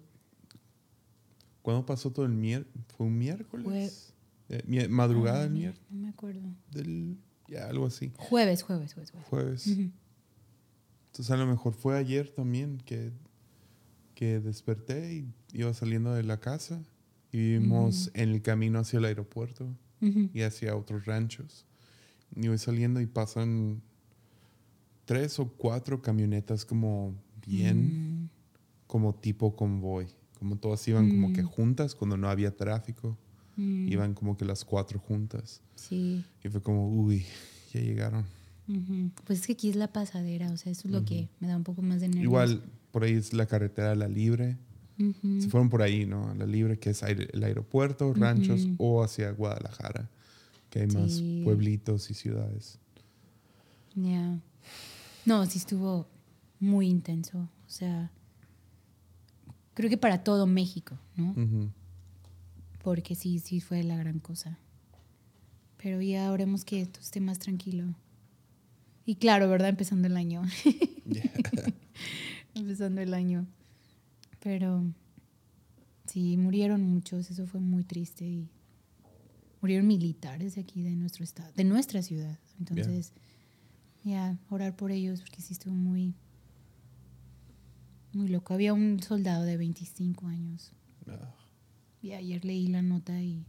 ¿Cuándo 1.62 1.86
pasó 1.86 2.10
todo 2.10 2.26
el 2.26 2.32
miércoles? 2.32 2.84
¿Fue 2.96 3.06
un 3.06 3.18
miércoles? 3.18 4.11
Eh, 4.52 4.88
madrugada 4.88 5.38
Ah, 5.38 5.42
del 5.44 5.52
no, 5.52 5.58
miércoles. 5.58 5.86
No 5.90 5.98
me 6.02 6.08
acuerdo. 6.08 6.54
Del... 6.70 7.16
Ya, 7.48 7.68
algo 7.68 7.86
así. 7.86 8.12
Jueves, 8.16 8.62
jueves, 8.62 8.94
jueves. 8.94 9.10
jueves. 9.10 9.28
Jueves. 9.28 9.66
Entonces 11.06 11.30
a 11.30 11.36
lo 11.36 11.46
mejor 11.46 11.74
fue 11.74 11.96
ayer 11.98 12.30
también 12.30 12.78
que, 12.84 13.12
que 14.14 14.40
desperté 14.40 15.12
y 15.14 15.26
iba 15.52 15.72
saliendo 15.74 16.14
de 16.14 16.22
la 16.22 16.38
casa 16.40 16.82
y 17.30 17.38
vivimos 17.38 18.10
en 18.14 18.30
el 18.30 18.42
camino 18.42 18.78
hacia 18.78 18.98
el 18.98 19.04
aeropuerto 19.06 19.66
y 20.00 20.40
hacia 20.42 20.74
otros 20.76 21.04
ranchos. 21.06 21.64
Y 22.34 22.48
voy 22.48 22.58
saliendo 22.58 23.00
y 23.00 23.06
pasan 23.06 23.82
tres 25.04 25.38
o 25.38 25.48
cuatro 25.52 26.00
camionetas 26.02 26.64
como 26.64 27.14
bien, 27.46 28.22
Mm, 28.24 28.28
como 28.86 29.14
tipo 29.14 29.54
convoy. 29.56 30.06
Como 30.38 30.56
todas 30.56 30.86
iban 30.88 31.08
como 31.10 31.32
que 31.32 31.42
Mm. 31.42 31.46
juntas 31.46 31.94
cuando 31.94 32.16
no 32.16 32.28
había 32.28 32.56
tráfico. 32.56 33.16
Mm, 33.56 33.88
Iban 33.92 34.14
como 34.14 34.36
que 34.36 34.44
las 34.44 34.64
cuatro 34.64 34.98
juntas. 34.98 35.60
Sí. 35.76 36.24
Y 36.44 36.48
fue 36.48 36.60
como, 36.62 36.88
uy, 36.88 37.24
ya 37.72 37.80
llegaron. 37.80 38.24
Ujú. 38.68 39.10
Pues 39.26 39.40
es 39.40 39.46
que 39.46 39.52
aquí 39.54 39.68
es 39.70 39.76
la 39.76 39.92
pasadera, 39.92 40.50
o 40.52 40.56
sea, 40.56 40.70
eso 40.72 40.86
es 40.88 40.92
lo 40.92 41.04
que 41.04 41.28
me 41.40 41.48
da 41.48 41.56
un 41.56 41.64
poco 41.64 41.82
más 41.82 42.00
de 42.00 42.08
nervios. 42.08 42.24
Igual, 42.24 42.62
por 42.92 43.04
ahí 43.04 43.14
es 43.14 43.32
la 43.32 43.46
carretera 43.46 43.92
a 43.92 43.94
La 43.94 44.08
Libre. 44.08 44.56
Ujú. 44.98 45.40
Se 45.40 45.48
fueron 45.48 45.68
por 45.70 45.82
ahí, 45.82 46.06
¿no? 46.06 46.32
La 46.34 46.46
Libre, 46.46 46.78
que 46.78 46.90
es 46.90 47.02
aire- 47.02 47.28
el 47.32 47.42
aeropuerto, 47.42 48.12
ranchos, 48.14 48.68
o 48.78 49.02
hacia 49.02 49.30
Guadalajara, 49.32 50.08
que 50.70 50.80
hay 50.80 50.86
más 50.88 51.12
Sí. 51.14 51.40
pueblitos 51.44 52.10
y 52.10 52.14
ciudades. 52.14 52.78
Ya. 53.94 54.38
No, 55.26 55.44
sí 55.46 55.58
estuvo 55.58 56.06
muy 56.60 56.88
intenso. 56.88 57.38
O 57.38 57.70
sea, 57.70 58.10
creo 59.74 59.90
que 59.90 59.96
para 59.98 60.22
todo 60.22 60.46
México, 60.46 60.96
¿no? 61.16 61.34
Porque 62.82 63.14
sí, 63.14 63.38
sí 63.38 63.60
fue 63.60 63.82
la 63.82 63.96
gran 63.96 64.18
cosa. 64.18 64.58
Pero 65.76 66.00
ya 66.00 66.30
oremos 66.30 66.64
que 66.64 66.80
esto 66.80 67.00
esté 67.00 67.20
más 67.20 67.38
tranquilo. 67.38 67.94
Y 69.04 69.16
claro, 69.16 69.48
¿verdad? 69.48 69.70
Empezando 69.70 70.06
el 70.06 70.16
año. 70.16 70.42
Empezando 72.54 73.00
el 73.00 73.14
año. 73.14 73.46
Pero 74.40 74.84
sí, 76.06 76.36
murieron 76.36 76.82
muchos, 76.82 77.30
eso 77.30 77.46
fue 77.46 77.60
muy 77.60 77.84
triste 77.84 78.24
y 78.24 78.48
murieron 79.60 79.86
militares 79.86 80.56
de 80.56 80.60
aquí 80.60 80.82
de 80.82 80.96
nuestro 80.96 81.24
estado, 81.24 81.52
de 81.52 81.64
nuestra 81.64 82.02
ciudad. 82.02 82.38
Entonces, 82.58 83.12
ya, 84.04 84.38
orar 84.50 84.76
por 84.76 84.90
ellos 84.90 85.20
porque 85.20 85.40
sí 85.42 85.52
estuvo 85.52 85.74
muy 85.74 86.14
muy 88.12 88.28
loco. 88.28 88.54
Había 88.54 88.74
un 88.74 89.02
soldado 89.02 89.44
de 89.44 89.56
25 89.56 90.26
años. 90.26 90.72
Ah, 91.06 91.34
Y 92.02 92.12
ayer 92.12 92.44
leí 92.44 92.66
la 92.66 92.82
nota 92.82 93.20
y 93.20 93.44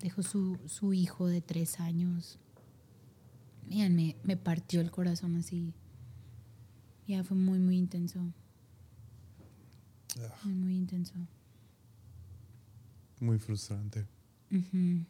dejó 0.00 0.22
su, 0.22 0.58
su 0.66 0.92
hijo 0.94 1.26
de 1.26 1.40
tres 1.40 1.78
años. 1.80 2.38
Miren, 3.68 3.94
me, 3.96 4.16
me 4.24 4.36
partió 4.36 4.80
el 4.80 4.90
corazón 4.90 5.36
así. 5.36 5.72
Ya 7.06 7.22
fue 7.22 7.36
muy, 7.36 7.58
muy 7.58 7.76
intenso. 7.76 8.20
ah, 10.20 10.40
Muy, 10.44 10.54
muy 10.54 10.76
intenso. 10.76 11.14
muy 13.20 13.38
frustrante. 13.38 14.06
Ujú. 14.50 15.04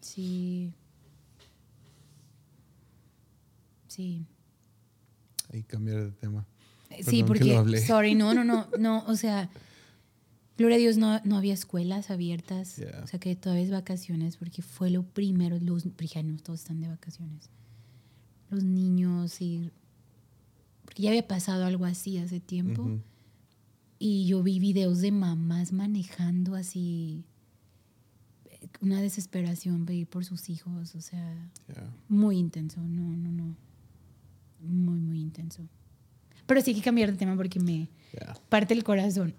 Sí. 0.00 0.72
Sí. 3.88 4.24
Y 5.52 5.62
cambiar 5.62 6.02
de 6.04 6.10
tema. 6.12 6.44
Sí, 7.02 7.22
Perdón 7.22 7.64
porque, 7.64 7.78
sorry, 7.86 8.14
no, 8.14 8.34
no, 8.34 8.42
no, 8.44 8.66
no, 8.78 9.04
o 9.06 9.14
sea, 9.16 9.48
gloria 10.58 10.76
a 10.76 10.80
Dios, 10.80 10.96
no, 10.96 11.20
no 11.24 11.36
había 11.36 11.54
escuelas 11.54 12.10
abiertas, 12.10 12.76
Yeah. 12.76 13.00
o 13.02 13.06
sea 13.06 13.18
que 13.18 13.34
todavía 13.36 13.64
es 13.64 13.70
vacaciones, 13.70 14.36
porque 14.36 14.62
fue 14.62 14.90
lo 14.90 15.02
primero, 15.02 15.58
los 15.60 15.84
brijanos 15.96 16.42
todos 16.42 16.60
están 16.60 16.80
de 16.80 16.88
vacaciones. 16.88 17.48
Los 18.50 18.62
niños, 18.64 19.40
y, 19.40 19.70
porque 20.84 21.02
ya 21.02 21.10
había 21.10 21.26
pasado 21.26 21.64
algo 21.64 21.84
así 21.86 22.18
hace 22.18 22.38
tiempo, 22.40 23.00
y 23.98 24.26
yo 24.26 24.42
vi 24.42 24.58
videos 24.58 25.00
de 25.00 25.10
mamás 25.12 25.72
manejando 25.72 26.54
así, 26.54 27.24
una 28.80 29.00
desesperación 29.00 29.86
pedir 29.86 30.06
por 30.06 30.24
sus 30.24 30.48
hijos, 30.50 30.94
o 30.94 31.00
sea, 31.00 31.50
Yeah. 31.68 31.90
muy 32.08 32.36
intenso, 32.38 32.80
no, 32.80 33.16
no, 33.16 33.30
no, 33.32 33.56
muy, 34.60 34.98
muy 35.00 35.20
intenso. 35.20 35.66
Pero 36.46 36.60
sí 36.60 36.70
hay 36.72 36.76
que 36.76 36.82
cambiar 36.82 37.10
de 37.12 37.16
tema 37.16 37.36
porque 37.36 37.58
me 37.60 37.88
Yeah. 38.12 38.34
parte 38.48 38.74
el 38.74 38.84
corazón. 38.84 39.34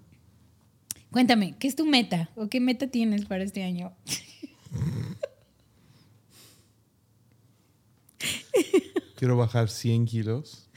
Cuéntame, 1.14 1.54
¿qué 1.60 1.68
es 1.68 1.76
tu 1.76 1.86
meta 1.86 2.28
o 2.34 2.48
qué 2.48 2.58
meta 2.58 2.88
tienes 2.88 3.24
para 3.26 3.44
este 3.44 3.62
año? 3.62 3.92
Quiero 9.14 9.36
bajar 9.36 9.70
100 9.70 10.06
kilos. 10.06 10.68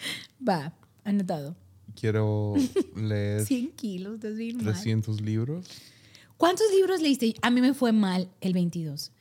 Va, 0.48 0.78
anotado. 1.04 1.56
Quiero 2.00 2.54
leer 2.96 3.46
100 3.48 3.72
kilos, 3.72 4.14
estás 4.14 4.36
bien 4.36 4.58
mal. 4.58 4.66
300 4.66 5.22
libros. 5.22 5.66
¿Cuántos 6.38 6.68
libros 6.72 7.02
leíste? 7.02 7.34
A 7.42 7.50
mí 7.50 7.60
me 7.60 7.74
fue 7.74 7.92
mal 7.92 8.30
el 8.40 8.54
22. 8.54 9.12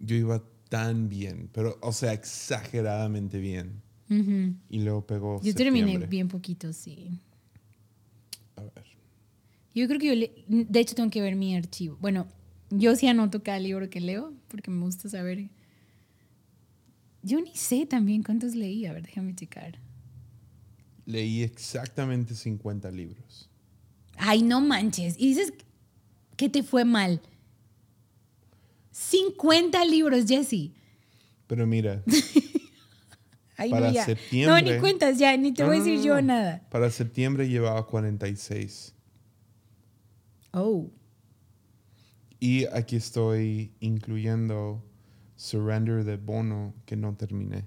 Yo 0.00 0.16
iba 0.16 0.42
tan 0.68 1.08
bien, 1.08 1.48
pero, 1.52 1.78
o 1.80 1.92
sea, 1.92 2.12
exageradamente 2.12 3.38
bien. 3.38 3.80
Y 4.08 4.80
luego 4.80 5.06
pegó. 5.06 5.40
Yo 5.44 5.54
terminé 5.54 5.96
bien 6.08 6.26
poquito, 6.26 6.72
sí. 6.72 7.20
Yo 9.74 9.86
creo 9.88 9.98
que 9.98 10.06
yo, 10.06 10.14
le- 10.14 10.32
de 10.48 10.80
hecho, 10.80 10.94
tengo 10.94 11.10
que 11.10 11.20
ver 11.20 11.34
mi 11.36 11.56
archivo. 11.56 11.96
Bueno, 12.00 12.26
yo 12.70 12.94
sí 12.96 13.06
anoto 13.08 13.42
cada 13.42 13.58
libro 13.58 13.90
que 13.90 14.00
leo 14.00 14.32
porque 14.48 14.70
me 14.70 14.84
gusta 14.84 15.08
saber. 15.08 15.48
Yo 17.22 17.40
ni 17.40 17.54
sé 17.56 17.86
también 17.86 18.22
cuántos 18.22 18.54
leí. 18.54 18.86
A 18.86 18.92
ver, 18.92 19.02
déjame 19.02 19.34
checar. 19.34 19.78
Leí 21.06 21.42
exactamente 21.42 22.34
50 22.34 22.90
libros. 22.90 23.48
Ay, 24.16 24.42
no 24.42 24.60
manches. 24.60 25.16
Y 25.18 25.28
dices 25.28 25.52
que 26.36 26.48
te 26.48 26.62
fue 26.62 26.84
mal. 26.84 27.20
50 28.92 29.84
libros, 29.84 30.24
Jesse. 30.26 30.70
Pero 31.46 31.66
mira, 31.66 32.02
Ay, 33.56 33.70
Para 33.70 33.88
no, 33.88 33.92
ya. 33.92 34.04
septiembre- 34.04 34.62
No, 34.62 34.72
ni 34.74 34.80
cuentas 34.80 35.18
ya, 35.18 35.36
ni 35.36 35.52
te 35.52 35.62
No, 35.62 35.68
voy 35.68 35.76
a 35.76 35.78
no, 35.80 35.84
decir 35.84 35.98
no, 36.00 36.04
yo 36.06 36.14
no. 36.16 36.22
nada. 36.22 36.62
para 36.70 36.90
septiembre 36.90 37.48
llevaba 37.48 37.86
46. 37.86 38.94
Oh. 40.54 40.88
Y 42.38 42.66
aquí 42.66 42.94
estoy 42.94 43.74
incluyendo 43.80 44.84
Surrender 45.34 46.04
de 46.04 46.16
Bono, 46.16 46.74
que 46.86 46.94
no 46.94 47.16
terminé. 47.16 47.66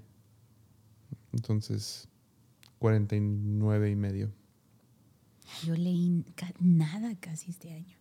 Entonces, 1.32 2.08
49 2.78 3.90
y 3.90 3.96
medio. 3.96 4.32
Yo 5.64 5.74
leí 5.74 6.24
nada 6.60 7.14
casi 7.20 7.50
este 7.50 7.74
año. 7.74 7.98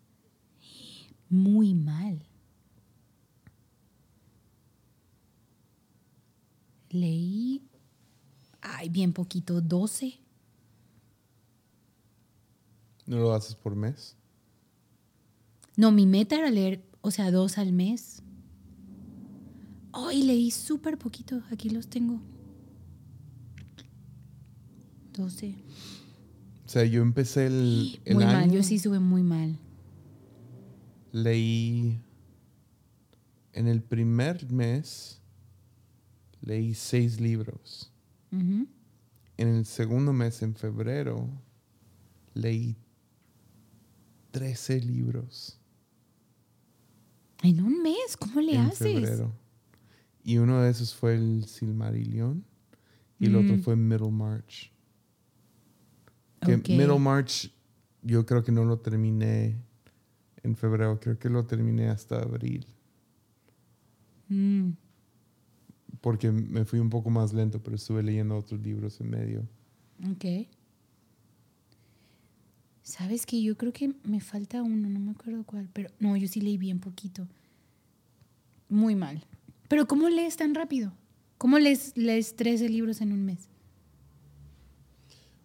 Muy 1.30 1.74
mal. 1.74 2.26
Leí, 6.90 7.62
ay, 8.62 8.88
bien 8.88 9.12
poquito, 9.12 9.60
12. 9.60 10.18
¿No 13.06 13.18
lo 13.18 13.34
haces 13.34 13.54
por 13.56 13.76
mes? 13.76 14.16
No, 15.78 15.92
mi 15.92 16.06
meta 16.06 16.36
era 16.38 16.50
leer, 16.52 16.84
o 17.02 17.12
sea, 17.12 17.32
dos 17.32 17.58
al 17.58 17.72
mes. 17.72 18.22
Ay, 19.94 20.24
leí 20.24 20.52
súper 20.52 20.98
poquito, 20.98 21.42
aquí 21.52 21.70
los 21.70 21.88
tengo. 21.88 22.20
12. 25.14 25.56
O 26.66 26.70
sea, 26.70 26.84
yo 26.86 27.02
empecé 27.02 27.48
el, 27.48 28.00
el 28.06 28.16
Muy 28.16 28.24
año, 28.26 28.34
mal, 28.34 28.52
yo 28.52 28.62
sí 28.64 28.78
sube 28.78 29.00
muy 29.00 29.24
mal. 29.24 29.58
leí 31.12 32.00
en 33.54 33.68
el 33.68 33.82
primer 33.82 34.52
mes 34.52 35.20
leí 36.42 36.74
seis 36.76 37.20
libros. 37.20 37.92
En 38.32 38.68
el 39.38 39.66
segundo 39.66 40.14
mes, 40.14 40.42
en 40.44 40.54
febrero, 40.56 41.28
leí 42.34 42.76
13 44.32 44.82
libros. 44.82 45.60
En 47.44 47.62
un 47.64 47.82
mes, 47.82 48.18
¿cómo 48.18 48.42
le 48.42 48.54
en 48.56 48.62
haces? 48.62 48.94
febrero. 48.94 49.34
Y 50.24 50.38
uno 50.40 50.62
de 50.62 50.70
esos 50.72 50.94
fue 50.94 51.16
el 51.16 51.46
Silmarillion 51.46 52.44
y 53.20 53.28
el 53.28 53.36
otro 53.36 53.56
Mm. 53.56 53.60
fue 53.60 53.76
Middlemarch. 53.76 54.72
Que 56.42 56.56
Ok. 56.56 56.70
Middlemarch 56.70 57.52
yo 58.02 58.26
creo 58.26 58.44
que 58.44 58.52
no 58.52 58.64
lo 58.66 58.80
terminé 58.80 59.56
en 60.44 60.56
febrero, 60.56 61.00
creo 61.00 61.18
que 61.18 61.30
lo 61.30 61.46
terminé 61.46 61.90
hasta 61.90 62.22
abril, 62.22 62.66
Mm, 64.30 64.72
porque 66.02 66.32
me 66.32 66.66
fui 66.66 66.80
un 66.80 66.90
poco 66.90 67.10
más 67.10 67.34
lento, 67.34 67.62
pero 67.64 67.76
estuve 67.78 68.04
leyendo 68.04 68.38
otros 68.38 68.60
libros 68.62 69.00
en 69.02 69.10
medio. 69.10 69.48
ok. 70.12 70.48
¿Sabes 72.88 73.26
que 73.26 73.42
Yo 73.44 73.58
creo 73.58 73.74
que 73.74 73.94
me 74.06 74.22
falta 74.22 74.64
uno, 74.64 74.88
no 74.88 75.00
me 75.02 75.12
acuerdo 75.12 75.44
cuál, 75.44 75.68
pero 75.74 75.90
no, 76.00 76.16
yo 76.16 76.26
sí 76.30 76.40
leí 76.40 76.58
bien 76.58 76.80
poquito. 76.80 77.28
Muy 78.70 78.96
mal. 78.96 79.26
Pero 79.68 79.86
¿cómo 79.90 80.08
lees 80.08 80.38
tan 80.38 80.56
rápido? 80.56 80.94
¿Cómo 81.38 81.60
lees, 81.60 81.92
lees 81.98 82.38
13 82.38 82.70
libros 82.70 83.02
en 83.02 83.12
un 83.12 83.26
mes? 83.26 83.50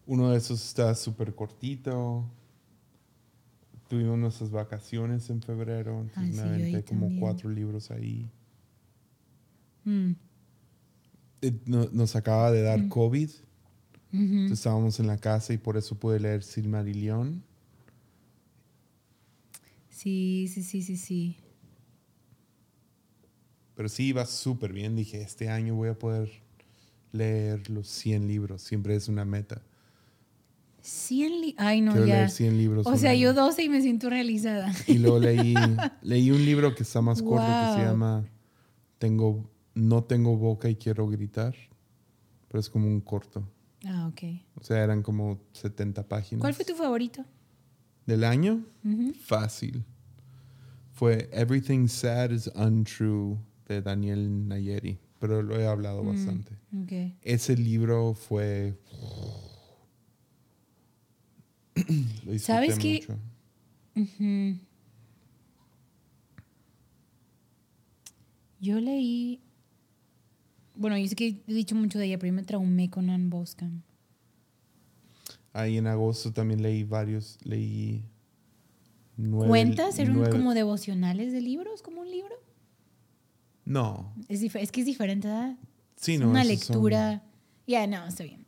Uno 0.07 0.31
de 0.31 0.39
esos 0.39 0.65
está 0.65 0.95
súper 0.95 1.35
cortito. 1.35 2.25
Tuvimos 3.89 4.19
nuestras 4.21 4.53
vacaciones 4.53 5.29
en 5.29 5.43
febrero, 5.43 6.01
entonces 6.03 6.37
me 6.37 6.43
sí, 6.43 6.49
aventé 6.49 6.85
como 6.85 7.01
también. 7.07 7.21
cuatro 7.21 7.51
libros 7.51 7.91
ahí. 7.91 8.31
Mm, 9.85 10.13
Eh, 11.45 11.59
no- 11.67 11.89
nos 11.93 12.15
acaba 12.15 12.53
de 12.53 12.63
dar 12.63 12.87
COVID. 12.89 13.29
Entonces, 14.13 14.59
estábamos 14.59 15.01
en 15.01 15.07
la 15.07 15.17
casa 15.17 15.53
y 15.55 15.59
por 15.59 15.77
eso 15.77 15.95
pude 15.95 16.21
leer 16.21 16.43
Silmarillion. 16.43 17.43
Sí, 19.89 20.51
sí, 20.53 20.63
sí, 20.63 20.83
sí, 20.83 20.97
sí. 20.97 21.37
Pero 23.75 23.89
sí 23.89 24.09
iba 24.09 24.27
súper 24.27 24.73
bien. 24.73 24.97
Dije, 24.97 25.23
este 25.23 25.49
año 25.49 25.75
voy 25.75 25.89
a 25.89 25.99
poder 25.99 26.31
leer 27.13 27.71
los 27.71 27.89
100 27.89 28.27
libros. 28.29 28.63
Siempre 28.63 28.95
es 28.95 29.09
una 29.09 29.25
meta. 29.25 29.63
100 30.83 31.41
li 31.41 31.55
Ay, 31.59 31.81
no, 31.81 31.93
Quiero 31.93 32.07
ya. 32.07 32.15
leer 32.17 32.31
100 32.31 32.59
libros. 32.59 32.87
O 32.87 32.97
sea, 32.97 33.13
año. 33.13 33.21
yo 33.21 33.35
12 33.35 33.63
y 33.63 33.69
me 33.69 33.81
siento 33.81 34.11
realizada. 34.11 34.73
Y 34.87 34.99
luego 34.99 35.21
leí, 35.21 35.55
leí 36.03 36.31
un 36.31 36.45
libro 36.45 36.75
que 36.75 36.83
está 36.83 37.01
más 37.01 37.23
corto 37.23 37.47
que 37.47 37.81
se 37.81 37.87
llama 37.87 38.25
tengo, 38.99 39.49
No 39.75 40.05
tengo 40.05 40.37
boca 40.37 40.69
y 40.69 40.77
quiero 40.77 41.07
gritar. 41.09 41.55
Pero 42.49 42.61
es 42.61 42.69
como 42.69 42.87
un 42.89 43.01
corto. 43.01 43.49
Ah, 43.87 44.07
ok. 44.09 44.23
O 44.55 44.63
sea, 44.63 44.83
eran 44.83 45.03
como 45.03 45.41
70 45.53 46.07
páginas. 46.09 46.41
¿Cuál 46.41 46.55
fue 46.55 46.65
tu 46.65 46.75
favorito? 46.75 47.25
¿Del 48.07 48.25
año? 48.25 48.65
Fácil. 49.25 49.85
Fue 50.93 51.29
Everything 51.33 51.87
Sad 51.89 52.31
is 52.31 52.49
Untrue 52.55 53.39
de 53.69 53.83
Daniel 53.83 54.47
Nayeri. 54.49 54.99
pero 55.19 55.41
lo 55.41 55.57
he 55.59 55.67
hablado 55.69 56.03
Mm. 56.03 56.07
bastante. 56.09 56.59
Ok. 56.83 57.15
Ese 57.23 57.57
libro 57.57 58.13
fue... 58.15 58.77
lo 62.27 62.39
¿Sabes 62.41 62.77
qué? 62.79 63.07
Yo 68.61 68.81
leí. 68.81 69.41
Bueno, 70.83 70.99
yo 70.99 71.07
sé 71.07 71.15
que 71.15 71.41
he 71.47 71.55
dicho 71.55 71.77
mucho 71.77 71.99
de 72.01 72.07
ella, 72.07 72.19
pero 72.19 72.33
yo 72.33 72.35
me 72.35 72.43
traumé 72.43 72.91
con 72.91 73.09
Anne 73.09 73.29
Boscam. 73.29 73.83
Ahí 75.53 75.77
en 75.79 75.87
agosto 75.87 76.33
también 76.33 76.61
leí 76.61 76.83
varios, 76.83 77.39
leí 77.45 78.03
nueve. 79.17 79.49
¿Cuentas? 79.49 79.97
¿Eran 80.01 80.15
nueve- 80.15 80.31
como 80.33 80.55
devocionales 80.55 81.33
de 81.33 81.41
libros? 81.41 81.83
¿Como 81.83 82.01
un 82.01 82.11
libro? 82.11 82.35
No, 83.65 84.13
Es, 84.29 84.43
es 84.43 84.73
que 84.73 84.81
es 84.81 84.87
diferente, 84.87 85.29
¿verdad? 85.29 85.57
sí, 85.95 86.15
Es 86.15 86.21
no. 86.21 86.31
Una 86.31 86.41
son- 86.43 86.49
lectura. 86.49 87.23
Ya, 87.69 87.87
no, 87.87 88.05
está 88.07 88.25
bien. 88.25 88.45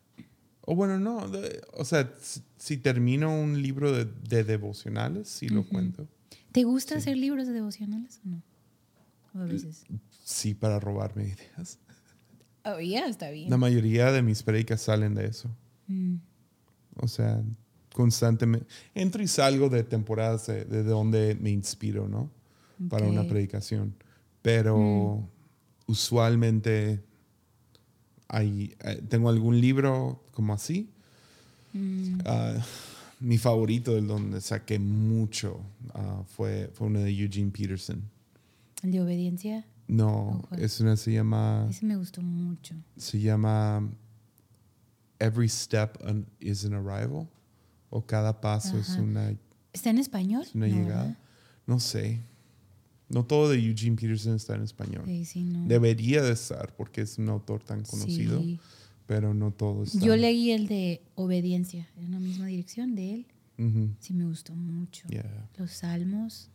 O 0.63 0.75
bueno, 0.75 0.99
no. 0.99 1.29
de- 1.29 1.63
o 1.75 1.85
sea, 1.85 2.13
si, 2.59 2.79
termino 2.79 3.33
un 3.39 3.63
libro 3.63 3.93
de, 3.93 4.07
de 4.29 4.43
devocionales, 4.43 5.29
sí 5.29 5.49
lo 5.49 5.65
cuento. 5.69 6.09
¿Te 6.51 6.65
gusta 6.65 6.95
Sí. 6.95 6.99
hacer 6.99 7.17
libros 7.17 7.47
de 7.47 7.53
devocionales 7.53 8.21
o 8.25 8.29
no? 8.29 8.43
O 9.35 9.39
a 9.39 9.45
veces. 9.45 9.85
Sí, 10.25 10.55
para 10.55 10.81
robarme 10.81 11.25
ideas. 11.59 11.79
Oh, 12.65 12.79
está 12.79 13.31
bien. 13.31 13.51
La 13.51 13.57
mayoría 13.57 14.11
de 14.13 14.23
mis 14.23 14.43
predicas 14.43 14.81
salen 14.81 15.15
de 15.15 15.27
eso. 15.27 15.49
Mm, 15.87 16.17
O 16.97 17.09
sea, 17.09 17.43
constantemente. 17.93 18.67
Entro 18.95 19.23
y 19.23 19.29
salgo 19.29 19.69
de 19.69 19.85
temporadas 19.85 20.47
de, 20.47 20.65
de 20.65 20.83
donde 20.83 21.35
me 21.35 21.51
inspiro, 21.51 22.09
¿no? 22.09 22.31
Para 22.89 23.07
una 23.07 23.25
predicación. 23.25 23.95
Pero 24.43 25.29
usualmente 25.87 27.01
hay, 28.29 28.75
eh, 28.85 29.03
tengo 29.09 29.29
algún 29.29 29.61
libro 29.61 30.23
como 30.33 30.53
así. 30.55 30.89
Mm, 31.73 32.19
Ah, 32.25 32.55
mi 33.21 33.39
favorito, 33.39 33.95
del 33.95 34.07
donde 34.07 34.41
saqué 34.41 34.79
mucho, 34.79 35.61
ah, 35.95 36.23
fue, 36.27 36.71
fue 36.75 36.87
uno 36.89 37.01
de 37.01 37.11
Eugene 37.11 37.51
Peterson. 37.51 38.03
El 38.83 38.93
de 38.93 39.01
obediencia. 39.01 39.65
No, 39.87 40.43
es 40.57 40.81
una 40.81 40.97
se 40.97 41.13
llama, 41.13 41.67
Ese 41.71 41.85
me 41.85 41.97
gustó 41.97 42.23
mucho. 42.23 42.75
se 42.97 43.21
llama 43.21 43.87
Every 45.19 45.49
Step 45.49 45.99
an- 46.07 46.27
is 46.41 46.65
an 46.65 46.75
Arrival. 46.75 47.29
O 47.91 48.05
cada 48.05 48.41
paso 48.41 48.77
es 48.79 48.91
Ajá. 48.91 49.03
una, 49.03 49.37
¿Está 49.73 49.91
en 49.91 49.99
español? 49.99 50.43
es 50.43 50.55
una 50.55 50.67
No, 50.67 50.75
llegada. 50.75 51.03
¿verdad? 51.05 51.19
No 51.67 51.79
sé. 51.81 52.21
No 53.09 53.25
todo 53.25 53.51
de 53.51 53.59
Eugene 53.59 53.95
Peterson 53.97 54.35
está 54.35 54.55
en 54.57 54.63
español. 54.63 55.03
Sí, 55.07 55.25
sí, 55.25 55.43
no. 55.45 55.67
Debería 55.69 56.23
de 56.23 56.33
estar 56.33 56.75
porque 56.75 57.03
es 57.03 57.19
un 57.19 57.29
autor 57.29 57.63
tan 57.63 57.85
conocido, 57.85 58.41
Sí. 58.41 58.59
pero 59.07 59.33
no 59.35 59.53
todo 59.53 59.85
está. 59.85 59.99
Yo 60.05 60.17
leí 60.17 60.51
el 60.51 60.67
de 60.67 61.03
obediencia 61.15 61.87
en 61.97 62.11
la 62.11 62.19
misma 62.19 62.47
dirección 62.47 62.95
de 62.97 63.15
él. 63.15 63.27
Ujú, 63.59 63.91
Sí, 64.01 64.15
me 64.15 64.25
gustó 64.25 64.55
mucho. 64.55 65.07
yeah. 65.09 65.49
Los 65.57 65.71
salmos. 65.73 66.49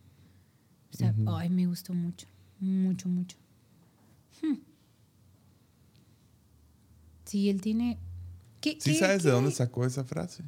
O 0.92 0.96
sea, 0.96 1.14
Ujú. 1.16 1.30
ay, 1.36 1.48
me 1.48 1.66
gustó 1.66 1.94
mucho. 1.94 2.26
Mucho, 2.60 3.08
mucho. 3.08 3.36
Hmm. 4.42 4.56
Sí, 7.24 7.48
él 7.48 7.60
tiene. 7.60 7.98
¿Qué, 8.60 8.72
¿Sí 8.80 8.92
qué- 8.92 8.98
sabes 8.98 9.22
de 9.22 9.30
dónde 9.30 9.50
sacó 9.50 9.84
esa 9.86 10.04
frase? 10.04 10.44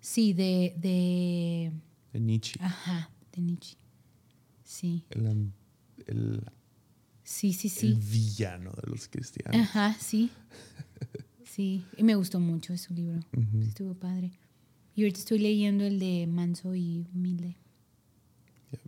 Sí, 0.00 0.32
de, 0.32 0.74
de. 0.78 1.72
De 2.12 2.20
Nietzsche. 2.20 2.58
Ajá, 2.62 3.10
de 3.32 3.42
Nietzsche. 3.42 3.76
Sí, 4.64 5.04
El, 5.10 5.50
el- 6.06 6.42
sí, 7.24 7.52
sí, 7.52 7.68
el 7.68 7.72
sí. 7.72 8.10
villano 8.10 8.70
de 8.82 8.90
los 8.90 9.08
cristianos. 9.08 9.60
Ajá, 9.60 9.94
sí. 10.00 10.30
Sí, 11.44 11.84
y 11.96 12.02
me 12.02 12.14
gustó 12.14 12.38
mucho 12.40 12.72
ese 12.72 12.92
libro. 12.94 13.20
Estuvo 13.66 13.94
padre. 13.94 14.30
Y 14.94 15.02
ahorita 15.02 15.18
estoy 15.20 15.38
leyendo 15.38 15.84
el 15.84 15.98
de 15.98 16.26
Manso 16.26 16.74
y 16.74 17.06
Humilde. 17.14 17.56
Yep. 18.72 18.80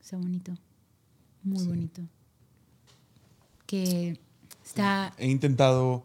Está 0.00 0.16
bonito. 0.16 0.54
Muy 1.42 1.58
Sí. 1.60 1.66
bonito. 1.68 2.02
Que 3.66 4.18
está. 4.64 5.14
He 5.18 5.28
intentado 5.28 6.04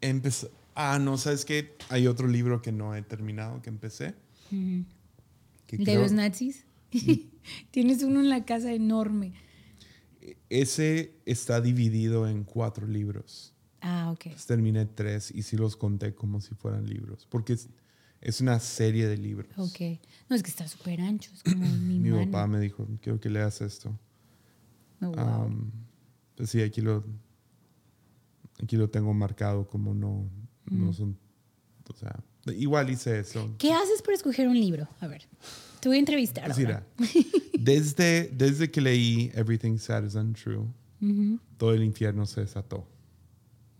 empezar. 0.00 0.50
Ah, 0.74 0.98
no, 0.98 1.18
¿sabes 1.18 1.44
qué? 1.44 1.76
Hay 1.88 2.06
otro 2.06 2.26
libro 2.26 2.60
que 2.62 2.72
no 2.72 2.94
he 2.94 3.02
terminado, 3.02 3.62
que 3.62 3.70
empecé. 3.70 4.14
ujú, 4.50 4.84
que 5.66 5.76
de 5.78 5.84
creo- 5.84 6.02
los 6.02 6.12
nazis. 6.12 6.64
Tienes 7.70 8.02
uno 8.02 8.20
en 8.20 8.28
la 8.28 8.44
casa 8.44 8.72
enorme. 8.72 9.32
Ese 10.48 11.14
está 11.26 11.60
dividido 11.60 12.26
en 12.28 12.44
cuatro 12.44 12.86
libros. 12.86 13.52
Ah, 13.80 14.10
ok. 14.12 14.26
Entonces, 14.26 14.46
terminé 14.46 14.86
tres 14.86 15.30
y 15.34 15.42
sí 15.42 15.56
los 15.56 15.76
conté 15.76 16.14
como 16.14 16.40
si 16.40 16.54
fueran 16.54 16.86
libros. 16.88 17.26
Porque 17.28 17.52
es, 17.54 17.68
es 18.20 18.40
una 18.40 18.58
serie 18.60 19.06
de 19.06 19.18
libros. 19.18 19.48
Ok. 19.58 20.00
No, 20.30 20.36
es 20.36 20.42
que 20.42 20.50
está 20.50 20.66
súper 20.66 21.00
ancho. 21.02 21.30
Es 21.34 21.42
como 21.42 21.66
mi, 21.78 21.98
Mi 21.98 22.10
mano. 22.10 22.24
papá 22.30 22.46
me 22.46 22.58
dijo, 22.60 22.86
quiero 23.02 23.20
que 23.20 23.28
leas 23.28 23.60
esto. 23.60 23.98
Oh, 25.00 25.06
wow. 25.12 25.50
Pues 26.36 26.50
sí, 26.50 26.60
aquí 26.62 26.80
lo, 26.80 27.04
aquí 28.62 28.76
lo 28.76 28.88
tengo 28.90 29.12
marcado 29.14 29.66
como 29.66 29.94
no, 29.94 30.28
no 30.70 30.86
Mm. 30.86 30.92
son, 30.94 31.18
o 31.88 31.94
sea, 31.96 32.18
igual 32.56 32.90
hice 32.90 33.18
eso. 33.18 33.54
¿Qué 33.58 33.72
haces 33.72 34.02
para 34.02 34.14
escoger 34.16 34.48
un 34.48 34.58
libro? 34.58 34.88
A 35.00 35.06
ver, 35.06 35.26
te 35.80 35.88
voy 35.88 35.96
a 35.96 36.00
entrevistar. 36.00 36.46
Pues 36.46 36.58
ahora. 36.58 36.86
desde, 37.58 38.28
desde 38.28 38.70
que 38.70 38.80
leí 38.80 39.30
Everything 39.34 39.76
Sad 39.78 40.04
is 40.04 40.14
Untrue, 40.14 40.66
todo 41.58 41.74
el 41.74 41.82
infierno 41.84 42.24
se 42.26 42.40
desató. 42.40 42.86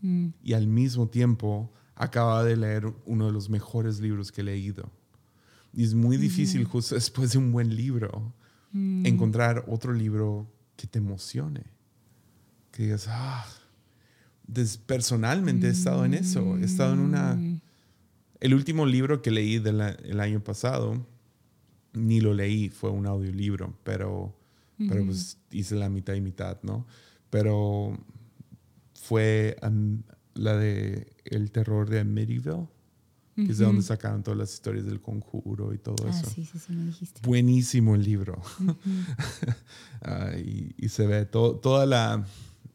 mm, 0.01 0.27
Y 0.43 0.53
al 0.53 0.67
mismo 0.67 1.07
tiempo 1.07 1.71
acababa 1.95 2.43
de 2.43 2.55
leer 2.57 2.93
uno 3.05 3.25
de 3.25 3.31
los 3.31 3.49
mejores 3.49 3.99
libros 3.99 4.31
que 4.31 4.41
he 4.41 4.43
leído. 4.43 4.91
Y 5.73 5.83
es 5.83 5.93
muy 5.93 6.17
difícil 6.17 6.63
justo 6.65 6.95
después 6.95 7.31
de 7.31 7.37
un 7.39 7.51
buen 7.51 7.75
libro 7.75 8.33
mm. 8.71 9.05
encontrar 9.07 9.65
otro 9.67 9.91
libro 9.91 10.47
que 10.75 10.87
te 10.87 10.99
emocione. 10.99 11.63
Que 12.71 12.83
digas, 12.83 13.07
ah, 13.09 13.45
personalmente 14.85 15.67
he 15.67 15.71
estado 15.71 16.05
en 16.05 16.13
eso. 16.13 16.57
He 16.57 16.65
estado 16.65 16.93
en 16.93 16.99
una... 16.99 17.39
El 18.39 18.53
último 18.53 18.85
libro 18.85 19.21
que 19.21 19.31
leí 19.31 19.59
del 19.59 20.19
año 20.19 20.43
pasado, 20.43 21.05
ni 21.93 22.19
lo 22.21 22.33
leí, 22.33 22.69
fue 22.69 22.91
un 22.91 23.07
audiolibro, 23.07 23.77
pero, 23.83 24.35
pero 24.77 25.05
pues 25.05 25.37
hice 25.51 25.75
la 25.75 25.89
mitad 25.89 26.13
y 26.13 26.21
mitad, 26.21 26.59
¿no? 26.61 26.85
Pero 27.29 27.97
fue 28.93 29.57
la 30.35 30.57
de 30.57 31.07
El 31.23 31.51
terror 31.51 31.89
de 31.89 32.01
Amityville, 32.01 32.67
que 33.35 33.51
es 33.51 33.57
de 33.57 33.65
donde 33.65 33.81
sacaron 33.81 34.23
todas 34.23 34.37
las 34.37 34.53
historias 34.53 34.85
del 34.85 35.01
conjuro 35.01 35.73
y 35.73 35.77
todo 35.77 36.05
Ah, 36.07 36.09
eso. 36.09 36.29
sí, 36.29 36.45
sí, 36.45 36.57
sí, 36.57 36.71
me 36.73 36.85
dijiste. 36.85 37.19
Buenísimo 37.23 37.95
el 37.95 38.03
libro. 38.03 38.41
Ah, 40.01 40.31
y, 40.37 40.73
y 40.77 40.89
se 40.89 41.07
ve 41.07 41.25
todo, 41.25 41.55
toda 41.55 41.85
la... 41.85 42.25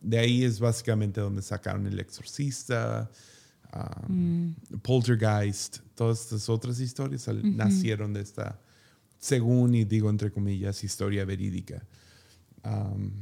De 0.00 0.18
ahí 0.18 0.44
es 0.44 0.58
básicamente 0.60 1.20
donde 1.20 1.42
sacaron 1.42 1.86
El 1.86 1.98
Exorcista, 2.00 3.10
ah, 3.72 4.06
Mm. 4.08 4.52
Poltergeist, 4.82 5.78
todas 5.94 6.20
estas 6.22 6.48
otras 6.48 6.80
historias 6.80 7.22
sal- 7.22 7.56
nacieron 7.56 8.12
de 8.14 8.20
esta, 8.22 8.58
según 9.18 9.74
y 9.74 9.84
digo 9.84 10.08
entre 10.10 10.32
comillas, 10.32 10.82
historia 10.82 11.24
verídica. 11.24 11.86
Am, 12.62 13.12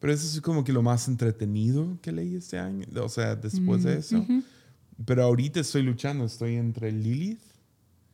pero 0.00 0.12
eso 0.12 0.26
es 0.26 0.40
como 0.42 0.62
que 0.64 0.72
lo 0.72 0.82
más 0.82 1.08
entretenido 1.08 1.98
que 2.02 2.12
leí 2.12 2.34
este 2.36 2.58
año, 2.58 2.86
o 3.02 3.08
sea, 3.08 3.34
después 3.36 3.84
de 3.84 3.98
eso. 3.98 4.24
Pero 5.04 5.22
ahorita 5.24 5.60
estoy 5.60 5.82
luchando, 5.82 6.24
estoy 6.24 6.56
entre 6.56 6.92
Lilith, 6.92 7.40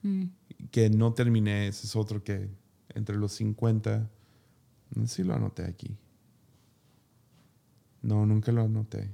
Mm. 0.02 0.24
que 0.70 0.90
no 0.90 1.14
terminé, 1.14 1.68
ese 1.68 1.86
es 1.86 1.96
otro 1.96 2.22
que 2.22 2.50
entre 2.90 3.16
los 3.16 3.32
50, 3.32 4.10
no 4.94 5.06
sé 5.06 5.14
si 5.16 5.24
lo 5.24 5.34
anoté 5.34 5.64
aquí. 5.64 5.96
No, 8.02 8.26
nunca 8.26 8.52
lo 8.52 8.60
anoté. 8.62 9.10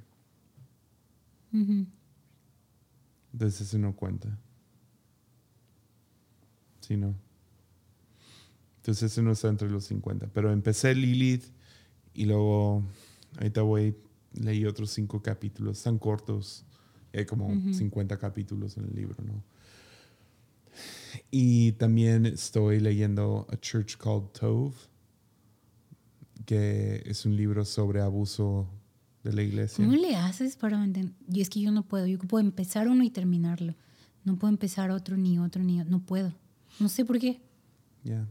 Entonces 3.32 3.60
ese 3.60 3.78
no 3.78 3.94
cuenta. 3.94 4.36
Sí, 6.80 6.96
no. 6.96 7.14
Entonces 8.78 9.12
ese 9.12 9.22
no 9.22 9.30
está 9.30 9.48
entre 9.48 9.70
los 9.70 9.84
50. 9.84 10.26
Pero 10.32 10.50
empecé 10.52 10.92
Lilith 10.94 11.44
y 12.14 12.24
luego 12.24 12.82
ahorita 13.36 13.62
voy, 13.62 13.94
leí 14.32 14.64
otros 14.66 14.90
cinco 14.90 15.22
capítulos, 15.22 15.78
están 15.78 15.98
cortos. 15.98 16.64
Hay 17.12 17.26
como 17.26 17.46
Ujú. 17.48 17.74
50 17.74 18.18
capítulos 18.18 18.76
en 18.76 18.84
el 18.84 18.94
libro, 18.94 19.22
¿no? 19.24 19.42
Y 21.30 21.72
también 21.72 22.26
estoy 22.26 22.80
leyendo 22.80 23.46
A 23.50 23.56
Church 23.56 23.96
Called 23.96 24.28
Tove, 24.38 24.74
que 26.46 27.02
es 27.04 27.24
un 27.26 27.36
libro 27.36 27.64
sobre 27.64 28.00
abuso 28.00 28.68
de 29.24 29.32
la 29.32 29.42
iglesia. 29.42 29.84
¿Cómo 29.84 29.96
le 29.96 30.16
haces 30.16 30.56
para 30.56 30.78
mantener? 30.78 31.12
Y 31.32 31.40
es 31.40 31.50
que 31.50 31.60
yo 31.60 31.70
no 31.72 31.82
puedo. 31.82 32.06
Yo 32.06 32.18
puedo 32.18 32.44
empezar 32.44 32.88
uno 32.88 33.02
y 33.04 33.10
terminarlo. 33.10 33.74
No 34.24 34.36
puedo 34.36 34.50
empezar 34.52 34.90
otro, 34.90 35.16
ni 35.16 35.38
otro, 35.38 35.62
ni 35.62 35.80
otro. 35.80 35.90
No 35.90 36.00
puedo. 36.00 36.32
No 36.78 36.88
sé 36.88 37.04
por 37.04 37.18
qué. 37.18 37.40
Ya, 38.04 38.26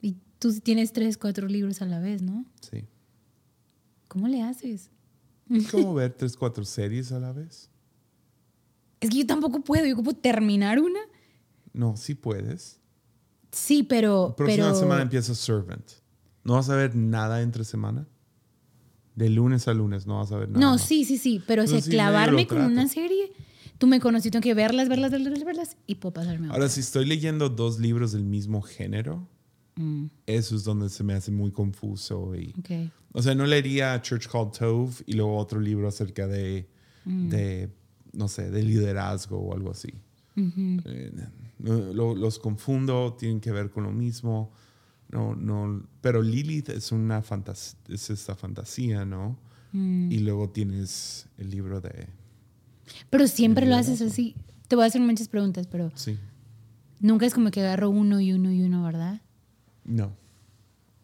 Y 0.00 0.16
tú 0.38 0.58
tienes 0.60 0.92
tres, 0.92 1.18
cuatro 1.18 1.46
libros 1.48 1.82
a 1.82 1.86
la 1.86 1.98
vez, 2.00 2.22
¿no? 2.22 2.46
sí. 2.60 2.84
¿Cómo 4.08 4.28
le 4.28 4.42
haces? 4.42 4.90
Es 5.50 5.70
como 5.70 5.94
ver 5.94 6.12
tres, 6.12 6.36
cuatro 6.36 6.64
series 6.64 7.12
a 7.12 7.20
la 7.20 7.32
vez. 7.32 7.70
Es 9.00 9.10
que 9.10 9.18
yo 9.18 9.26
tampoco 9.26 9.60
puedo. 9.60 9.84
Yo 9.86 9.96
puedo 9.96 10.16
terminar 10.16 10.80
una. 10.80 11.00
No, 11.72 11.96
sí 11.96 12.14
puedes. 12.14 12.80
Sí, 13.52 13.82
pero. 13.82 14.28
La 14.30 14.36
próxima 14.36 14.66
pero... 14.68 14.78
semana 14.78 15.02
empieza 15.02 15.34
Servant. 15.34 15.90
¿No 16.44 16.54
vas 16.54 16.68
a 16.70 16.76
ver 16.76 16.94
nada 16.94 17.42
entre 17.42 17.64
semana? 17.64 18.06
De 19.14 19.30
lunes 19.30 19.68
a 19.68 19.74
lunes 19.74 20.06
no 20.06 20.18
vas 20.18 20.32
a 20.32 20.38
ver 20.38 20.48
nada. 20.48 20.60
No, 20.60 20.72
más. 20.72 20.82
sí, 20.82 21.04
sí, 21.04 21.18
sí. 21.18 21.42
Pero 21.46 21.62
medio 21.64 21.80
clavarme 21.82 22.46
con 22.46 22.62
una 22.62 22.88
serie. 22.88 23.32
Tú 23.78 23.86
me 23.86 24.00
conoces, 24.00 24.30
tengo 24.30 24.42
que 24.42 24.54
verlas, 24.54 24.88
verlas, 24.88 25.10
verlas, 25.10 25.44
verlas 25.44 25.76
y 25.86 25.96
puedo 25.96 26.14
pasarme 26.14 26.48
a 26.48 26.52
Ahora, 26.52 26.68
si 26.68 26.80
estoy 26.80 27.06
leyendo 27.06 27.48
dos 27.48 27.80
libros 27.80 28.12
del 28.12 28.24
mismo 28.24 28.62
género, 28.62 29.28
Mm, 29.76 30.06
eso 30.26 30.54
es 30.54 30.64
donde 30.64 30.88
se 30.88 31.02
me 31.02 31.14
hace 31.14 31.30
muy 31.30 31.50
confuso. 31.50 32.34
Y, 32.36 32.54
ok. 32.58 32.92
O 33.16 33.22
sea, 33.22 33.34
no 33.34 33.46
leería 33.46 34.00
Church 34.02 34.28
Called 34.28 34.50
Tove 34.52 34.92
y 35.06 35.14
luego 35.14 35.36
otro 35.38 35.58
libro 35.60 35.88
acerca 35.88 36.26
de, 36.26 36.68
Mm. 37.06 37.28
de 37.30 37.70
no 38.12 38.28
sé, 38.28 38.50
de 38.50 38.62
liderazgo 38.62 39.38
o 39.38 39.54
algo 39.54 39.70
así. 39.70 39.92
Eh, 40.36 41.12
lo- 41.60 42.14
los 42.14 42.38
confundo, 42.38 43.14
tienen 43.18 43.40
que 43.40 43.50
ver 43.52 43.70
con 43.70 43.84
lo 43.84 43.92
mismo. 43.92 44.52
No, 45.10 45.34
no, 45.36 45.86
pero 46.00 46.22
Lilith 46.22 46.70
es 46.70 46.90
una 46.92 47.22
fantasía, 47.22 47.78
es 47.88 48.10
esta 48.10 48.34
fantasía, 48.34 49.04
¿no? 49.04 49.38
Mm. 49.72 50.10
Y 50.10 50.18
luego 50.20 50.50
tienes 50.50 51.26
el 51.38 51.50
libro 51.50 51.80
de, 51.80 52.08
Pero 53.10 53.26
siempre 53.28 53.66
lo 53.66 53.76
haces 53.76 54.00
así. 54.02 54.34
Te 54.68 54.76
voy 54.76 54.84
a 54.84 54.88
hacer 54.88 55.00
muchas 55.02 55.28
preguntas, 55.28 55.66
pero 55.66 55.90
sí, 55.94 56.18
nunca 57.00 57.26
es 57.26 57.34
como 57.34 57.50
que 57.50 57.60
agarro 57.60 57.90
uno 57.90 58.20
y 58.20 58.32
uno 58.32 58.50
y 58.52 58.62
uno, 58.62 58.82
¿verdad? 58.82 59.20
no, 59.84 60.16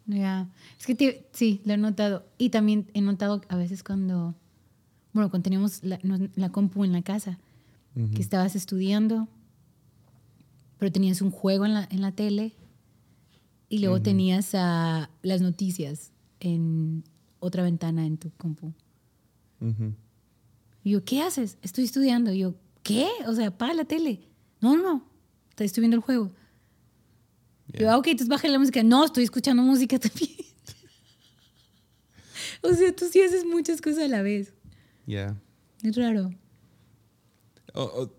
Ya. 0.07 0.49
Es 0.79 0.85
que 0.85 0.95
te- 0.95 1.27
sí, 1.31 1.61
lo 1.65 1.73
he 1.73 1.77
notado. 1.77 2.25
Y 2.37 2.49
también 2.49 2.89
he 2.93 3.01
notado 3.01 3.41
a 3.49 3.55
veces 3.55 3.83
cuando, 3.83 4.35
bueno, 5.13 5.29
cuando 5.29 5.43
teníamos 5.43 5.83
la, 5.83 5.99
la 6.35 6.49
compu 6.49 6.83
en 6.83 6.91
la 6.91 7.01
casa, 7.01 7.39
Ujú. 7.95 8.11
que 8.13 8.21
estabas 8.21 8.55
estudiando, 8.55 9.27
pero 10.77 10.91
tenías 10.91 11.21
un 11.21 11.31
juego 11.31 11.65
en 11.65 11.73
la, 11.75 11.87
en 11.91 12.01
la 12.01 12.11
tele 12.11 12.53
y 13.69 13.79
luego 13.79 14.01
tenías 14.01 14.51
ah, 14.55 15.09
las 15.21 15.41
noticias 15.41 16.11
en 16.39 17.03
otra 17.39 17.63
ventana 17.63 18.05
en 18.05 18.17
tu 18.17 18.31
compu. 18.31 18.73
Ujú. 19.61 19.93
Y 20.83 20.91
yo, 20.91 21.05
¿qué 21.05 21.21
haces? 21.21 21.57
Estoy 21.61 21.83
estudiando. 21.83 22.33
Y 22.33 22.39
yo, 22.39 22.55
¿qué? 22.83 23.07
O 23.27 23.33
sea, 23.33 23.47
apaga 23.47 23.73
la 23.75 23.85
tele. 23.85 24.21
No, 24.59 24.75
no, 24.75 24.81
no. 24.83 25.03
Estoy 25.57 25.81
viendo 25.81 25.95
el 25.97 26.01
juego. 26.01 26.31
Y 27.73 27.77
Yo, 27.77 27.79
Yeah. 27.79 27.93
ah, 27.93 27.97
ok, 27.97 28.07
entonces 28.07 28.27
baja 28.29 28.47
la 28.47 28.59
música. 28.59 28.83
No, 28.83 29.05
estoy 29.05 29.23
escuchando 29.23 29.63
música 29.63 29.97
también. 29.99 30.31
o 32.63 32.73
sea, 32.73 32.95
tú 32.95 33.05
sí 33.11 33.21
haces 33.21 33.45
muchas 33.45 33.81
cosas 33.81 34.03
a 34.03 34.07
la 34.07 34.21
vez. 34.21 34.53
Yeah. 35.05 35.35
Es 35.83 35.95
raro. 35.95 36.31
O- 37.73 37.83
o- 37.83 38.13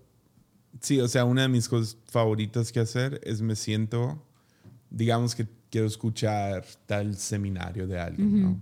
sí, 0.81 0.99
o 0.99 1.07
sea, 1.07 1.25
una 1.25 1.43
de 1.43 1.47
mis 1.49 1.69
cosas 1.69 1.97
favoritas 2.07 2.71
que 2.71 2.79
hacer 2.79 3.21
es 3.23 3.41
me 3.41 3.55
siento, 3.55 4.21
digamos 4.89 5.35
que 5.35 5.47
quiero 5.69 5.87
escuchar 5.87 6.65
tal 6.85 7.15
seminario 7.17 7.87
de 7.87 7.99
alguien, 7.99 8.41
¿no? 8.41 8.61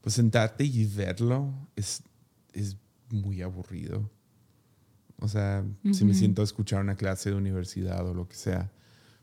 Pues 0.00 0.14
sentarte 0.14 0.64
y 0.64 0.84
verlo 0.84 1.52
es, 1.74 2.02
es 2.52 2.76
muy 3.10 3.40
aburrido. 3.42 4.10
O 5.20 5.28
sea, 5.28 5.64
si 5.92 6.04
me 6.04 6.12
siento 6.12 6.42
a 6.42 6.44
escuchar 6.44 6.80
una 6.82 6.96
clase 6.96 7.30
de 7.30 7.36
universidad 7.36 8.06
o 8.06 8.12
lo 8.12 8.28
que 8.28 8.34
sea. 8.36 8.70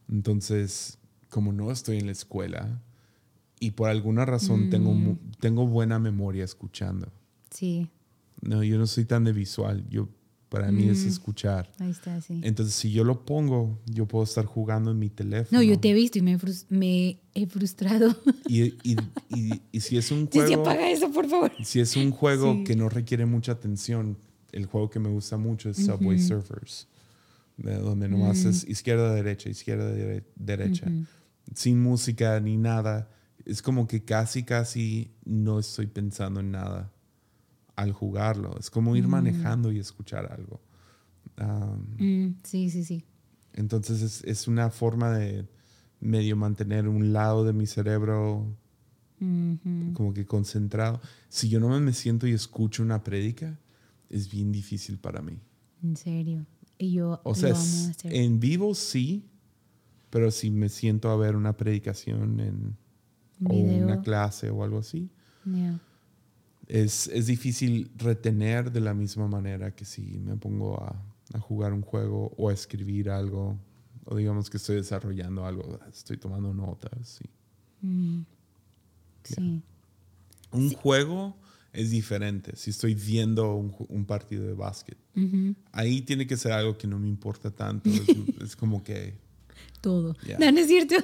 Entonces, 0.09 0.97
como 1.32 1.51
no 1.51 1.71
estoy 1.71 1.97
en 1.97 2.05
la 2.05 2.11
escuela 2.11 2.79
y 3.59 3.71
por 3.71 3.89
alguna 3.89 4.25
razón 4.25 4.69
tengo, 4.69 4.93
mu- 4.93 5.17
tengo 5.39 5.65
buena 5.65 5.97
memoria 5.97 6.43
escuchando. 6.43 7.07
Sí, 7.49 7.88
No, 8.41 8.63
yo 8.63 8.77
no 8.77 8.86
soy 8.88 9.05
tan 9.05 9.23
de 9.23 9.34
visual. 9.34 9.84
Yo, 9.89 10.07
para 10.49 10.71
mí 10.71 10.89
es 10.89 11.05
escuchar. 11.05 11.71
ahí 11.79 11.91
está, 11.91 12.19
sí. 12.21 12.41
Entonces, 12.43 12.75
si 12.75 12.91
yo 12.91 13.03
lo 13.03 13.23
pongo, 13.25 13.79
yo 13.86 14.05
puedo 14.07 14.23
estar 14.25 14.45
jugando 14.45 14.91
en 14.91 14.99
mi 14.99 15.09
teléfono. 15.09 15.59
No, 15.59 15.63
yo 15.63 15.79
te 15.79 15.91
he 15.91 15.93
visto 15.93 16.17
y 16.19 16.21
me, 16.21 16.38
me 16.69 17.19
he 17.34 17.45
frustrado. 17.47 18.15
Y, 18.47 18.63
y- 18.84 18.97
y- 19.29 19.61
y 19.71 19.79
si 19.79 19.97
es 19.97 20.11
un 20.11 20.21
Sí, 20.32 20.39
sí, 20.39 20.45
juego, 20.47 20.61
apaga 20.63 20.89
eso, 20.91 21.09
por 21.11 21.29
favor. 21.29 21.51
si 21.63 21.79
es 21.79 21.95
un 21.95 22.11
juego 22.11 22.53
Sí. 22.53 22.63
que 22.65 22.75
no 22.75 22.89
requiere 22.89 23.25
mucha 23.25 23.53
atención, 23.53 24.17
el 24.51 24.65
juego 24.65 24.89
que 24.89 24.99
me 24.99 25.07
gusta 25.09 25.38
mucho 25.38 25.69
es 25.69 25.77
Subway 25.77 26.19
Surfers, 26.19 26.88
de 27.57 27.75
donde 27.77 28.09
nomás 28.09 28.43
es 28.43 28.63
izquierda, 28.67 29.13
derecha, 29.13 29.49
izquierda, 29.49 29.89
dere- 29.95 30.25
derecha, 30.36 30.91
sin 31.56 31.82
música 31.82 32.39
ni 32.39 32.58
nada. 32.58 33.10
Es 33.46 33.62
como 33.62 33.88
que 33.88 34.04
casi, 34.04 34.44
casi 34.44 35.12
no 35.26 35.60
estoy 35.60 35.88
pensando 35.88 36.39
en 36.39 36.52
nada 36.52 36.92
al 37.76 37.92
jugarlo. 37.94 38.58
Es 38.60 38.70
como 38.70 38.96
ir 38.96 39.08
manejando 39.08 39.72
y 39.72 39.80
escuchar 39.80 40.32
algo. 40.32 40.62
Um, 41.39 41.86
Mm, 41.98 42.36
sí, 42.44 42.70
sí, 42.70 42.84
sí. 42.84 43.04
Entonces 43.54 44.02
es, 44.02 44.24
es 44.26 44.48
una 44.48 44.70
forma 44.70 45.12
de 45.12 45.48
medio 46.00 46.36
mantener 46.36 46.88
un 46.88 47.14
lado 47.14 47.44
de 47.44 47.54
mi 47.54 47.66
cerebro 47.68 48.46
como 49.94 50.14
que 50.14 50.26
concentrado. 50.26 51.00
Si 51.30 51.48
yo 51.50 51.60
no 51.60 51.80
me 51.80 51.94
siento 51.94 52.28
y 52.28 52.32
escucho 52.34 52.82
una 52.82 53.04
prédica, 53.04 53.60
es 54.10 54.32
bien 54.32 54.52
difícil 54.52 54.98
para 54.98 55.22
mí. 55.22 55.39
En 55.84 55.96
serio. 55.96 56.46
Y 56.78 56.94
yo 56.94 57.22
O 57.24 57.36
sea, 57.36 57.50
lo 57.52 57.56
amo 57.58 57.64
es- 57.66 57.89
hacer. 57.89 58.14
en 58.16 58.39
vivo 58.39 58.74
sí, 58.74 59.30
pero 60.12 60.30
si 60.30 60.51
me 60.51 60.70
siento 60.70 61.09
a 61.09 61.16
ver 61.16 61.36
una 61.36 61.57
predicación 61.57 62.39
en, 62.39 62.78
o 63.45 63.55
una 63.55 64.01
clase 64.01 64.49
o 64.51 64.64
algo 64.64 64.78
así, 64.80 65.09
Yeah. 65.43 65.80
es, 66.68 67.07
es 67.07 67.26
difícil 67.26 67.89
retener 67.97 68.72
de 68.72 68.80
la 68.80 68.93
misma 68.93 69.28
manera 69.28 69.74
que 69.76 69.86
si 69.86 70.20
me 70.20 70.38
pongo 70.38 70.80
a, 70.84 71.03
a 71.34 71.39
jugar 71.39 71.74
un 71.74 71.82
juego 71.82 72.32
o 72.38 72.49
a 72.49 72.53
escribir 72.53 73.09
algo, 73.09 73.57
o 74.05 74.16
digamos 74.16 74.51
que 74.51 74.57
estoy 74.57 74.76
desarrollando 74.76 75.43
algo, 75.47 75.80
estoy 75.91 76.18
tomando 76.18 76.53
notas. 76.53 76.91
sí. 77.20 77.26
Mm. 77.82 78.22
Sí. 79.24 79.62
Un 80.51 80.74
juego 80.74 81.36
es 81.74 81.89
diferente. 81.91 82.55
Si 82.55 82.70
estoy 82.72 82.93
viendo 82.95 83.55
un, 83.55 83.74
un 83.89 84.05
partido 84.05 84.45
de 84.45 84.53
básquet, 84.53 84.97
ahí 85.72 86.01
tiene 86.01 86.28
que 86.28 86.38
ser 86.38 86.51
algo 86.51 86.78
que 86.78 86.86
no 86.88 86.99
me 86.99 87.07
importa 87.07 87.49
tanto. 87.51 87.89
Es, 87.89 88.41
es 88.43 88.55
como 88.55 88.84
que, 88.84 89.16
Todo. 89.82 90.15
Yeah. 90.25 90.38
No, 90.39 90.51
no 90.51 90.59
es 90.59 90.67
cierto. 90.67 90.95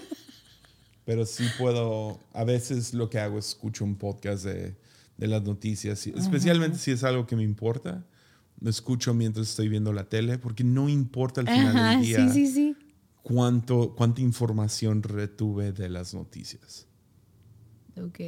pero 1.05 1.25
sí 1.25 1.45
puedo. 1.57 2.19
A 2.33 2.43
veces 2.43 2.93
lo 2.93 3.09
que 3.09 3.19
hago 3.19 3.37
es 3.39 3.49
escucho 3.49 3.83
un 3.83 3.95
podcast 3.95 4.43
de, 4.45 4.75
de 5.17 5.27
las 5.27 5.43
noticias, 5.43 6.05
especialmente 6.07 6.77
si 6.77 6.91
es 6.91 7.03
algo 7.03 7.25
que 7.25 7.35
me 7.35 7.43
importa. 7.43 8.05
Lo 8.59 8.69
escucho 8.71 9.13
mientras 9.13 9.49
estoy 9.49 9.69
viendo 9.69 9.93
la 9.93 10.05
tele, 10.09 10.37
porque 10.39 10.63
no 10.63 10.89
importa 10.89 11.41
al 11.41 11.47
final 11.47 11.77
Ajá, 11.77 11.89
del 11.91 12.01
día 12.01 12.27
sí, 12.29 12.47
sí, 12.47 12.53
sí. 12.53 12.75
cuánto 13.21 13.93
cuánta 13.95 14.21
información 14.21 15.03
retuve 15.03 15.71
de 15.73 15.89
las 15.89 16.13
noticias. 16.15 16.87
Ok. 18.03 18.19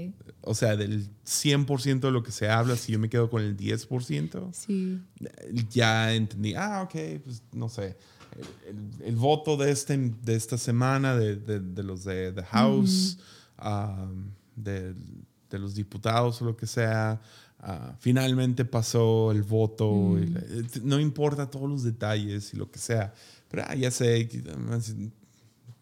O 0.42 0.56
sea, 0.56 0.76
del 0.76 1.10
100% 1.26 2.00
de 2.00 2.12
lo 2.12 2.24
que 2.24 2.32
se 2.32 2.50
habla, 2.50 2.76
si 2.76 2.92
yo 2.92 3.00
me 3.00 3.10
quedo 3.10 3.30
con 3.30 3.42
el 3.44 3.56
10%, 3.58 4.50
Sí. 4.54 5.00
ya 5.72 6.14
entendí, 6.14 6.54
ah, 6.56 6.82
ok, 6.84 7.22
pues 7.24 7.44
no 7.54 7.70
sé, 7.70 7.96
el, 8.68 9.08
el- 9.08 9.16
voto 9.16 9.58
de, 9.58 9.72
este, 9.72 9.98
de 9.98 10.36
esta 10.36 10.58
semana 10.58 11.16
de, 11.16 11.36
de- 11.36 11.60
de 11.60 11.84
los 11.84 12.04
de 12.04 12.32
The 12.32 12.44
House, 12.44 13.18
um, 13.64 14.32
de, 14.56 14.94
de 15.50 15.60
los 15.60 15.76
diputados 15.76 16.42
o 16.42 16.46
lo 16.46 16.56
que 16.58 16.68
sea, 16.68 17.20
ah, 17.60 17.96
finalmente 18.00 18.66
pasó 18.66 19.32
el 19.32 19.44
voto, 19.44 20.18
y 20.20 20.28
la- 20.28 20.40
eh, 20.42 20.64
no 20.84 21.00
importa 21.00 21.50
todos 21.50 21.70
los 21.70 21.84
detalles 21.84 22.54
y 22.54 22.58
lo 22.58 22.70
que 22.70 22.80
sea, 22.80 23.14
pero 23.50 23.64
ah, 23.68 23.76
ya 23.76 23.90
sé, 23.92 24.28
que, 24.28 24.40
además, 24.48 24.94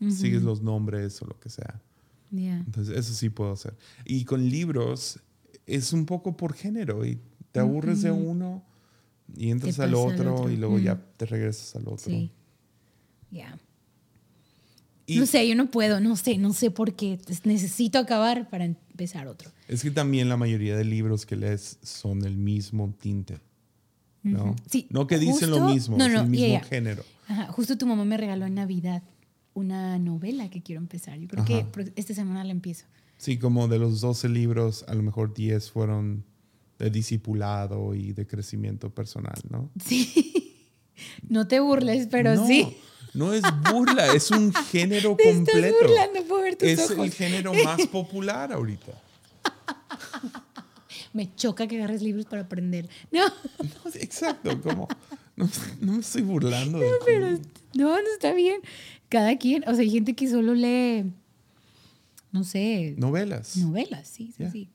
sigues 0.10 0.44
los 0.44 0.62
nombres 0.62 1.22
o 1.22 1.26
lo 1.26 1.40
que 1.40 1.50
sea. 1.50 1.82
Yeah. 2.32 2.58
Entonces, 2.58 2.98
eso 2.98 3.14
sí 3.14 3.30
puedo 3.30 3.52
hacer. 3.54 3.76
Y 4.06 4.26
con 4.26 4.48
libros 4.50 5.20
es 5.66 5.94
un 5.94 6.06
poco 6.06 6.36
por 6.38 6.54
género 6.54 7.06
y 7.06 7.20
te 7.52 7.60
aburres 7.62 8.02
de 8.02 8.12
uno 8.12 8.64
y 9.36 9.50
entras 9.50 9.80
al 9.80 9.92
pasa 9.92 10.04
al 10.06 10.14
otro, 10.14 10.36
otro. 10.36 10.52
y 10.52 10.58
luego 10.58 10.78
Mm. 10.78 10.82
ya 10.82 11.02
te 11.18 11.26
regresas 11.26 11.76
al 11.76 11.84
otro. 11.84 11.98
Sí. 12.12 12.32
Ya. 13.32 13.58
Y 15.06 15.18
No 15.20 15.26
sé, 15.26 15.48
yo 15.48 15.56
no 15.56 15.72
puedo, 15.72 16.00
no 16.02 16.16
sé, 16.18 16.38
no 16.38 16.52
sé 16.54 16.70
por 16.72 16.94
qué. 16.96 17.20
Necesito 17.46 17.98
acabar 17.98 18.50
para 18.50 18.66
empezar 18.66 19.28
otro. 19.28 19.52
es 19.68 19.82
que 19.82 19.92
también 19.92 20.28
la 20.28 20.36
mayoría 20.38 20.76
de 20.76 20.84
libros 20.84 21.26
que 21.26 21.36
lees 21.38 21.80
son 21.82 22.26
el 22.26 22.38
mismo 22.38 22.94
tinte. 23.00 23.40
¿no? 24.24 24.56
Sí, 24.70 24.88
no 24.90 25.08
que 25.08 25.18
dicen 25.20 25.50
lo 25.52 25.62
mismo, 25.70 25.98
no, 25.98 26.06
es 26.06 26.14
el 26.14 26.28
mismo 26.28 26.48
ya. 26.48 26.60
género. 26.62 27.04
Ajá, 27.30 27.46
justo 27.54 27.78
tu 27.78 27.88
mamá 27.88 28.04
me 28.04 28.18
regaló 28.18 28.46
en 28.46 28.56
Navidad 28.56 29.02
una 29.54 29.98
novela 30.00 30.50
que 30.50 30.62
quiero 30.62 30.82
empezar. 30.82 31.18
Yo 31.18 31.30
creo 31.30 31.46
que 31.46 31.60
Ajá. 31.62 31.72
pro- 31.72 31.86
esta 31.96 32.14
semana 32.14 32.44
la 32.44 32.52
empiezo. 32.52 32.86
Sí, 33.16 33.38
como 33.40 33.70
de 33.70 33.80
los 33.80 34.02
12 34.02 34.28
libros, 34.28 34.84
a 34.90 34.94
lo 34.96 35.02
mejor 35.04 35.34
10 35.34 35.72
fueron 35.72 36.26
de 36.78 36.90
discipulado 36.90 37.96
y 37.96 38.12
de 38.12 38.28
crecimiento 38.28 38.94
personal, 38.94 39.40
¿no? 39.50 39.70
Sí. 39.86 40.34
No 41.30 41.48
te 41.48 41.60
burles, 41.60 42.08
pero 42.10 42.34
no, 42.34 42.48
sí. 42.48 42.76
No 43.18 43.34
es 43.34 43.44
burla, 43.72 44.14
es 44.14 44.30
un 44.32 44.54
género 44.72 45.16
Te 45.16 45.34
completo. 45.34 45.60
estás 45.68 45.82
burlando, 45.90 46.24
puedo 46.28 46.42
ver 46.44 46.56
tus 46.56 46.68
es 46.70 46.80
ojos. 46.92 47.06
el 47.06 47.12
género 47.14 47.54
más 47.64 47.86
popular 47.88 48.52
ahorita. 48.52 48.94
Me 51.14 51.34
choca 51.36 51.68
que 51.68 51.78
agarres 51.78 52.02
libros 52.02 52.26
para 52.26 52.44
aprender. 52.44 52.88
No. 53.12 53.26
No, 53.28 53.92
exacto, 53.96 54.62
como 54.62 54.88
no, 55.36 55.50
no 55.82 55.94
me 55.94 56.00
estoy 56.00 56.22
burlando. 56.22 56.80
de 56.80 56.86
No, 56.86 56.92
ti. 56.98 57.04
pero 57.06 57.30
no, 57.74 58.02
no 58.02 58.08
está 58.14 58.34
bien. 58.34 58.62
Cada 59.10 59.38
quien, 59.38 59.64
o 59.68 59.72
sea, 59.74 59.82
hay 59.82 59.90
gente 59.90 60.14
que 60.16 60.30
solo 60.30 60.54
lee, 60.54 61.06
no 62.32 62.44
sé, 62.44 62.94
Novelas. 62.98 63.56
novelas, 63.58 64.08
sí, 64.08 64.34
sí, 64.38 64.44
sí. 64.52 64.70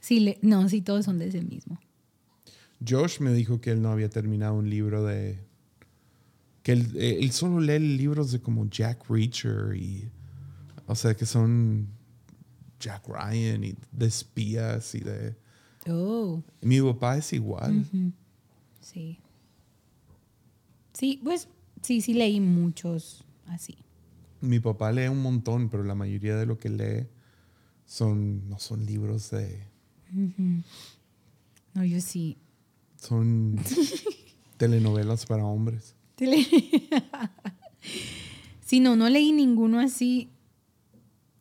Sí, 0.00 0.20
le- 0.20 0.38
no, 0.40 0.68
sí, 0.68 0.80
todos 0.80 1.04
son 1.04 1.18
de 1.18 1.28
ese 1.28 1.42
mismo. 1.42 1.78
Josh 2.86 3.20
me 3.20 3.32
dijo 3.32 3.60
que 3.60 3.70
él 3.72 3.82
no 3.82 3.90
había 3.90 4.08
terminado 4.08 4.54
un 4.54 4.68
libro 4.70 5.04
de. 5.04 5.38
Que 6.66 6.72
él, 6.72 6.96
eh, 6.96 7.18
él 7.20 7.30
solo 7.30 7.60
lee 7.60 7.78
libros 7.78 8.32
de 8.32 8.40
como 8.40 8.68
Jack 8.68 9.08
Reacher 9.08 9.76
y. 9.76 10.10
O 10.88 10.96
sea, 10.96 11.14
que 11.14 11.24
son 11.24 11.86
Jack 12.80 13.06
Ryan 13.06 13.62
y 13.62 13.76
de 13.92 14.06
espías 14.06 14.92
y 14.96 14.98
de. 14.98 15.36
Oh, 15.88 16.42
Mi 16.60 16.80
papá 16.80 17.18
es 17.18 17.32
igual. 17.32 17.86
sí. 18.80 19.20
Sí, 20.92 21.20
pues 21.22 21.46
sí, 21.82 22.00
sí 22.00 22.14
leí 22.14 22.40
muchos 22.40 23.24
así. 23.46 23.76
Mi 24.40 24.58
papá 24.58 24.90
lee 24.90 25.06
un 25.06 25.22
montón, 25.22 25.68
pero 25.68 25.84
la 25.84 25.94
mayoría 25.94 26.34
de 26.34 26.46
lo 26.46 26.58
que 26.58 26.68
lee 26.68 27.06
son. 27.84 28.48
no 28.48 28.58
son 28.58 28.84
libros 28.84 29.30
de. 29.30 29.62
No, 31.74 31.84
yo 31.84 32.00
sí. 32.00 32.38
son 32.96 33.56
telenovelas 34.56 35.26
para 35.26 35.44
hombres. 35.44 35.94
Tele- 36.16 36.46
sí, 38.64 38.80
no, 38.80 38.96
no 38.96 39.08
leí 39.08 39.32
ninguno 39.32 39.78
así. 39.80 40.30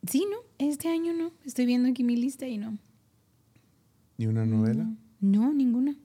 Sí, 0.07 0.25
no, 0.29 0.37
este 0.57 0.89
año 0.89 1.13
no. 1.13 1.31
Estoy 1.45 1.65
viendo 1.65 1.89
aquí 1.89 2.03
mi 2.03 2.15
lista 2.15 2.47
y 2.47 2.57
no. 2.57 2.77
¿Ni 4.17 4.27
una 4.27 4.45
novela? 4.45 4.87
No, 5.19 5.53
ninguna. 5.53 5.95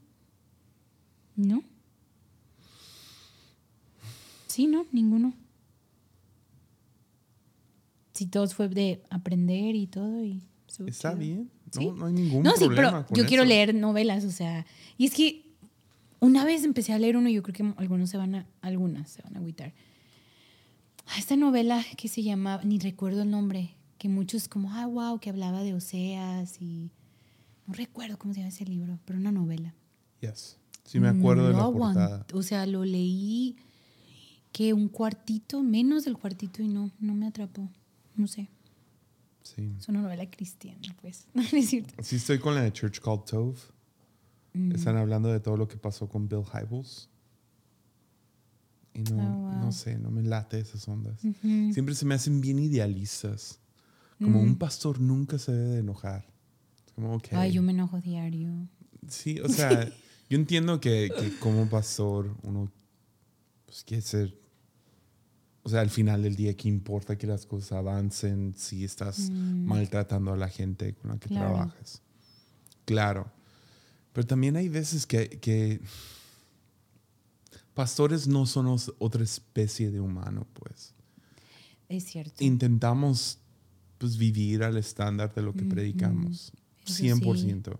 No. 1.37 1.63
Sí, 4.47 4.67
no, 4.67 4.87
ninguno. 4.93 5.35
Sí, 8.13 8.27
todos 8.27 8.55
fue 8.55 8.69
de 8.69 9.03
aprender 9.11 9.75
y 9.77 9.87
todo 9.87 10.23
y 10.25 10.43
Está 10.87 11.15
bien. 11.15 11.51
No, 11.75 11.81
Sí. 11.81 11.91
no 11.97 12.07
hay 12.07 12.13
ningún 12.13 12.43
No, 12.43 12.53
sí, 12.57 12.67
pero 12.75 13.05
con 13.07 13.17
yo 13.17 13.27
quiero 13.27 13.45
leer 13.45 13.75
novelas, 13.75 14.25
o 14.25 14.31
sea, 14.31 14.67
y 14.97 15.07
es 15.07 15.15
que 15.15 15.45
una 16.21 16.45
vez 16.45 16.65
empecé 16.65 16.93
a 16.93 16.99
leer 16.99 17.17
uno 17.17 17.29
yo 17.29 17.43
creo 17.43 17.55
que 17.55 17.81
algunos 17.81 18.11
se 18.11 18.17
van 18.19 18.35
a, 18.35 18.47
algunas 18.61 19.11
se 19.11 19.23
van 19.23 19.37
a 19.37 19.39
agüitar. 19.39 19.73
Esta 21.19 21.35
novela 21.37 21.85
que 21.97 22.09
se 22.09 22.23
llama, 22.23 22.61
ni 22.65 22.79
recuerdo 22.79 23.23
el 23.23 23.31
nombre, 23.31 23.75
que 23.99 24.09
muchos 24.09 24.49
como, 24.49 24.73
ah, 24.73 24.87
wow, 24.87 25.19
que 25.19 25.29
hablaba 25.31 25.63
de 25.63 25.75
Oseas 25.75 26.61
y 26.61 26.91
no 27.67 27.75
recuerdo 27.75 28.19
cómo 28.19 28.33
se 28.33 28.41
llama 28.41 28.51
ese 28.51 28.65
libro, 28.65 28.99
pero 29.05 29.19
una 29.19 29.33
novela. 29.33 29.75
Yes. 30.21 30.57
Sí 30.85 31.01
me 31.01 31.09
acuerdo 31.09 31.47
de 31.49 31.53
No 31.53 31.59
la 31.59 31.65
aguant- 31.65 31.95
portada. 31.95 32.27
O 32.33 32.43
sea, 32.43 32.67
lo 32.67 32.85
leí 32.85 33.57
que 34.53 34.73
un 34.73 34.89
cuartito, 34.89 35.63
menos 35.63 36.05
del 36.05 36.17
cuartito 36.17 36.63
y 36.63 36.69
no, 36.69 36.91
no 37.01 37.15
me 37.15 37.27
atrapó. 37.27 37.69
No 38.17 38.27
sé, 38.27 38.49
Sí. 39.43 39.73
es 39.79 39.89
una 39.89 40.03
novela 40.03 40.29
cristiana, 40.31 40.81
pues. 41.01 41.27
No 41.35 41.43
es 41.43 41.69
cierto. 41.69 41.95
Sí 42.03 42.17
estoy 42.17 42.39
con 42.39 42.55
la 42.55 42.63
de 42.63 42.73
Church 42.73 43.01
Called 43.01 43.23
Tove. 43.25 43.59
Mm. 44.53 44.73
Están 44.73 44.97
hablando 44.97 45.29
de 45.31 45.41
todo 45.41 45.57
lo 45.57 45.69
que 45.69 45.77
pasó 45.77 46.09
con 46.09 46.29
Bill 46.29 46.43
Hybels. 46.53 47.09
Y 48.95 49.03
no, 49.03 49.15
Oh, 49.17 49.39
wow. 49.51 49.61
no 49.61 49.73
sé, 49.73 49.99
no 49.99 50.11
me 50.11 50.23
late 50.23 50.59
esas 50.59 50.87
ondas. 50.89 51.23
Ujú. 51.25 51.73
Siempre 51.73 51.95
se 51.95 52.05
me 52.05 52.15
hacen 52.15 52.41
bien 52.41 52.59
idealistas. 52.59 53.61
Como 54.19 54.41
Mm. 54.41 54.43
un 54.49 54.57
pastor 54.59 55.01
nunca 55.01 55.39
se 55.39 55.53
debe 55.53 55.69
de 55.71 55.79
enojar. 55.79 56.27
Como, 56.95 57.15
ok. 57.15 57.29
Ay, 57.33 57.53
yo 57.53 57.63
me 57.63 57.73
enojo 57.73 58.01
diario. 58.01 58.69
Sí, 59.09 59.39
o 59.41 59.49
sea, 59.49 59.71
yo 60.29 60.37
entiendo 60.37 60.81
que, 60.81 61.11
que 61.19 61.39
como 61.39 61.69
pastor 61.69 62.37
uno 62.43 62.71
pues, 63.67 63.85
quiere 63.85 64.03
ser. 64.03 64.39
O 65.63 65.69
sea, 65.69 65.81
al 65.83 65.91
final 65.91 66.23
del 66.23 66.37
día, 66.37 66.57
¿qué 66.57 66.69
importa 66.69 67.17
que 67.17 67.27
las 67.27 67.47
cosas 67.47 67.73
avancen 67.73 68.55
si 68.57 68.83
estás 68.85 69.31
maltratando 69.31 70.33
a 70.33 70.37
la 70.37 70.49
gente 70.49 70.95
con 70.95 71.13
la 71.13 71.19
que 71.19 71.29
Mm. 71.29 71.33
Claro. 71.37 71.49
trabajas? 71.55 72.03
Claro. 72.85 73.33
Pero 74.13 74.27
también 74.27 74.57
hay 74.57 74.69
veces 74.69 75.07
que, 75.07 75.29
que 75.29 75.81
pastores 77.75 78.27
no 78.27 78.47
son 78.47 78.67
os- 78.69 78.93
otra 78.99 79.23
especie 79.23 79.91
de 79.91 80.01
humano, 80.01 80.47
pues. 80.55 80.95
Es 81.89 82.05
cierto. 82.05 82.43
Intentamos 82.45 83.39
pues, 83.99 84.17
vivir 84.17 84.63
al 84.63 84.77
estándar 84.77 85.35
de 85.35 85.43
lo 85.43 85.53
que 85.55 85.65
predicamos, 85.65 86.53
Eso 86.85 86.95
sí. 86.95 87.09
100%. 87.09 87.79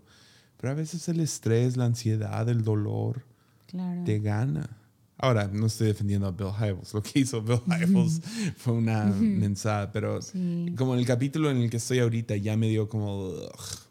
Pero 0.57 0.71
a 0.71 0.75
veces 0.75 1.07
el 1.09 1.19
estrés, 1.19 1.75
la 1.77 1.85
ansiedad, 1.85 2.47
el 2.49 2.63
dolor 2.63 3.25
claro. 3.67 4.03
te 4.03 4.19
gana. 4.19 4.77
Ahora, 5.17 5.47
no 5.47 5.67
estoy 5.67 5.87
defendiendo 5.87 6.27
a 6.27 6.31
Bill 6.31 6.49
Hybels. 6.59 6.93
Lo 6.93 7.01
que 7.03 7.19
hizo 7.19 7.41
Bill 7.41 7.61
Hybels 7.67 8.21
fue 8.57 8.73
una 8.73 9.05
mensada, 9.05 9.91
pero 9.91 10.21
Sí. 10.21 10.73
como 10.77 10.93
en 10.93 10.99
el 10.99 11.05
capítulo 11.05 11.49
en 11.51 11.57
el 11.57 11.69
que 11.69 11.77
estoy 11.77 11.99
ahorita 11.99 12.35
ya 12.37 12.57
me 12.57 12.67
dio 12.69 12.89
como, 12.89 13.31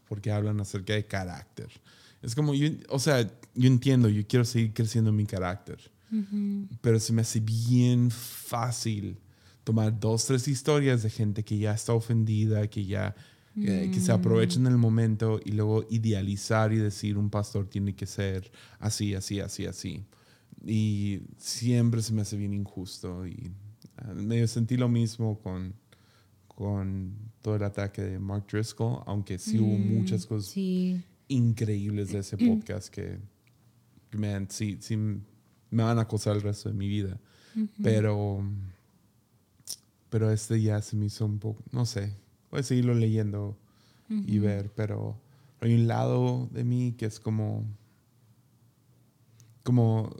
porque 0.08 0.30
hablan 0.32 0.60
acerca 0.60 0.92
de 0.92 1.06
carácter. 1.06 1.68
Es 2.22 2.34
como, 2.34 2.54
yo, 2.54 2.68
o 2.88 2.98
sea, 2.98 3.22
yo 3.54 3.66
entiendo, 3.66 4.08
yo 4.08 4.26
quiero 4.26 4.44
seguir 4.44 4.72
creciendo 4.72 5.12
mi 5.12 5.26
carácter, 5.26 5.78
pero 6.80 6.98
se 6.98 7.12
me 7.12 7.22
hace 7.22 7.38
bien 7.40 8.10
fácil 8.10 9.16
tomar 9.62 9.98
dos, 9.98 10.26
tres 10.26 10.48
historias 10.48 11.02
de 11.02 11.10
gente 11.10 11.44
que 11.44 11.56
ya 11.56 11.72
está 11.72 11.92
ofendida, 11.94 12.66
que 12.68 12.84
ya, 12.84 13.14
eh, 13.56 13.90
que 13.94 14.00
se 14.00 14.10
aprovechan 14.10 14.64
del 14.64 14.76
momento 14.76 15.40
y 15.44 15.52
luego 15.52 15.86
idealizar 15.88 16.72
y 16.72 16.76
decir 16.76 17.16
un 17.16 17.30
pastor 17.30 17.68
tiene 17.68 17.94
que 17.94 18.06
ser 18.06 18.50
así, 18.80 19.14
así, 19.14 19.40
así, 19.40 19.66
así. 19.66 20.04
Y 20.66 21.20
siempre 21.38 22.02
se 22.02 22.12
me 22.12 22.22
hace 22.22 22.36
bien 22.36 22.52
injusto 22.52 23.26
y 23.26 23.50
ah, 23.96 24.12
medio 24.12 24.46
sentí 24.48 24.76
lo 24.76 24.88
mismo 24.88 25.38
con, 25.38 25.74
con 26.48 27.14
todo 27.40 27.56
el 27.56 27.62
ataque 27.62 28.02
de 28.02 28.18
Mark 28.18 28.46
Driscoll, 28.50 29.02
aunque 29.06 29.38
sí 29.38 29.58
hubo 29.58 29.78
muchas 29.78 30.26
cosas 30.26 30.50
Sí. 30.50 31.00
Increíbles 31.30 32.12
de 32.12 32.18
ese 32.18 32.36
podcast 32.58 32.88
que, 32.92 33.18
man, 34.12 34.46
sí, 34.50 34.76
sí 34.80 34.96
me 34.96 35.82
van 35.82 35.98
a 35.98 36.02
acosar 36.02 36.36
el 36.36 36.42
resto 36.42 36.68
de 36.68 36.74
mi 36.74 36.88
vida. 36.88 37.18
Pero, 37.82 38.42
pero 40.10 40.30
este 40.30 40.60
ya 40.60 40.80
se 40.82 40.96
me 40.96 41.06
hizo 41.06 41.24
un 41.26 41.38
poco, 41.38 41.62
no 41.72 41.86
sé, 41.86 42.14
voy 42.50 42.60
a 42.60 42.62
seguirlo 42.62 42.94
leyendo 42.94 43.56
y 44.26 44.38
ver, 44.40 44.72
pero 44.74 45.20
hay 45.60 45.74
un 45.74 45.86
lado 45.86 46.48
de 46.52 46.64
mí 46.64 46.94
que 46.98 47.06
es 47.06 47.20
como, 47.20 47.64
como, 49.62 50.14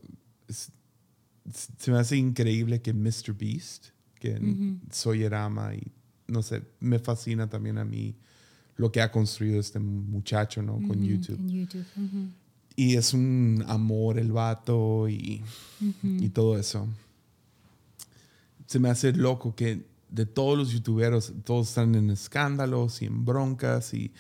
es- 0.49 0.73
se 1.79 1.91
me 1.91 1.99
hace 1.99 2.17
increíble 2.17 2.81
que 2.83 2.93
Mr. 2.93 3.33
Beast, 3.37 3.87
que 4.21 4.33
en 4.37 4.81
Soyerama 4.93 5.75
y 5.75 5.91
no 6.29 6.43
sé, 6.43 6.63
me 6.79 6.99
fascina 7.01 7.49
también 7.49 7.79
a 7.79 7.85
mí 7.85 8.15
lo 8.77 8.91
que 8.91 9.01
ha 9.03 9.11
construido 9.11 9.61
este 9.61 9.79
muchacho, 9.79 10.63
¿no? 10.63 10.75
Con 10.75 11.03
YouTube. 11.03 11.39
Y 12.77 12.97
es 12.97 13.13
un 13.13 13.65
amor 13.69 14.19
el 14.19 14.33
vato 14.33 15.09
y, 15.09 15.43
y 16.03 16.29
todo 16.31 16.59
eso. 16.59 16.89
Se 18.67 18.79
me 18.79 18.89
hace 18.89 19.13
loco 19.13 19.55
que 19.55 19.85
de 20.09 20.27
todos 20.27 20.59
los 20.59 20.73
youtuberos, 20.73 21.33
todos 21.45 21.69
están 21.69 21.95
en 21.95 22.11
escándalos 22.11 23.03
y 23.03 23.07
en 23.07 23.25
broncas 23.25 23.95
y 23.95 24.13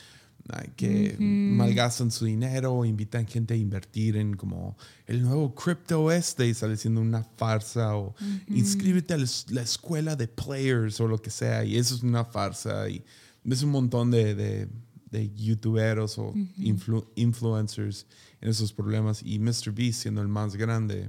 que 0.76 1.16
malgastan 1.18 2.10
su 2.10 2.24
dinero, 2.24 2.84
invitan 2.84 3.26
gente 3.26 3.54
a 3.54 3.56
invertir 3.56 4.16
en 4.16 4.34
como 4.34 4.76
el 5.06 5.22
nuevo 5.22 5.54
crypto 5.54 6.10
este 6.10 6.46
y 6.48 6.54
sale 6.54 6.76
siendo 6.76 7.00
una 7.00 7.22
farsa 7.22 7.96
o 7.96 8.14
inscríbete 8.48 9.14
a 9.14 9.18
la 9.50 9.62
escuela 9.62 10.16
de 10.16 10.28
players 10.28 11.00
o 11.00 11.06
lo 11.06 11.18
que 11.18 11.30
sea 11.30 11.64
y 11.64 11.76
eso 11.76 11.94
es 11.94 12.02
una 12.02 12.24
farsa 12.24 12.88
y 12.88 13.04
ves 13.44 13.62
un 13.62 13.70
montón 13.70 14.10
de, 14.10 14.34
de, 14.34 14.68
de 15.10 15.30
youtuberos 15.34 16.18
o 16.18 16.32
influ- 16.58 17.06
influencers 17.16 18.06
en 18.40 18.48
esos 18.50 18.72
problemas 18.72 19.22
y 19.22 19.38
Mr. 19.38 19.72
Beast 19.72 20.02
siendo 20.02 20.20
el 20.22 20.28
más 20.28 20.56
grande 20.56 21.08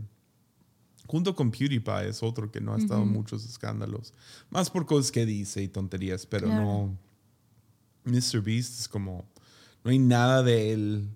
junto 1.07 1.36
con 1.36 1.51
PewDiePie 1.51 2.07
es 2.09 2.23
otro 2.23 2.51
que 2.51 2.61
no 2.61 2.73
ha 2.73 2.77
estado 2.77 3.03
en 3.03 3.09
muchos 3.09 3.43
escándalos 3.45 4.13
más 4.49 4.69
por 4.69 4.86
cosas 4.86 5.11
que 5.11 5.25
dice 5.25 5.61
y 5.61 5.67
tonterías 5.67 6.25
pero 6.25 6.47
Claro. 6.47 6.63
no 6.63 6.97
Mr. 8.05 8.41
Beast 8.41 8.79
es 8.79 8.88
como, 8.88 9.25
no 9.84 9.91
hay 9.91 9.99
nada 9.99 10.41
de 10.41 10.73
él 10.73 11.07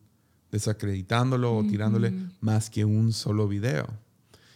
desacreditándolo 0.52 1.56
o 1.58 1.64
tirándole 1.66 2.14
más 2.42 2.70
que 2.70 2.86
un 2.86 3.12
solo 3.12 3.48
video. 3.48 3.88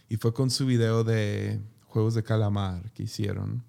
Y 0.08 0.18
fue 0.18 0.32
con 0.34 0.50
su 0.52 0.66
video 0.68 1.04
de 1.04 1.60
Juegos 1.90 2.14
de 2.14 2.24
Calamar 2.24 2.92
que 2.94 3.04
hicieron, 3.04 3.64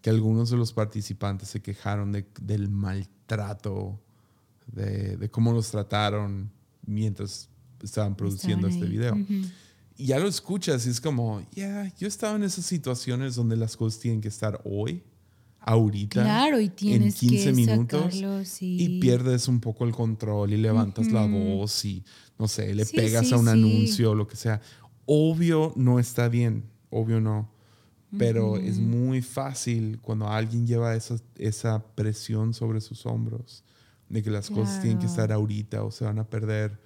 que 0.00 0.10
algunos 0.10 0.50
de 0.50 0.56
los 0.56 0.72
participantes 0.72 1.48
se 1.48 1.60
quejaron 1.62 2.10
de- 2.12 2.26
del 2.40 2.68
maltrato, 2.70 4.00
de, 4.66 5.16
de 5.16 5.30
cómo 5.30 5.52
los 5.52 5.70
trataron 5.70 6.50
mientras 6.86 7.48
estaban 7.82 8.16
produciendo 8.16 8.66
Estaban 8.66 8.84
este 8.84 8.98
video. 8.98 9.14
Ujú. 9.14 9.48
Y 9.96 10.06
ya 10.06 10.18
lo 10.18 10.26
escuchas 10.26 10.86
y 10.86 10.90
es 10.90 11.00
como, 11.00 11.46
ya, 11.52 11.92
yo 11.98 12.06
he 12.06 12.08
estado 12.08 12.34
en 12.36 12.42
esas 12.44 12.64
situaciones 12.64 13.34
donde 13.36 13.56
las 13.56 13.76
cosas 13.76 14.00
tienen 14.00 14.20
que 14.20 14.28
estar 14.28 14.60
hoy. 14.64 15.02
ahorita 15.66 16.22
Claro, 16.22 16.60
y 16.60 16.66
en 16.92 17.10
15 17.12 17.44
que 17.46 17.52
minutos 17.52 18.14
sí. 18.44 18.76
y 18.80 19.00
pierdes 19.00 19.48
un 19.48 19.60
poco 19.60 19.84
el 19.84 19.92
control 19.92 20.52
y 20.52 20.56
levantas 20.58 21.10
la 21.12 21.24
voz 21.26 21.84
y 21.86 22.04
no 22.38 22.48
sé, 22.48 22.74
le 22.74 22.84
Sí, 22.84 22.96
pegas 22.96 23.28
sí, 23.28 23.34
a 23.34 23.38
un 23.38 23.44
sí. 23.46 23.50
anuncio 23.52 24.10
o 24.10 24.14
lo 24.14 24.26
que 24.26 24.36
sea. 24.36 24.60
Obvio 25.06 25.72
no 25.76 25.98
está 25.98 26.28
bien, 26.28 26.64
obvio 26.94 27.20
no. 27.20 27.48
Pero 28.16 28.56
es 28.58 28.78
muy 28.78 29.22
fácil 29.22 29.98
cuando 30.00 30.28
alguien 30.28 30.66
lleva 30.68 30.94
esa, 30.94 31.16
esa 31.36 31.84
presión 31.96 32.54
sobre 32.54 32.80
sus 32.80 33.06
hombros 33.06 33.64
de 34.08 34.22
que 34.22 34.30
las 34.30 34.50
cosas 34.50 34.80
tienen 34.80 34.98
que 34.98 35.06
Claro. 35.06 35.22
estar 35.22 35.32
ahorita 35.32 35.82
o 35.82 35.90
se 35.90 36.04
van 36.04 36.20
a 36.20 36.24
perder, 36.24 36.78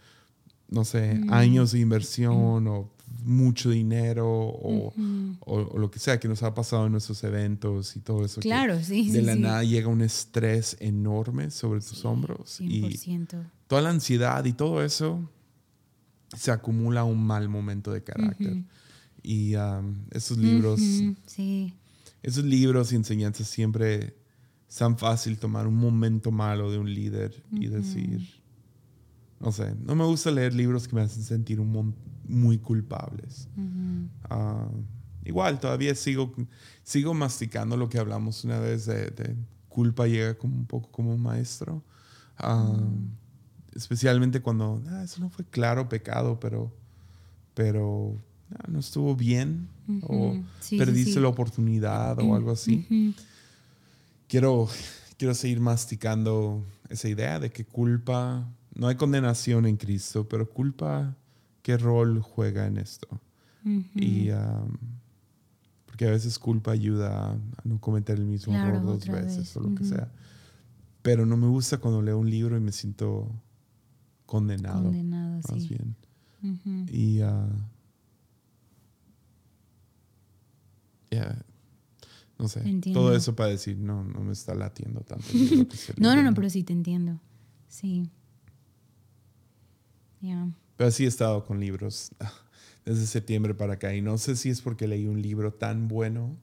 no 0.70 0.84
sé, 0.86 1.20
años 1.28 1.72
de 1.72 1.80
inversión 1.80 2.66
o 2.68 2.90
mucho 3.24 3.68
dinero 3.70 4.26
o, 4.26 4.94
o- 5.40 5.60
o 5.74 5.78
lo 5.78 5.90
que 5.90 5.98
sea 5.98 6.18
que 6.18 6.28
nos 6.28 6.42
ha 6.42 6.54
pasado 6.54 6.86
en 6.86 6.92
nuestros 6.92 7.22
eventos 7.24 7.94
y 7.96 8.00
todo 8.00 8.24
eso. 8.24 8.40
Claro, 8.40 8.82
sí, 8.82 9.10
De 9.10 9.20
sí, 9.20 9.26
la 9.26 9.34
sí. 9.34 9.40
nada 9.40 9.62
llega 9.64 9.88
un 9.88 10.00
estrés 10.00 10.78
enorme 10.80 11.50
sobre 11.50 11.80
tus 11.80 12.06
hombros 12.06 12.58
y 12.62 12.82
100%. 12.96 13.44
toda 13.66 13.82
la 13.82 13.90
ansiedad 13.90 14.42
y 14.46 14.54
todo 14.54 14.82
eso 14.82 15.28
se 16.36 16.50
acumula 16.52 17.00
a 17.00 17.04
un 17.04 17.22
mal 17.26 17.48
momento 17.50 17.92
de 17.92 18.02
carácter. 18.02 18.64
Y 19.30 19.54
um, 19.56 19.94
esos 20.10 20.38
libros, 20.38 20.80
Sí. 21.26 21.74
esos 22.22 22.44
libros 22.44 22.92
y 22.92 22.96
enseñanzas 22.96 23.46
siempre 23.46 24.14
es 24.66 24.76
tan 24.76 24.96
fácil 24.96 25.36
tomar 25.38 25.66
un 25.66 25.76
momento 25.76 26.30
malo 26.30 26.70
de 26.70 26.78
un 26.78 26.92
líder 26.94 27.44
y 27.52 27.66
decir, 27.66 28.26
no 29.38 29.52
sé, 29.52 29.74
no 29.84 29.94
me 29.94 30.04
gusta 30.04 30.30
leer 30.30 30.54
libros 30.54 30.88
que 30.88 30.94
me 30.96 31.02
hacen 31.02 31.22
sentir 31.22 31.60
un 31.60 31.94
muy 32.26 32.56
culpables. 32.56 33.48
Ah, 34.30 34.66
igual, 35.26 35.60
todavía 35.60 35.94
sigo, 35.94 36.32
sigo 36.82 37.12
masticando 37.12 37.76
lo 37.76 37.90
que 37.90 37.98
hablamos 37.98 38.44
una 38.44 38.58
vez 38.58 38.86
de, 38.86 39.10
de 39.10 39.36
culpa 39.68 40.06
llega 40.06 40.38
como 40.38 40.56
un 40.56 40.64
poco 40.64 40.90
como 40.90 41.12
un 41.14 41.20
maestro. 41.22 41.82
Ah, 42.38 42.78
Especialmente 43.74 44.40
cuando 44.40 44.82
"Ah, 44.88 45.02
eso 45.04 45.20
no 45.20 45.28
fue 45.28 45.44
claro 45.44 45.86
pecado, 45.88 46.40
pero, 46.40 46.72
pero 47.54 48.16
ah, 48.54 48.64
no 48.68 48.78
estuvo 48.80 49.14
bien 49.16 49.68
o. 50.02 50.32
Sí, 50.32 50.44
sí, 50.60 50.78
perdiste 50.78 51.14
sí. 51.14 51.20
la 51.20 51.28
oportunidad 51.28 52.18
o 52.20 52.34
algo 52.34 52.50
así. 52.50 53.14
Quiero, 54.26 54.68
quiero 55.16 55.34
seguir 55.34 55.60
masticando 55.60 56.62
esa 56.88 57.08
idea 57.08 57.38
de 57.38 57.50
que 57.50 57.64
culpa, 57.64 58.46
no 58.74 58.88
hay 58.88 58.96
condenación 58.96 59.66
en 59.66 59.76
Cristo, 59.76 60.28
pero 60.28 60.48
culpa, 60.48 61.16
¿qué 61.62 61.76
rol 61.78 62.20
juega 62.20 62.66
en 62.66 62.78
esto? 62.78 63.08
Y 63.94 64.30
um, 64.30 64.76
porque 65.86 66.06
a 66.06 66.10
veces 66.10 66.38
culpa 66.38 66.70
ayuda 66.70 67.32
a, 67.32 67.36
no 67.64 67.78
cometer 67.80 68.18
el 68.18 68.24
mismo 68.24 68.52
Claro, 68.54 68.68
error 68.76 68.86
dos 68.86 69.08
veces 69.08 69.38
vez. 69.38 69.56
o 69.56 69.60
lo 69.60 69.74
que 69.74 69.84
sea. 69.84 70.10
Pero 71.02 71.26
no 71.26 71.36
me 71.36 71.46
gusta 71.48 71.78
cuando 71.78 72.00
leo 72.02 72.18
un 72.18 72.30
libro 72.30 72.56
y 72.56 72.60
me 72.60 72.72
siento 72.72 73.30
condenado, 74.26 74.84
Condenado, 74.84 75.40
más 75.50 75.62
sí. 75.62 75.68
bien. 75.68 75.96
Y 76.90 77.20
ah, 81.12 81.14
ya, 81.14 81.44
no 82.38 82.48
sé, 82.48 82.60
Entiendo. 82.68 83.00
todo 83.00 83.16
eso 83.16 83.34
para 83.34 83.50
decir, 83.50 83.76
no, 83.78 84.04
no 84.04 84.20
me 84.20 84.32
está 84.32 84.54
latiendo 84.54 85.00
tanto. 85.00 85.26
No, 85.96 86.14
no, 86.14 86.22
no, 86.22 86.34
pero 86.34 86.48
sí 86.50 86.62
te 86.62 86.72
entiendo. 86.72 87.20
Sí. 87.68 88.08
Ya. 90.20 90.48
Pero 90.76 90.90
sí 90.90 91.04
he 91.04 91.08
estado 91.08 91.44
con 91.44 91.60
libros 91.60 92.10
desde 92.84 93.06
septiembre 93.06 93.54
para 93.54 93.74
acá 93.74 93.94
y 93.94 94.02
no 94.02 94.18
sé 94.18 94.36
si 94.36 94.50
es 94.50 94.60
porque 94.62 94.86
leí 94.86 95.06
un 95.06 95.20
libro 95.20 95.52
tan 95.52 95.88
bueno 95.88 96.36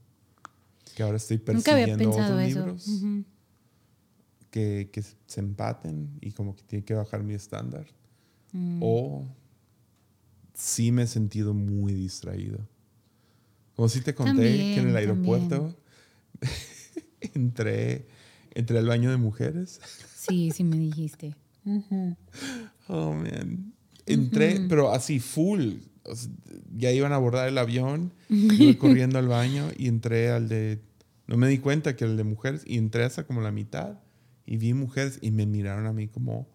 que 0.95 1.03
ahora 1.03 1.17
estoy 1.17 1.37
Nunca 1.37 1.73
había 1.73 1.85
persiguiendo 1.87 2.09
otros 2.11 2.41
eso. 2.41 2.59
libros 2.59 2.89
que, 4.51 4.89
que 4.91 5.01
se 5.01 5.39
empaten 5.41 6.17
y 6.21 6.31
como 6.31 6.55
que 6.55 6.63
tiene 6.63 6.85
que 6.85 6.93
bajar 6.93 7.23
mi 7.23 7.33
estándar. 7.33 7.85
Mm. 8.53 8.79
O 8.81 9.25
sí 10.53 10.91
me 10.91 11.03
he 11.03 11.07
sentido 11.07 11.53
muy 11.53 11.93
distraído. 11.93 12.65
Como 13.75 13.89
si 13.89 14.01
te 14.01 14.15
conté 14.15 14.41
que 14.43 14.77
en 14.79 14.89
el 14.89 14.95
aeropuerto 14.95 15.75
entré, 17.33 18.07
entré 18.51 18.77
al 18.77 18.87
baño 18.87 19.11
de 19.11 19.17
mujeres. 19.17 19.81
Sí, 20.15 20.51
sí 20.51 20.63
me 20.63 20.77
dijiste. 20.77 21.35
Oh, 22.87 23.13
man. 23.13 23.73
Entré, 24.05 24.65
pero 24.69 24.91
así, 24.91 25.19
full. 25.19 25.75
O 26.03 26.15
sea, 26.15 26.31
ya 26.75 26.91
iban 26.91 27.11
a 27.11 27.15
abordar 27.15 27.47
el 27.47 27.57
avión, 27.57 28.13
iba 28.29 28.77
corriendo 28.77 29.19
al 29.19 29.27
baño 29.27 29.69
y 29.77 29.87
entré 29.87 30.29
al 30.29 30.47
de... 30.47 30.79
No 31.27 31.37
me 31.37 31.47
di 31.47 31.57
cuenta 31.57 31.95
que 31.95 32.03
era 32.03 32.11
el 32.11 32.17
de 32.17 32.23
mujeres 32.23 32.61
y 32.65 32.77
entré 32.77 33.03
hasta 33.03 33.25
como 33.25 33.41
la 33.41 33.51
mitad 33.51 33.99
y 34.45 34.57
vi 34.57 34.73
mujeres 34.73 35.17
y 35.21 35.31
me 35.31 35.45
miraron 35.45 35.87
a 35.87 35.93
mí 35.93 36.07
como... 36.07 36.47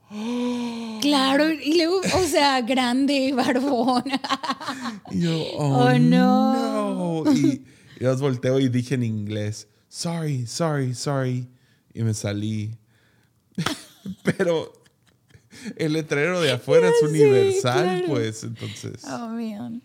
Claro, 1.01 1.51
y 1.51 1.75
luego, 1.77 2.01
o 2.01 2.25
sea, 2.27 2.61
grande, 2.63 3.33
barbón. 3.37 4.05
Y 5.11 5.21
yo, 5.23 5.43
oh, 5.57 5.85
Oh, 5.87 5.99
no. 5.99 7.25
no. 7.25 7.33
Y, 7.35 7.65
y 7.99 8.05
los 8.05 8.21
volteo 8.21 8.59
y 8.61 8.69
dije 8.69 8.95
en 8.95 9.03
inglés, 9.05 9.69
sorry, 9.89 10.47
sorry, 10.47 10.95
sorry. 10.95 11.49
Y 11.95 12.03
me 12.03 12.15
salí. 12.15 12.71
Pero 14.25 14.73
el 15.77 15.93
letrero 15.93 16.41
de 16.41 16.53
afuera 16.53 16.89
es 16.89 16.99
sé, 17.01 17.07
universal, 17.07 17.83
claro. 17.85 18.07
pues, 18.09 18.45
entonces. 18.45 19.03
Oh, 19.05 19.29
man. 19.29 19.83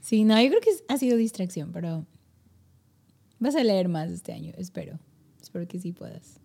Sí, 0.00 0.24
no, 0.24 0.40
yo 0.40 0.48
creo 0.48 0.60
que 0.60 0.70
ha 0.88 0.96
sido 0.98 1.16
distracción, 1.16 1.72
pero 1.72 2.06
vas 3.38 3.54
a 3.54 3.62
leer 3.62 3.88
más 3.88 4.10
este 4.10 4.32
año, 4.32 4.52
espero. 4.56 4.98
Espero 5.40 5.66
que 5.68 5.78
sí 5.78 5.92
puedas. 5.92 6.40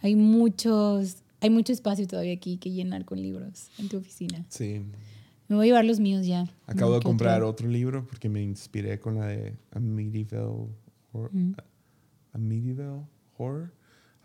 Hay 0.00 0.16
muchos, 0.16 1.16
hay 1.40 1.50
mucho 1.50 1.72
espacio 1.72 2.06
todavía 2.06 2.32
aquí 2.34 2.56
que 2.58 2.70
llenar 2.70 3.04
con 3.04 3.20
libros 3.20 3.68
en 3.78 3.88
tu 3.88 3.98
oficina. 3.98 4.44
Sí. 4.48 4.82
Me 5.48 5.56
voy 5.56 5.66
a 5.66 5.68
llevar 5.68 5.84
los 5.84 5.98
míos 6.00 6.26
ya. 6.26 6.44
Acabo 6.66 6.94
de 6.94 7.00
comprar 7.02 7.38
otro. 7.42 7.48
otro 7.48 7.68
libro 7.68 8.06
porque 8.06 8.28
me 8.28 8.42
inspiré 8.42 9.00
con 9.00 9.16
la 9.16 9.26
de 9.26 9.54
Amityville 9.72 10.68
Horror. 11.12 11.30
Amityville 12.32 13.04
Horror. 13.36 13.72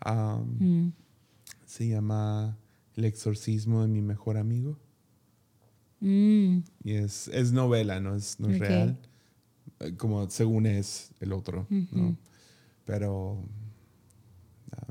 Um, 0.04 0.58
Mm. 0.86 0.92
Se 1.64 1.88
llama 1.88 2.56
El 2.94 3.04
exorcismo 3.06 3.82
de 3.82 3.88
mi 3.88 4.00
mejor 4.02 4.36
amigo. 4.36 4.78
Mm, 6.00 6.58
Y 6.84 6.92
es, 6.92 7.28
es 7.28 7.52
novela, 7.52 7.98
no 8.00 8.14
es, 8.14 8.38
no 8.38 8.48
es 8.50 8.58
real. 8.58 8.98
Eh, 9.80 9.94
Como 9.96 10.28
según 10.30 10.66
es 10.66 11.10
el 11.20 11.32
otro, 11.32 11.66
¿no? 11.70 12.16
Pero 12.84 13.42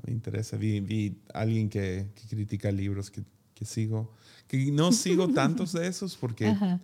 me 0.06 0.14
interesa. 0.14 0.58
Vi, 0.58 0.80
vi 0.80 1.18
alguien 1.34 1.70
que, 1.70 2.08
que 2.16 2.28
critica 2.28 2.72
libros 2.72 3.10
que, 3.10 3.24
que 3.54 3.66
sigo. 3.66 4.12
Que 4.48 4.72
no 4.72 4.92
sigo 4.92 5.28
tantos 5.34 5.74
de 5.74 5.88
esos 5.88 6.16
porque 6.16 6.48
Ajá. 6.48 6.80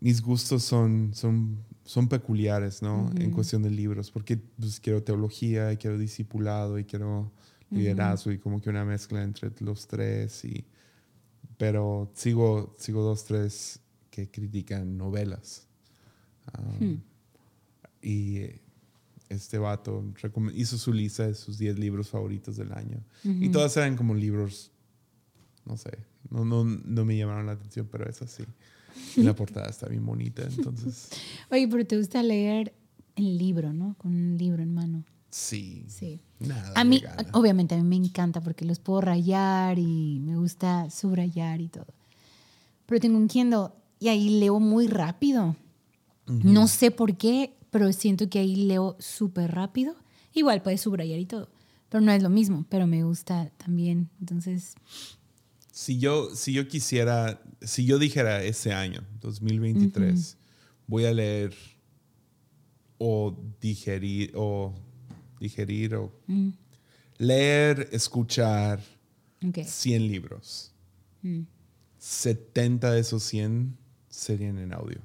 mis 0.00 0.20
gustos 0.20 0.62
son, 0.62 1.12
son, 1.14 1.58
son 1.84 2.08
peculiares, 2.08 2.82
¿no? 2.82 3.10
En 3.16 3.30
cuestión 3.30 3.62
de 3.62 3.70
libros. 3.70 4.10
Porque 4.10 4.36
pues, 4.36 4.80
quiero 4.80 5.02
teología, 5.02 5.72
y 5.72 5.76
quiero 5.76 5.98
discipulado 5.98 6.78
y 6.78 6.84
quiero 6.84 7.32
liderazgo 7.70 8.30
y 8.30 8.38
como 8.38 8.60
que 8.60 8.70
una 8.70 8.84
mezcla 8.84 9.22
entre 9.22 9.50
los 9.60 9.86
tres. 9.86 10.44
Y, 10.44 10.64
pero 11.56 12.10
sigo, 12.14 12.74
sigo 12.78 13.02
dos, 13.02 13.24
tres 13.24 13.80
que 14.10 14.30
critican 14.30 14.96
novelas. 14.96 15.66
Um, 16.80 17.00
Y 18.02 18.36
eh, 18.38 18.60
este 19.28 19.58
vato 19.58 20.04
hizo 20.54 20.78
su 20.78 20.92
lista 20.92 21.26
de 21.26 21.34
sus 21.34 21.58
10 21.58 21.78
libros 21.78 22.08
favoritos 22.08 22.56
del 22.56 22.72
año. 22.72 23.02
Y 23.24 23.48
todas 23.50 23.76
eran 23.76 23.96
como 23.96 24.14
libros, 24.14 24.70
no 25.64 25.76
sé, 25.76 25.90
no, 26.30 26.44
no, 26.44 26.64
no 26.64 27.04
me 27.04 27.16
llamaron 27.16 27.46
la 27.46 27.52
atención, 27.52 27.88
pero 27.90 28.08
es 28.08 28.22
así. 28.22 28.44
Y 29.16 29.22
la 29.22 29.34
portada 29.36 29.68
está 29.68 29.88
bien 29.88 30.04
bonita, 30.06 30.42
entonces 30.42 31.10
Oye, 31.50 31.68
pero 31.68 31.84
te 31.86 31.96
gusta 31.98 32.22
leer 32.22 32.72
el 33.16 33.36
libro, 33.38 33.72
¿no? 33.72 33.94
Con 33.98 34.14
un 34.14 34.36
libro 34.38 34.62
en 34.62 34.74
mano. 34.74 35.04
sí. 35.30 35.84
Sí. 35.88 36.20
Nada 36.38 36.72
A 36.74 36.84
mí, 36.84 37.00
gana. 37.00 37.28
obviamente, 37.32 37.74
a 37.74 37.78
mí 37.82 37.84
me 37.84 37.96
encanta 38.06 38.42
porque 38.42 38.66
los 38.66 38.78
puedo 38.78 39.00
rayar 39.00 39.78
y 39.78 40.20
me 40.20 40.36
gusta 40.36 40.90
subrayar 40.90 41.62
y 41.62 41.68
todo. 41.68 41.86
Pero 42.84 43.00
tengo 43.00 43.16
un 43.16 43.26
Kindle 43.26 43.68
y 43.98 44.08
ahí 44.08 44.38
leo 44.38 44.60
muy 44.60 44.86
rápido. 44.86 45.56
No 46.26 46.68
sé 46.68 46.90
por 46.90 47.16
qué, 47.16 47.56
pero 47.76 47.92
siento 47.92 48.30
que 48.30 48.38
ahí 48.38 48.56
leo 48.56 48.96
súper 48.98 49.50
rápido. 49.54 49.94
Igual 50.32 50.62
puedes 50.62 50.80
subrayar 50.80 51.18
y 51.18 51.26
todo, 51.26 51.50
pero 51.90 52.00
no 52.00 52.10
es 52.10 52.22
lo 52.22 52.30
mismo, 52.30 52.64
pero 52.70 52.86
me 52.86 53.04
gusta 53.04 53.50
también. 53.58 54.08
Entonces, 54.18 54.76
Si 55.70 55.98
yo, 55.98 56.34
si 56.34 56.54
yo 56.54 56.68
quisiera, 56.68 57.42
si 57.60 57.84
yo 57.84 57.98
dijera 57.98 58.42
ese 58.42 58.72
año, 58.72 59.04
2023, 59.20 60.38
voy 60.86 61.04
a 61.04 61.12
leer 61.12 61.52
o 62.96 63.36
digerir, 63.60 64.32
o 64.34 64.74
digerir, 65.38 65.96
o 65.96 66.10
leer, 67.18 67.90
escuchar 67.92 68.80
ok. 69.46 69.64
100 69.66 70.06
libros. 70.06 70.72
70 71.98 72.90
de 72.90 73.00
esos 73.00 73.22
100 73.24 73.76
serían 74.08 74.56
en 74.56 74.72
audio. 74.72 75.02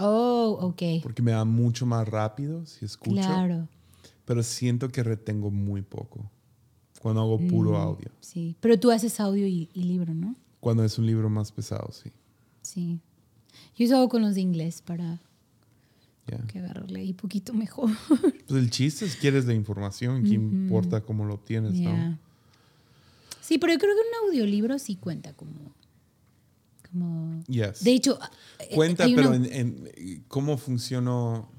Oh, 0.00 0.58
ok. 0.60 1.02
Porque 1.02 1.22
me 1.22 1.32
da 1.32 1.44
mucho 1.44 1.86
más 1.86 2.08
rápido 2.08 2.64
si 2.66 2.84
escucho. 2.84 3.14
Claro. 3.16 3.68
Pero 4.24 4.42
siento 4.42 4.88
que 4.88 5.02
retengo 5.02 5.50
muy 5.50 5.82
poco 5.82 6.30
cuando 7.00 7.20
hago 7.22 7.38
puro 7.38 7.72
Mm. 7.72 7.74
audio. 7.76 8.10
Sí. 8.20 8.56
Pero 8.60 8.78
tú 8.78 8.90
haces 8.90 9.18
audio 9.20 9.46
y, 9.46 9.68
y 9.74 9.82
libro, 9.84 10.14
¿no? 10.14 10.34
Cuando 10.60 10.84
es 10.84 10.98
un 10.98 11.06
libro 11.06 11.28
más 11.30 11.50
pesado, 11.52 11.90
sí. 11.92 12.10
Sí. 12.62 13.00
Yo 13.76 13.84
eso 13.86 13.96
hago 13.96 14.08
con 14.08 14.22
los 14.22 14.34
de 14.34 14.42
inglés 14.42 14.82
para 14.82 15.18
Ya. 16.26 16.38
que 16.46 16.58
agarrarle 16.60 17.00
ahí 17.00 17.12
poquito 17.14 17.52
mejor. 17.54 17.90
Pues 18.46 18.62
el 18.62 18.70
chiste 18.70 19.04
es 19.04 19.16
que 19.16 19.28
eres 19.28 19.46
de 19.46 19.54
información, 19.54 20.22
¿qué 20.24 20.34
importa 20.34 21.00
cómo 21.00 21.24
lo 21.24 21.38
tienes, 21.38 21.74
Ya. 21.78 21.92
no? 22.10 22.18
Sí, 23.40 23.58
pero 23.58 23.72
yo 23.72 23.78
creo 23.78 23.94
que 23.94 24.00
un 24.00 24.28
audiolibro 24.28 24.78
sí 24.78 24.96
cuenta 24.96 25.32
como. 25.32 25.52
Como 26.90 27.42
Yes. 27.46 27.82
de 27.84 27.92
hecho. 27.92 28.18
eh, 28.58 28.74
Cuenta, 28.74 29.04
pero 29.14 29.28
una- 29.30 29.36
en, 29.36 29.90
en 29.94 30.24
cómo 30.28 30.56
funcionó. 30.58 31.50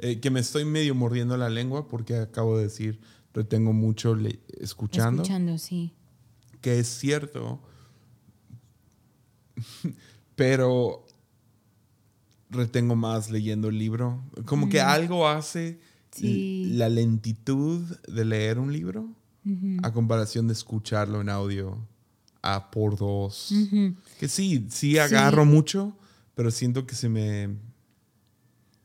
eh, 0.00 0.20
que 0.20 0.30
me 0.30 0.38
estoy 0.40 0.64
medio 0.64 0.94
mordiendo 0.94 1.36
la 1.36 1.48
lengua 1.50 1.88
porque 1.88 2.16
acabo 2.16 2.56
de 2.56 2.64
decir, 2.64 3.00
retengo 3.34 3.72
mucho 3.72 4.14
le- 4.14 4.38
escuchando, 4.60 5.22
Escuchando, 5.22 5.58
sí. 5.58 5.92
que 6.60 6.78
es 6.78 6.86
cierto, 6.86 7.60
pero 10.36 11.04
retengo 12.50 12.94
más 12.96 13.30
leyendo 13.30 13.68
el 13.68 13.78
libro. 13.78 14.22
Como 14.46 14.68
que 14.68 14.80
algo 14.80 15.26
hace 15.28 15.80
Mm. 15.80 15.88
Sí. 16.16 16.62
l- 16.68 16.78
la 16.78 16.88
lentitud 16.88 17.82
de 18.08 18.24
leer 18.24 18.58
un 18.58 18.72
libro 18.72 19.10
a 19.82 19.92
comparación 19.92 20.46
de 20.46 20.52
escucharlo 20.52 21.20
en 21.22 21.28
audio 21.30 21.78
a 22.42 22.70
por 22.70 22.96
dos. 22.96 23.50
Ujú. 23.52 23.94
Que 24.18 24.28
sí, 24.28 24.66
sí 24.70 24.98
agarro 24.98 25.44
mucho, 25.44 25.96
pero 26.34 26.50
siento 26.50 26.86
que 26.86 26.94
se 26.94 27.08
me, 27.08 27.56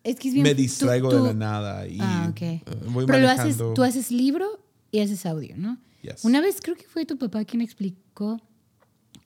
Es 0.03 0.17
que 0.17 0.27
es 0.29 0.33
bien. 0.33 0.43
me 0.43 0.55
tú- 0.55 0.61
distraigo 0.61 1.09
tú- 1.09 1.17
de 1.17 1.23
la 1.23 1.33
nada 1.33 1.87
y 1.87 1.97
Ah, 2.01 2.27
ok. 2.31 2.41
eh, 2.41 2.61
voy 2.89 3.05
Pero 3.05 3.19
lo 3.19 3.29
haces, 3.29 3.57
tú 3.57 3.83
haces 3.83 4.11
libro 4.11 4.63
y 4.91 4.99
haces 4.99 5.25
audio, 5.25 5.55
¿no? 5.57 5.77
Yes. 6.01 6.25
Una 6.25 6.41
vez 6.41 6.59
creo 6.61 6.75
que 6.75 6.85
fue 6.87 7.05
tu 7.05 7.17
papá 7.17 7.45
quien 7.45 7.61
explicó 7.61 8.41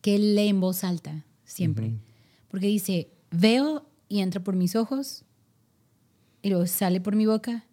que 0.01 0.15
él 0.15 0.35
lee 0.35 0.49
en 0.49 0.59
voz 0.59 0.83
alta, 0.83 1.25
siempre. 1.43 1.93
Porque 2.49 2.67
dice, 2.67 3.09
veo 3.31 3.89
y 4.09 4.19
entra 4.19 4.43
por 4.43 4.55
mis 4.55 4.75
ojos, 4.75 5.23
y 6.43 6.49
luego 6.49 6.67
sale 6.67 7.01
por 7.01 7.15
mi 7.15 7.25
boca 7.25 7.65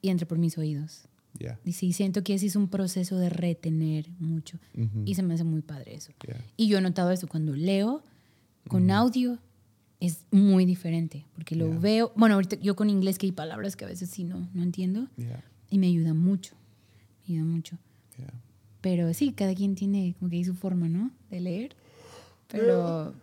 y 0.00 0.10
entra 0.10 0.26
por 0.28 0.38
mis 0.38 0.56
oídos. 0.56 1.02
Yeah, 1.38 1.58
y 1.64 1.72
siento 1.92 2.22
que 2.24 2.34
ese 2.34 2.46
es 2.46 2.56
un 2.56 2.68
proceso 2.68 3.16
de 3.18 3.28
retener 3.30 4.08
mucho. 4.18 4.58
Ujú. 4.76 5.02
Y 5.04 5.14
se 5.14 5.22
me 5.22 5.34
hace 5.34 5.44
muy 5.44 5.62
padre 5.62 5.94
eso. 5.94 6.12
yeah. 6.26 6.40
Y 6.56 6.68
yo 6.68 6.78
he 6.78 6.80
notado 6.80 7.10
eso 7.10 7.26
cuando 7.28 7.54
leo 7.54 8.02
con 8.68 8.90
audio 8.90 9.38
es 10.00 10.24
muy 10.30 10.64
diferente, 10.66 11.24
porque 11.34 11.54
lo 11.56 11.66
Yeah. 11.68 11.78
veo, 11.78 12.12
bueno, 12.16 12.34
ahorita 12.34 12.56
yo 12.60 12.74
con 12.76 12.90
inglés 12.90 13.18
que 13.18 13.26
hay 13.26 13.32
palabras 13.32 13.76
que 13.76 13.84
a 13.84 13.88
veces 13.88 14.10
sí 14.10 14.24
no, 14.24 14.48
no 14.54 14.62
entiendo 14.62 15.08
y 15.70 15.78
me 15.78 15.86
ayuda 15.86 16.14
mucho, 16.14 16.54
me 17.26 17.34
ayuda 17.34 17.46
mucho. 17.46 17.78
Pero 18.82 19.12
sí, 19.14 19.32
cada 19.32 19.54
quien 19.54 19.74
tiene 19.74 20.14
como 20.18 20.30
que 20.30 20.44
su 20.44 20.54
forma, 20.54 20.88
¿no? 20.88 21.10
De 21.30 21.40
leer. 21.40 21.74
Pero, 22.48 23.14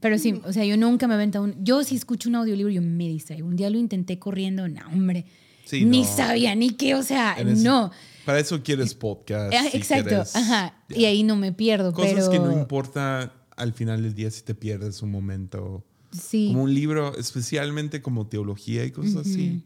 pero 0.00 0.18
sí, 0.18 0.40
o 0.44 0.52
sea, 0.52 0.64
yo 0.66 0.76
nunca 0.76 1.06
me 1.08 1.14
aventado 1.14 1.44
un... 1.44 1.64
Yo 1.64 1.82
si 1.84 1.94
escucho 1.96 2.28
un 2.28 2.34
audiolibro, 2.34 2.70
yo 2.70 2.82
me 2.82 3.08
distraigo. 3.08 3.46
Un 3.48 3.56
día 3.56 3.70
lo 3.70 3.78
intenté 3.78 4.18
corriendo, 4.18 4.68
no, 4.68 4.86
hombre. 4.92 5.24
Sí, 5.64 5.84
ni 5.84 6.02
no. 6.02 6.08
sabía, 6.16 6.54
ni 6.54 6.70
qué, 6.70 6.94
o 6.94 7.02
sea, 7.02 7.34
En 7.38 7.48
ese- 7.48 7.64
no. 7.64 7.90
Para 8.24 8.38
eso 8.38 8.62
quieres 8.62 8.94
podcast. 8.94 9.52
Ah, 9.54 9.68
si 9.70 9.76
Exacto, 9.76 10.08
quieres- 10.08 10.34
ajá. 10.36 10.74
Yeah. 10.88 10.98
Y 10.98 11.04
ahí 11.04 11.22
no 11.22 11.36
me 11.36 11.52
pierdo, 11.52 11.92
Cosas 11.92 12.12
pero... 12.14 12.30
que 12.30 12.38
no 12.38 12.52
importa 12.52 13.32
al 13.56 13.72
final 13.72 14.02
del 14.02 14.14
día 14.14 14.30
si 14.30 14.42
te 14.42 14.54
pierdes 14.54 15.02
un 15.02 15.10
momento. 15.10 15.84
Sí. 16.10 16.48
Como 16.48 16.62
un 16.64 16.72
libro, 16.74 17.16
especialmente 17.18 18.00
como 18.00 18.26
teología 18.26 18.84
y 18.84 18.90
cosas 18.92 19.16
así. 19.26 19.64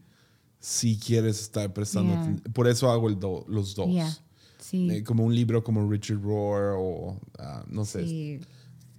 Si 0.60 0.98
quieres 0.98 1.40
estar 1.40 1.72
prestando 1.72 2.14
Yeah. 2.14 2.52
Por 2.52 2.66
eso 2.68 2.90
hago 2.90 3.08
el 3.08 3.18
do- 3.20 3.44
los 3.48 3.74
dos. 3.76 3.88
Sí. 4.58 4.88
Eh, 4.90 5.04
como 5.04 5.24
un 5.24 5.34
libro 5.34 5.62
como 5.62 5.88
Richard 5.88 6.20
Rohr 6.20 6.74
o 6.76 7.20
ah, 7.38 7.64
no 7.68 7.84
sé. 7.84 8.06
sí. 8.06 8.40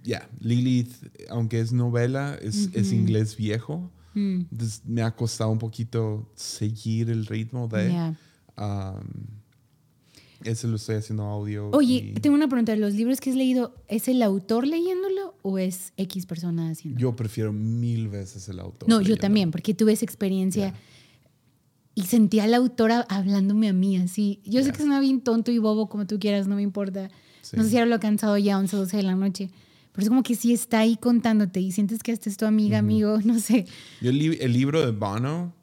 Ya, 0.02 0.26
Lilith, 0.40 0.94
aunque 1.28 1.60
es 1.60 1.72
novela, 1.72 2.34
es, 2.40 2.70
es 2.72 2.90
inglés 2.92 3.36
viejo. 3.36 3.92
Mm, 4.20 4.46
Entonces 4.52 4.82
me 4.84 5.02
ha 5.02 5.10
costado 5.14 5.50
un 5.50 5.58
poquito 5.58 6.30
seguir 6.34 7.10
el 7.10 7.26
ritmo 7.26 7.68
de. 7.68 7.92
ya. 7.92 8.16
um, 8.58 9.00
ese 10.42 10.66
lo 10.68 10.76
estoy 10.76 10.96
haciendo 10.96 11.24
audio. 11.24 11.68
Oye, 11.72 12.12
y 12.16 12.20
tengo 12.20 12.34
una 12.34 12.48
pregunta. 12.48 12.74
¿Los 12.74 12.94
libros 12.94 13.20
que 13.20 13.28
has 13.30 13.36
leído, 13.36 13.74
es 13.88 14.08
el 14.08 14.22
autor 14.22 14.66
leyéndolo 14.66 15.34
o 15.42 15.58
es 15.58 15.92
X 15.98 16.24
persona 16.24 16.70
haciéndolo? 16.70 16.98
Yo 17.00 17.14
prefiero 17.14 17.52
mil 17.52 18.08
veces 18.08 18.48
el 18.48 18.58
autor. 18.58 18.88
No, 18.88 18.96
yo 18.96 19.00
leyendo. 19.00 19.20
también, 19.20 19.50
porque 19.50 19.74
tuve 19.74 19.92
esa 19.92 20.06
experiencia 20.06 20.72
y 21.94 22.02
sentía 22.02 22.44
a 22.44 22.46
la 22.46 22.56
autora 22.56 23.04
hablándome 23.10 23.68
a 23.68 23.74
mí 23.74 23.98
así. 23.98 24.40
Yo 24.46 24.60
sé 24.60 24.66
Ya. 24.68 24.72
que 24.72 24.78
suena 24.78 25.00
bien 25.00 25.20
tonto 25.20 25.50
y 25.50 25.58
bobo 25.58 25.88
como 25.90 26.06
tú 26.06 26.18
quieras, 26.18 26.46
no 26.48 26.56
me 26.56 26.62
importa. 26.62 27.10
Sí. 27.42 27.56
No 27.58 27.62
sé 27.64 27.70
si 27.70 27.76
ahora 27.76 27.90
lo 27.90 27.96
he 27.96 28.00
cansado 28.00 28.38
ya 28.38 28.58
11 28.58 28.76
o 28.76 28.78
12 28.80 28.96
de 28.96 29.02
la 29.02 29.16
noche, 29.16 29.50
pero 29.92 30.02
es 30.04 30.08
como 30.08 30.22
que 30.22 30.34
sí 30.34 30.52
está 30.52 30.80
ahí 30.80 30.96
contándote 30.96 31.60
y 31.60 31.72
sientes 31.72 32.02
que 32.02 32.12
esta 32.12 32.28
es 32.30 32.36
tu 32.36 32.44
amiga, 32.46 32.78
amigo, 32.78 33.18
no 33.24 33.38
sé. 33.38 33.66
Yo 34.00 34.10
el, 34.10 34.18
li- 34.18 34.38
el 34.40 34.52
libro 34.52 34.84
de 34.84 34.92
Bono, 34.92 35.54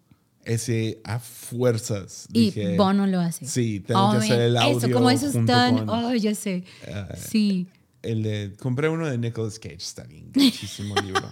ese 0.45 0.99
a 1.03 1.19
fuerzas. 1.19 2.27
Y 2.33 2.45
dije, 2.45 2.77
Bono 2.77 3.07
lo 3.07 3.19
hace. 3.19 3.45
Sí, 3.45 3.79
tengo 3.81 4.07
Oh, 4.07 4.11
que 4.11 4.17
hacer 4.17 4.41
el 4.41 4.57
audio. 4.57 4.77
Eso, 4.77 4.91
como 4.91 5.45
tan... 5.45 5.77
con, 5.85 5.89
Oh, 5.89 6.15
ya 6.15 6.33
sé. 6.35 6.63
eh, 6.85 7.05
sí. 7.17 7.67
el 8.01 8.23
de, 8.23 8.53
compré 8.59 8.89
uno 8.89 9.07
de 9.07 9.17
Nicolas 9.17 9.59
Cage, 9.59 9.75
está 9.75 10.03
bien 10.03 10.31
muchísimo 10.35 10.95
libro. 11.01 11.29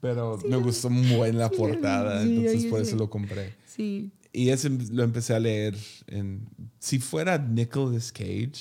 Pero 0.00 0.38
me 0.48 0.56
gustó 0.56 0.90
muy 0.90 1.28
en 1.28 1.38
la 1.38 1.48
portada, 1.50 2.22
sí, 2.24 2.36
entonces 2.36 2.66
por 2.66 2.80
eso 2.82 2.96
lo 2.96 3.08
compré. 3.08 3.54
Sí. 3.66 4.10
Y 4.34 4.48
ese 4.48 4.70
lo 4.70 5.02
empecé 5.02 5.34
a 5.34 5.40
leer 5.40 5.76
en... 6.06 6.46
Si 6.78 6.98
fuera 6.98 7.38
Nicolas 7.38 8.10
Cage 8.12 8.52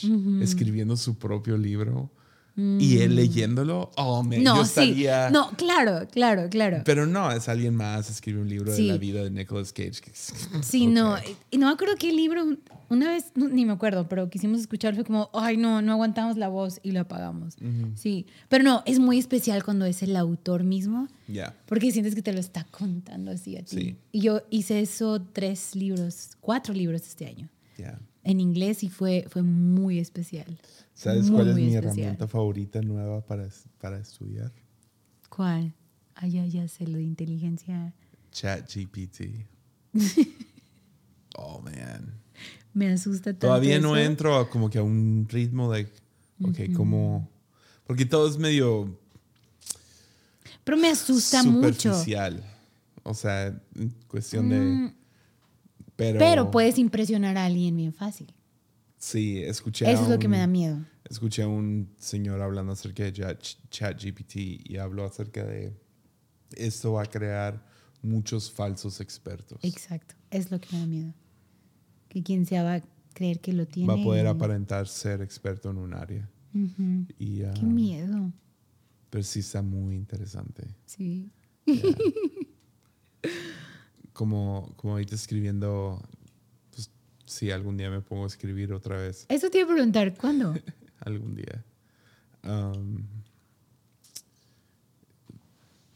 escribiendo 0.41 0.95
su 0.97 1.17
propio 1.17 1.57
libro 1.57 2.11
y 2.55 2.97
él 2.99 3.15
leyéndolo, 3.15 3.91
oh, 3.97 4.23
yo 4.23 4.39
Mm. 4.39 4.43
No, 4.43 4.55
sí. 4.65 4.69
estaría... 4.69 5.29
No, 5.29 5.51
claro, 5.51 6.07
claro, 6.11 6.49
claro. 6.49 6.81
Pero 6.85 7.05
no, 7.07 7.31
es 7.31 7.47
alguien 7.49 7.75
más, 7.75 8.09
escribe 8.09 8.41
un 8.41 8.49
libro 8.49 8.75
Sí. 8.75 8.87
de 8.87 8.93
la 8.93 8.97
vida 8.97 9.23
de 9.23 9.31
Nicolas 9.31 9.71
Cage. 9.73 10.01
Sí, 10.61 10.87
Ok. 10.87 10.93
no. 10.93 11.15
Y 11.49 11.57
no 11.57 11.67
me 11.67 11.73
acuerdo 11.73 11.95
qué 11.97 12.11
libro, 12.13 12.43
una 12.89 13.09
vez, 13.09 13.31
no, 13.35 13.47
ni 13.47 13.65
me 13.65 13.71
acuerdo, 13.73 14.07
pero 14.09 14.29
quisimos 14.29 14.59
escuchar, 14.59 14.95
fue 14.95 15.05
como, 15.05 15.29
ay, 15.33 15.55
no, 15.57 15.81
no 15.81 15.93
aguantamos 15.93 16.35
la 16.37 16.49
voz 16.49 16.79
y 16.83 16.91
lo 16.91 16.99
apagamos. 16.99 17.55
Sí. 17.95 18.25
Pero 18.49 18.63
no, 18.63 18.83
es 18.85 18.99
muy 18.99 19.17
especial 19.17 19.63
cuando 19.63 19.85
es 19.85 20.03
el 20.03 20.15
autor 20.17 20.63
mismo, 20.63 21.07
Ya. 21.27 21.55
porque 21.67 21.91
sientes 21.91 22.15
que 22.15 22.21
te 22.21 22.33
lo 22.33 22.39
está 22.39 22.65
contando 22.65 23.31
así 23.31 23.55
a 23.57 23.63
ti. 23.63 23.75
Sí. 23.77 23.95
Y 24.11 24.21
yo 24.21 24.41
hice 24.49 24.81
eso 24.81 25.21
tres 25.33 25.73
libros, 25.75 26.31
cuatro 26.41 26.73
libros 26.73 27.01
este 27.07 27.25
año, 27.27 27.49
Ya. 27.77 27.97
en 28.23 28.39
inglés 28.41 28.83
y 28.83 28.89
fue, 28.89 29.25
fue 29.29 29.41
muy 29.41 29.97
especial. 29.99 30.57
¿Sabes 31.01 31.31
Muy, 31.31 31.37
cuál 31.37 31.47
es 31.49 31.55
mi 31.55 31.61
especial. 31.63 31.83
herramienta 31.83 32.27
favorita 32.27 32.79
nueva 32.83 33.25
para, 33.25 33.49
para 33.79 33.97
estudiar? 33.97 34.51
¿Cuál? 35.29 35.73
Ah, 36.13 36.27
ya, 36.27 36.45
ya 36.45 36.67
sé, 36.67 36.85
lo 36.85 36.97
de 36.99 37.03
inteligencia. 37.03 37.91
ChatGPT. 38.31 39.21
oh, 41.39 41.59
man. 41.59 42.21
Me 42.75 42.87
asusta 42.87 43.31
tanto. 43.31 43.47
Todavía 43.47 43.79
no 43.79 43.97
eso. 43.97 44.05
entro 44.11 44.35
a 44.37 44.47
como 44.47 44.69
que 44.69 44.77
a 44.77 44.83
un 44.83 45.25
ritmo 45.27 45.71
de, 45.73 45.87
ok, 46.43 46.71
como... 46.75 47.27
Porque 47.87 48.05
todo 48.05 48.29
es 48.29 48.37
medio 48.37 48.95
Pero 50.63 50.77
me 50.77 50.87
asusta 50.89 51.41
mucho. 51.41 51.95
superficial. 51.95 52.43
O 53.01 53.15
sea, 53.15 53.59
cuestión 54.07 54.49
de... 54.49 54.59
Mm, 54.59 54.93
Pero, 55.95 56.19
Pero 56.19 56.51
puedes 56.51 56.77
impresionar 56.77 57.39
a 57.39 57.45
alguien 57.45 57.75
bien 57.75 57.91
fácil. 57.91 58.31
Sí, 58.99 59.39
escuché 59.41 59.87
a 59.87 59.91
Eso 59.91 60.03
es 60.03 60.09
lo 60.09 60.19
que 60.19 60.27
me 60.27 60.37
da 60.37 60.45
miedo. 60.45 60.77
Escuché 61.11 61.41
a 61.43 61.47
un 61.47 61.93
señor 61.97 62.41
hablando 62.41 62.71
acerca 62.71 63.03
de 63.03 63.11
Chat- 63.13 63.57
ChatGPT 63.69 64.35
y 64.69 64.77
habló 64.77 65.03
acerca 65.05 65.43
de 65.43 65.73
esto 66.55 66.93
va 66.93 67.03
a 67.03 67.05
crear 67.05 67.63
muchos 68.01 68.49
falsos 68.51 68.99
expertos. 69.01 69.59
Exacto. 69.61 70.15
Es 70.29 70.49
lo 70.51 70.59
que 70.61 70.67
me 70.71 70.79
da 70.79 70.85
miedo. 70.87 71.13
Que 72.07 72.23
quien 72.23 72.45
sea 72.45 72.63
va 72.63 72.75
a 72.75 72.81
creer 73.13 73.39
que 73.41 73.51
lo 73.53 73.67
tiene. 73.67 73.93
Va 73.93 73.99
a 73.99 74.03
poder 74.03 74.25
y- 74.25 74.29
aparentar 74.29 74.87
ser 74.87 75.21
experto 75.21 75.69
en 75.69 75.77
un 75.77 75.93
área. 75.93 76.29
Y, 77.19 77.43
ah, 77.43 77.53
Qué 77.53 77.65
miedo. 77.65 78.31
pero 79.09 79.23
sí 79.23 79.39
está 79.39 79.61
muy 79.61 79.95
interesante. 79.95 80.63
Sí. 80.85 81.29
Como, 84.13 84.73
como 84.75 84.93
ahorita 84.93 85.15
escribiendo, 85.15 86.01
pues 86.71 86.91
sí, 87.25 87.49
algún 87.49 87.77
día 87.77 87.89
me 87.89 88.01
pongo 88.01 88.25
a 88.25 88.27
escribir 88.27 88.73
otra 88.73 88.97
vez. 88.97 89.25
Eso 89.29 89.49
te 89.49 89.59
iba 89.59 89.69
a 89.71 89.73
preguntar, 89.73 90.13
¿cuándo? 90.15 90.53
algún 91.01 91.35
día. 91.35 91.63
Um, 92.43 93.03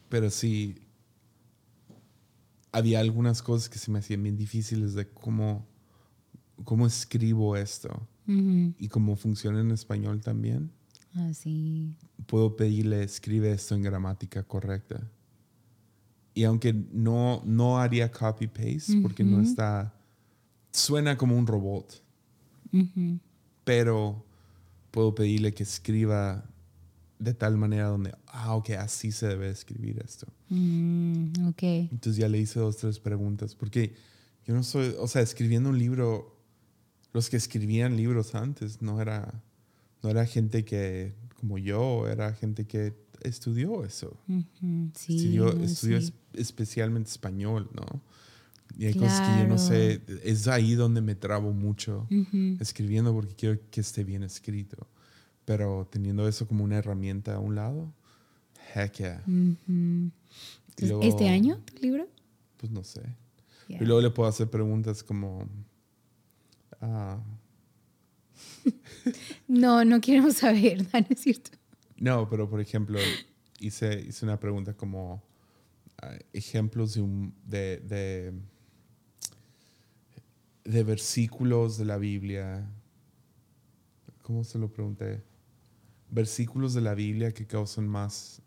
pero 0.08 0.30
sí, 0.30 0.76
había 2.72 3.00
algunas 3.00 3.42
cosas 3.42 3.68
que 3.68 3.78
se 3.78 3.90
me 3.90 3.98
hacían 4.00 4.22
bien 4.22 4.36
difíciles 4.36 4.94
de 4.94 5.08
cómo, 5.08 5.66
cómo 6.64 6.86
escribo 6.86 7.56
esto 7.56 8.06
y 8.26 8.88
cómo 8.88 9.16
funciona 9.16 9.60
en 9.60 9.70
español 9.70 10.20
también. 10.20 10.70
Ah, 11.14 11.32
sí. 11.32 11.94
Puedo 12.26 12.56
pedirle, 12.56 13.02
escribe 13.02 13.50
esto 13.52 13.74
en 13.74 13.82
gramática 13.82 14.42
correcta. 14.42 15.10
y 16.34 16.44
aunque 16.44 16.74
no, 16.92 17.40
no 17.46 17.78
haría 17.78 18.10
copy-paste, 18.10 19.00
porque 19.00 19.24
no 19.24 19.40
está, 19.40 19.94
suena 20.70 21.16
como 21.16 21.34
un 21.34 21.46
robot, 21.46 22.02
pero 23.64 24.25
puedo 24.96 25.14
pedirle 25.14 25.52
que 25.52 25.62
escriba 25.62 26.42
de 27.18 27.34
tal 27.34 27.58
manera 27.58 27.88
donde, 27.88 28.14
ah, 28.28 28.56
ok, 28.56 28.70
así 28.78 29.12
se 29.12 29.26
debe 29.26 29.50
escribir 29.50 30.02
esto. 30.02 30.26
Mm, 30.48 31.48
ok. 31.48 31.62
Entonces 31.62 32.16
ya 32.16 32.30
le 32.30 32.38
hice 32.38 32.60
dos, 32.60 32.78
tres 32.78 32.98
preguntas, 32.98 33.54
porque 33.54 33.94
yo 34.46 34.54
no 34.54 34.62
soy, 34.62 34.94
o 34.98 35.06
sea, 35.06 35.20
escribiendo 35.20 35.68
un 35.68 35.78
libro, 35.78 36.40
los 37.12 37.28
que 37.28 37.36
escribían 37.36 37.94
libros 37.94 38.34
antes 38.34 38.80
no 38.80 38.98
era, 39.02 39.42
no 40.02 40.08
era 40.08 40.24
gente 40.24 40.64
que, 40.64 41.12
como 41.38 41.58
yo, 41.58 42.08
era 42.08 42.32
gente 42.32 42.66
que 42.66 42.94
estudió 43.20 43.84
eso. 43.84 44.16
Sí, 44.94 45.16
estudió, 45.16 45.52
estudió 45.62 45.98
especialmente 46.32 47.10
español, 47.10 47.68
¿no? 47.74 48.00
Y 48.78 48.86
hay 48.86 48.94
cosas 48.94 49.20
que 49.20 49.42
yo 49.42 49.48
no 49.48 49.58
sé, 49.58 50.02
es 50.22 50.48
ahí 50.48 50.74
donde 50.74 51.00
me 51.00 51.14
trabo 51.14 51.52
mucho 51.52 52.06
escribiendo 52.60 53.12
porque 53.12 53.34
quiero 53.34 53.60
que 53.70 53.80
esté 53.80 54.04
bien 54.04 54.22
escrito. 54.22 54.86
Pero 55.44 55.88
teniendo 55.90 56.26
eso 56.26 56.46
como 56.46 56.64
una 56.64 56.76
herramienta 56.76 57.36
a 57.36 57.38
un 57.38 57.54
lado, 57.54 57.92
heck 58.74 58.94
yeah. 58.94 59.24
¿Este 61.02 61.28
año 61.28 61.58
tu 61.64 61.80
libro? 61.80 62.08
Pues 62.56 62.70
no 62.72 62.84
sé. 62.84 63.02
Y 63.68 63.84
luego 63.84 64.00
le 64.00 64.10
puedo 64.10 64.28
hacer 64.28 64.48
preguntas 64.48 65.02
como... 65.02 65.48
Ah, 66.80 67.18
no, 69.48 69.84
no 69.84 70.00
queremos 70.00 70.36
saber, 70.36 70.86
¿no 70.92 71.06
es 71.08 71.20
cierto? 71.20 71.50
No, 71.96 72.28
pero 72.28 72.48
por 72.48 72.60
ejemplo, 72.60 72.98
hice, 73.58 74.00
hice 74.00 74.24
una 74.24 74.38
pregunta 74.38 74.74
como 74.74 75.22
ah, 76.02 76.16
ejemplos 76.32 76.94
de, 76.94 77.00
un, 77.00 77.34
de, 77.44 77.78
de, 77.78 78.32
de, 80.66 80.84
versículos 80.84 81.78
de 81.78 81.84
la 81.84 81.96
Biblia. 81.96 82.68
¿Cómo 84.22 84.44
se 84.44 84.58
lo 84.58 84.72
pregunté? 84.72 85.22
Versículos 86.10 86.74
de 86.74 86.80
la 86.80 86.94
Biblia 86.94 87.32
que 87.32 87.46
causan 87.46 87.88
más... 87.88 88.42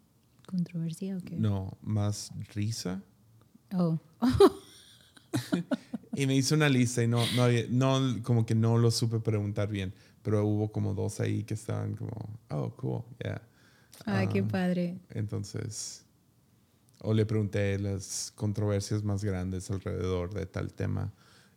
¿Controversia 0.46 1.18
o 1.18 1.22
qué? 1.22 1.36
No, 1.36 1.78
más 1.82 2.32
risa. 2.54 3.04
Oh. 3.74 4.00
y 6.16 6.26
me 6.26 6.36
hizo 6.36 6.56
una 6.56 6.70
lista 6.70 7.04
y 7.04 7.08
no, 7.08 7.24
no, 7.36 7.48
no, 7.70 8.24
como 8.24 8.46
que 8.46 8.56
no 8.56 8.78
lo 8.78 8.90
supe 8.90 9.20
preguntar 9.20 9.70
bien 9.70 9.94
pero 10.22 10.46
hubo 10.46 10.72
como 10.72 10.94
dos 10.94 11.20
ahí 11.20 11.44
que 11.44 11.54
estaban 11.54 11.96
como, 11.96 12.40
oh, 12.50 12.70
cool, 12.76 13.04
yeah. 13.24 13.42
Ay, 14.06 14.28
qué 14.28 14.40
ah, 14.40 14.48
padre. 14.48 14.98
Entonces, 15.10 16.06
o 17.00 17.14
le 17.14 17.26
pregunté 17.26 17.78
las 17.80 18.32
controversias 18.36 19.04
más 19.04 19.24
grandes 19.24 19.70
alrededor 19.72 20.34
de 20.34 20.46
tal 20.46 20.74
tema 20.74 21.12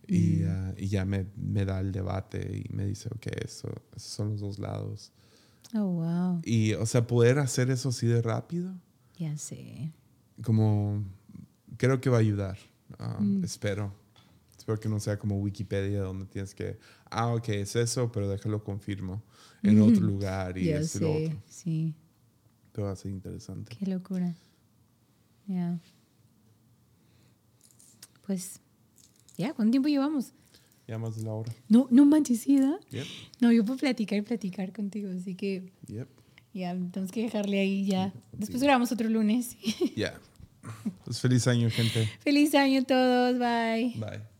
y, 0.07 0.43
mm. 0.43 0.75
y 0.79 0.89
ya 0.89 1.05
me, 1.05 1.27
me, 1.37 1.65
da 1.65 1.81
el 1.81 1.93
debate 1.93 2.65
y 2.65 2.75
me 2.75 2.87
dice, 2.87 3.09
ok, 3.15 3.27
eso, 3.45 3.69
esos 3.95 4.11
son 4.11 4.31
los 4.31 4.41
dos 4.41 4.59
lados. 4.59 5.13
Oh, 5.75 5.87
wow. 5.87 6.41
Y, 6.45 6.75
o 6.75 6.87
sea, 6.87 7.07
poder 7.07 7.39
hacer 7.39 7.71
eso 7.71 7.91
así 7.91 8.07
de 8.07 8.21
rápido. 8.21 8.75
Ya 9.17 9.37
sé. 9.39 9.93
Como, 10.43 11.05
creo 11.77 12.01
que 12.01 12.11
va 12.11 12.19
a 12.19 12.21
ayudar. 12.21 12.59
Um, 12.99 13.39
mm. 13.39 13.45
Espero. 13.45 13.95
Espero 14.57 14.79
que 14.79 14.89
no 14.89 15.01
sea 15.01 15.19
como 15.19 15.39
Wikipedia 15.39 16.03
donde 16.03 16.27
tienes 16.27 16.55
que, 16.55 16.79
ah, 17.11 17.35
ok, 17.35 17.49
es 17.49 17.75
eso, 17.75 18.13
pero 18.13 18.29
déjalo 18.29 18.63
confirmo 18.63 19.23
en 19.63 19.81
otro 19.83 20.03
lugar 20.03 20.57
y 20.59 20.71
es 20.71 21.01
lo 21.01 21.13
otro. 21.13 21.43
Sí. 21.49 21.95
Todo 22.73 22.87
va 22.87 22.93
a 22.93 22.97
ser 22.97 23.11
interesante. 23.11 23.75
Qué 23.77 23.87
locura. 23.87 24.35
Ya. 25.47 25.79
Pues, 28.25 28.61
ya, 29.37 29.53
¿cuánto 29.55 29.71
tiempo 29.71 29.89
llevamos? 29.89 30.33
Ya 30.87 30.99
más 30.99 31.17
de 31.17 31.23
la 31.23 31.33
hora. 31.33 31.53
No, 31.69 31.87
no 31.91 32.05
manches, 32.05 32.47
No, 33.41 33.53
yo 33.53 33.65
puedo 33.65 33.79
platicar 33.79 34.19
y 34.19 34.23
platicar 34.23 34.73
contigo, 34.73 35.11
así 35.11 35.35
que. 35.35 35.73
Yep. 35.87 36.09
Ya, 36.55 36.75
tenemos 36.75 37.11
que 37.11 37.23
dejarle 37.23 37.61
ahí 37.61 37.87
ya. 37.87 38.13
Después 38.33 38.63
grabamos 38.63 38.93
otro 38.93 39.09
lunes. 39.09 39.57
Ya. 39.97 40.21
Pues 41.05 41.21
feliz 41.21 41.47
año, 41.49 41.69
gente. 41.71 42.09
Feliz 42.21 42.55
año 42.55 42.81
a 42.81 42.85
todos. 42.85 43.39
Bye. 43.39 43.95
Bye. 43.99 44.32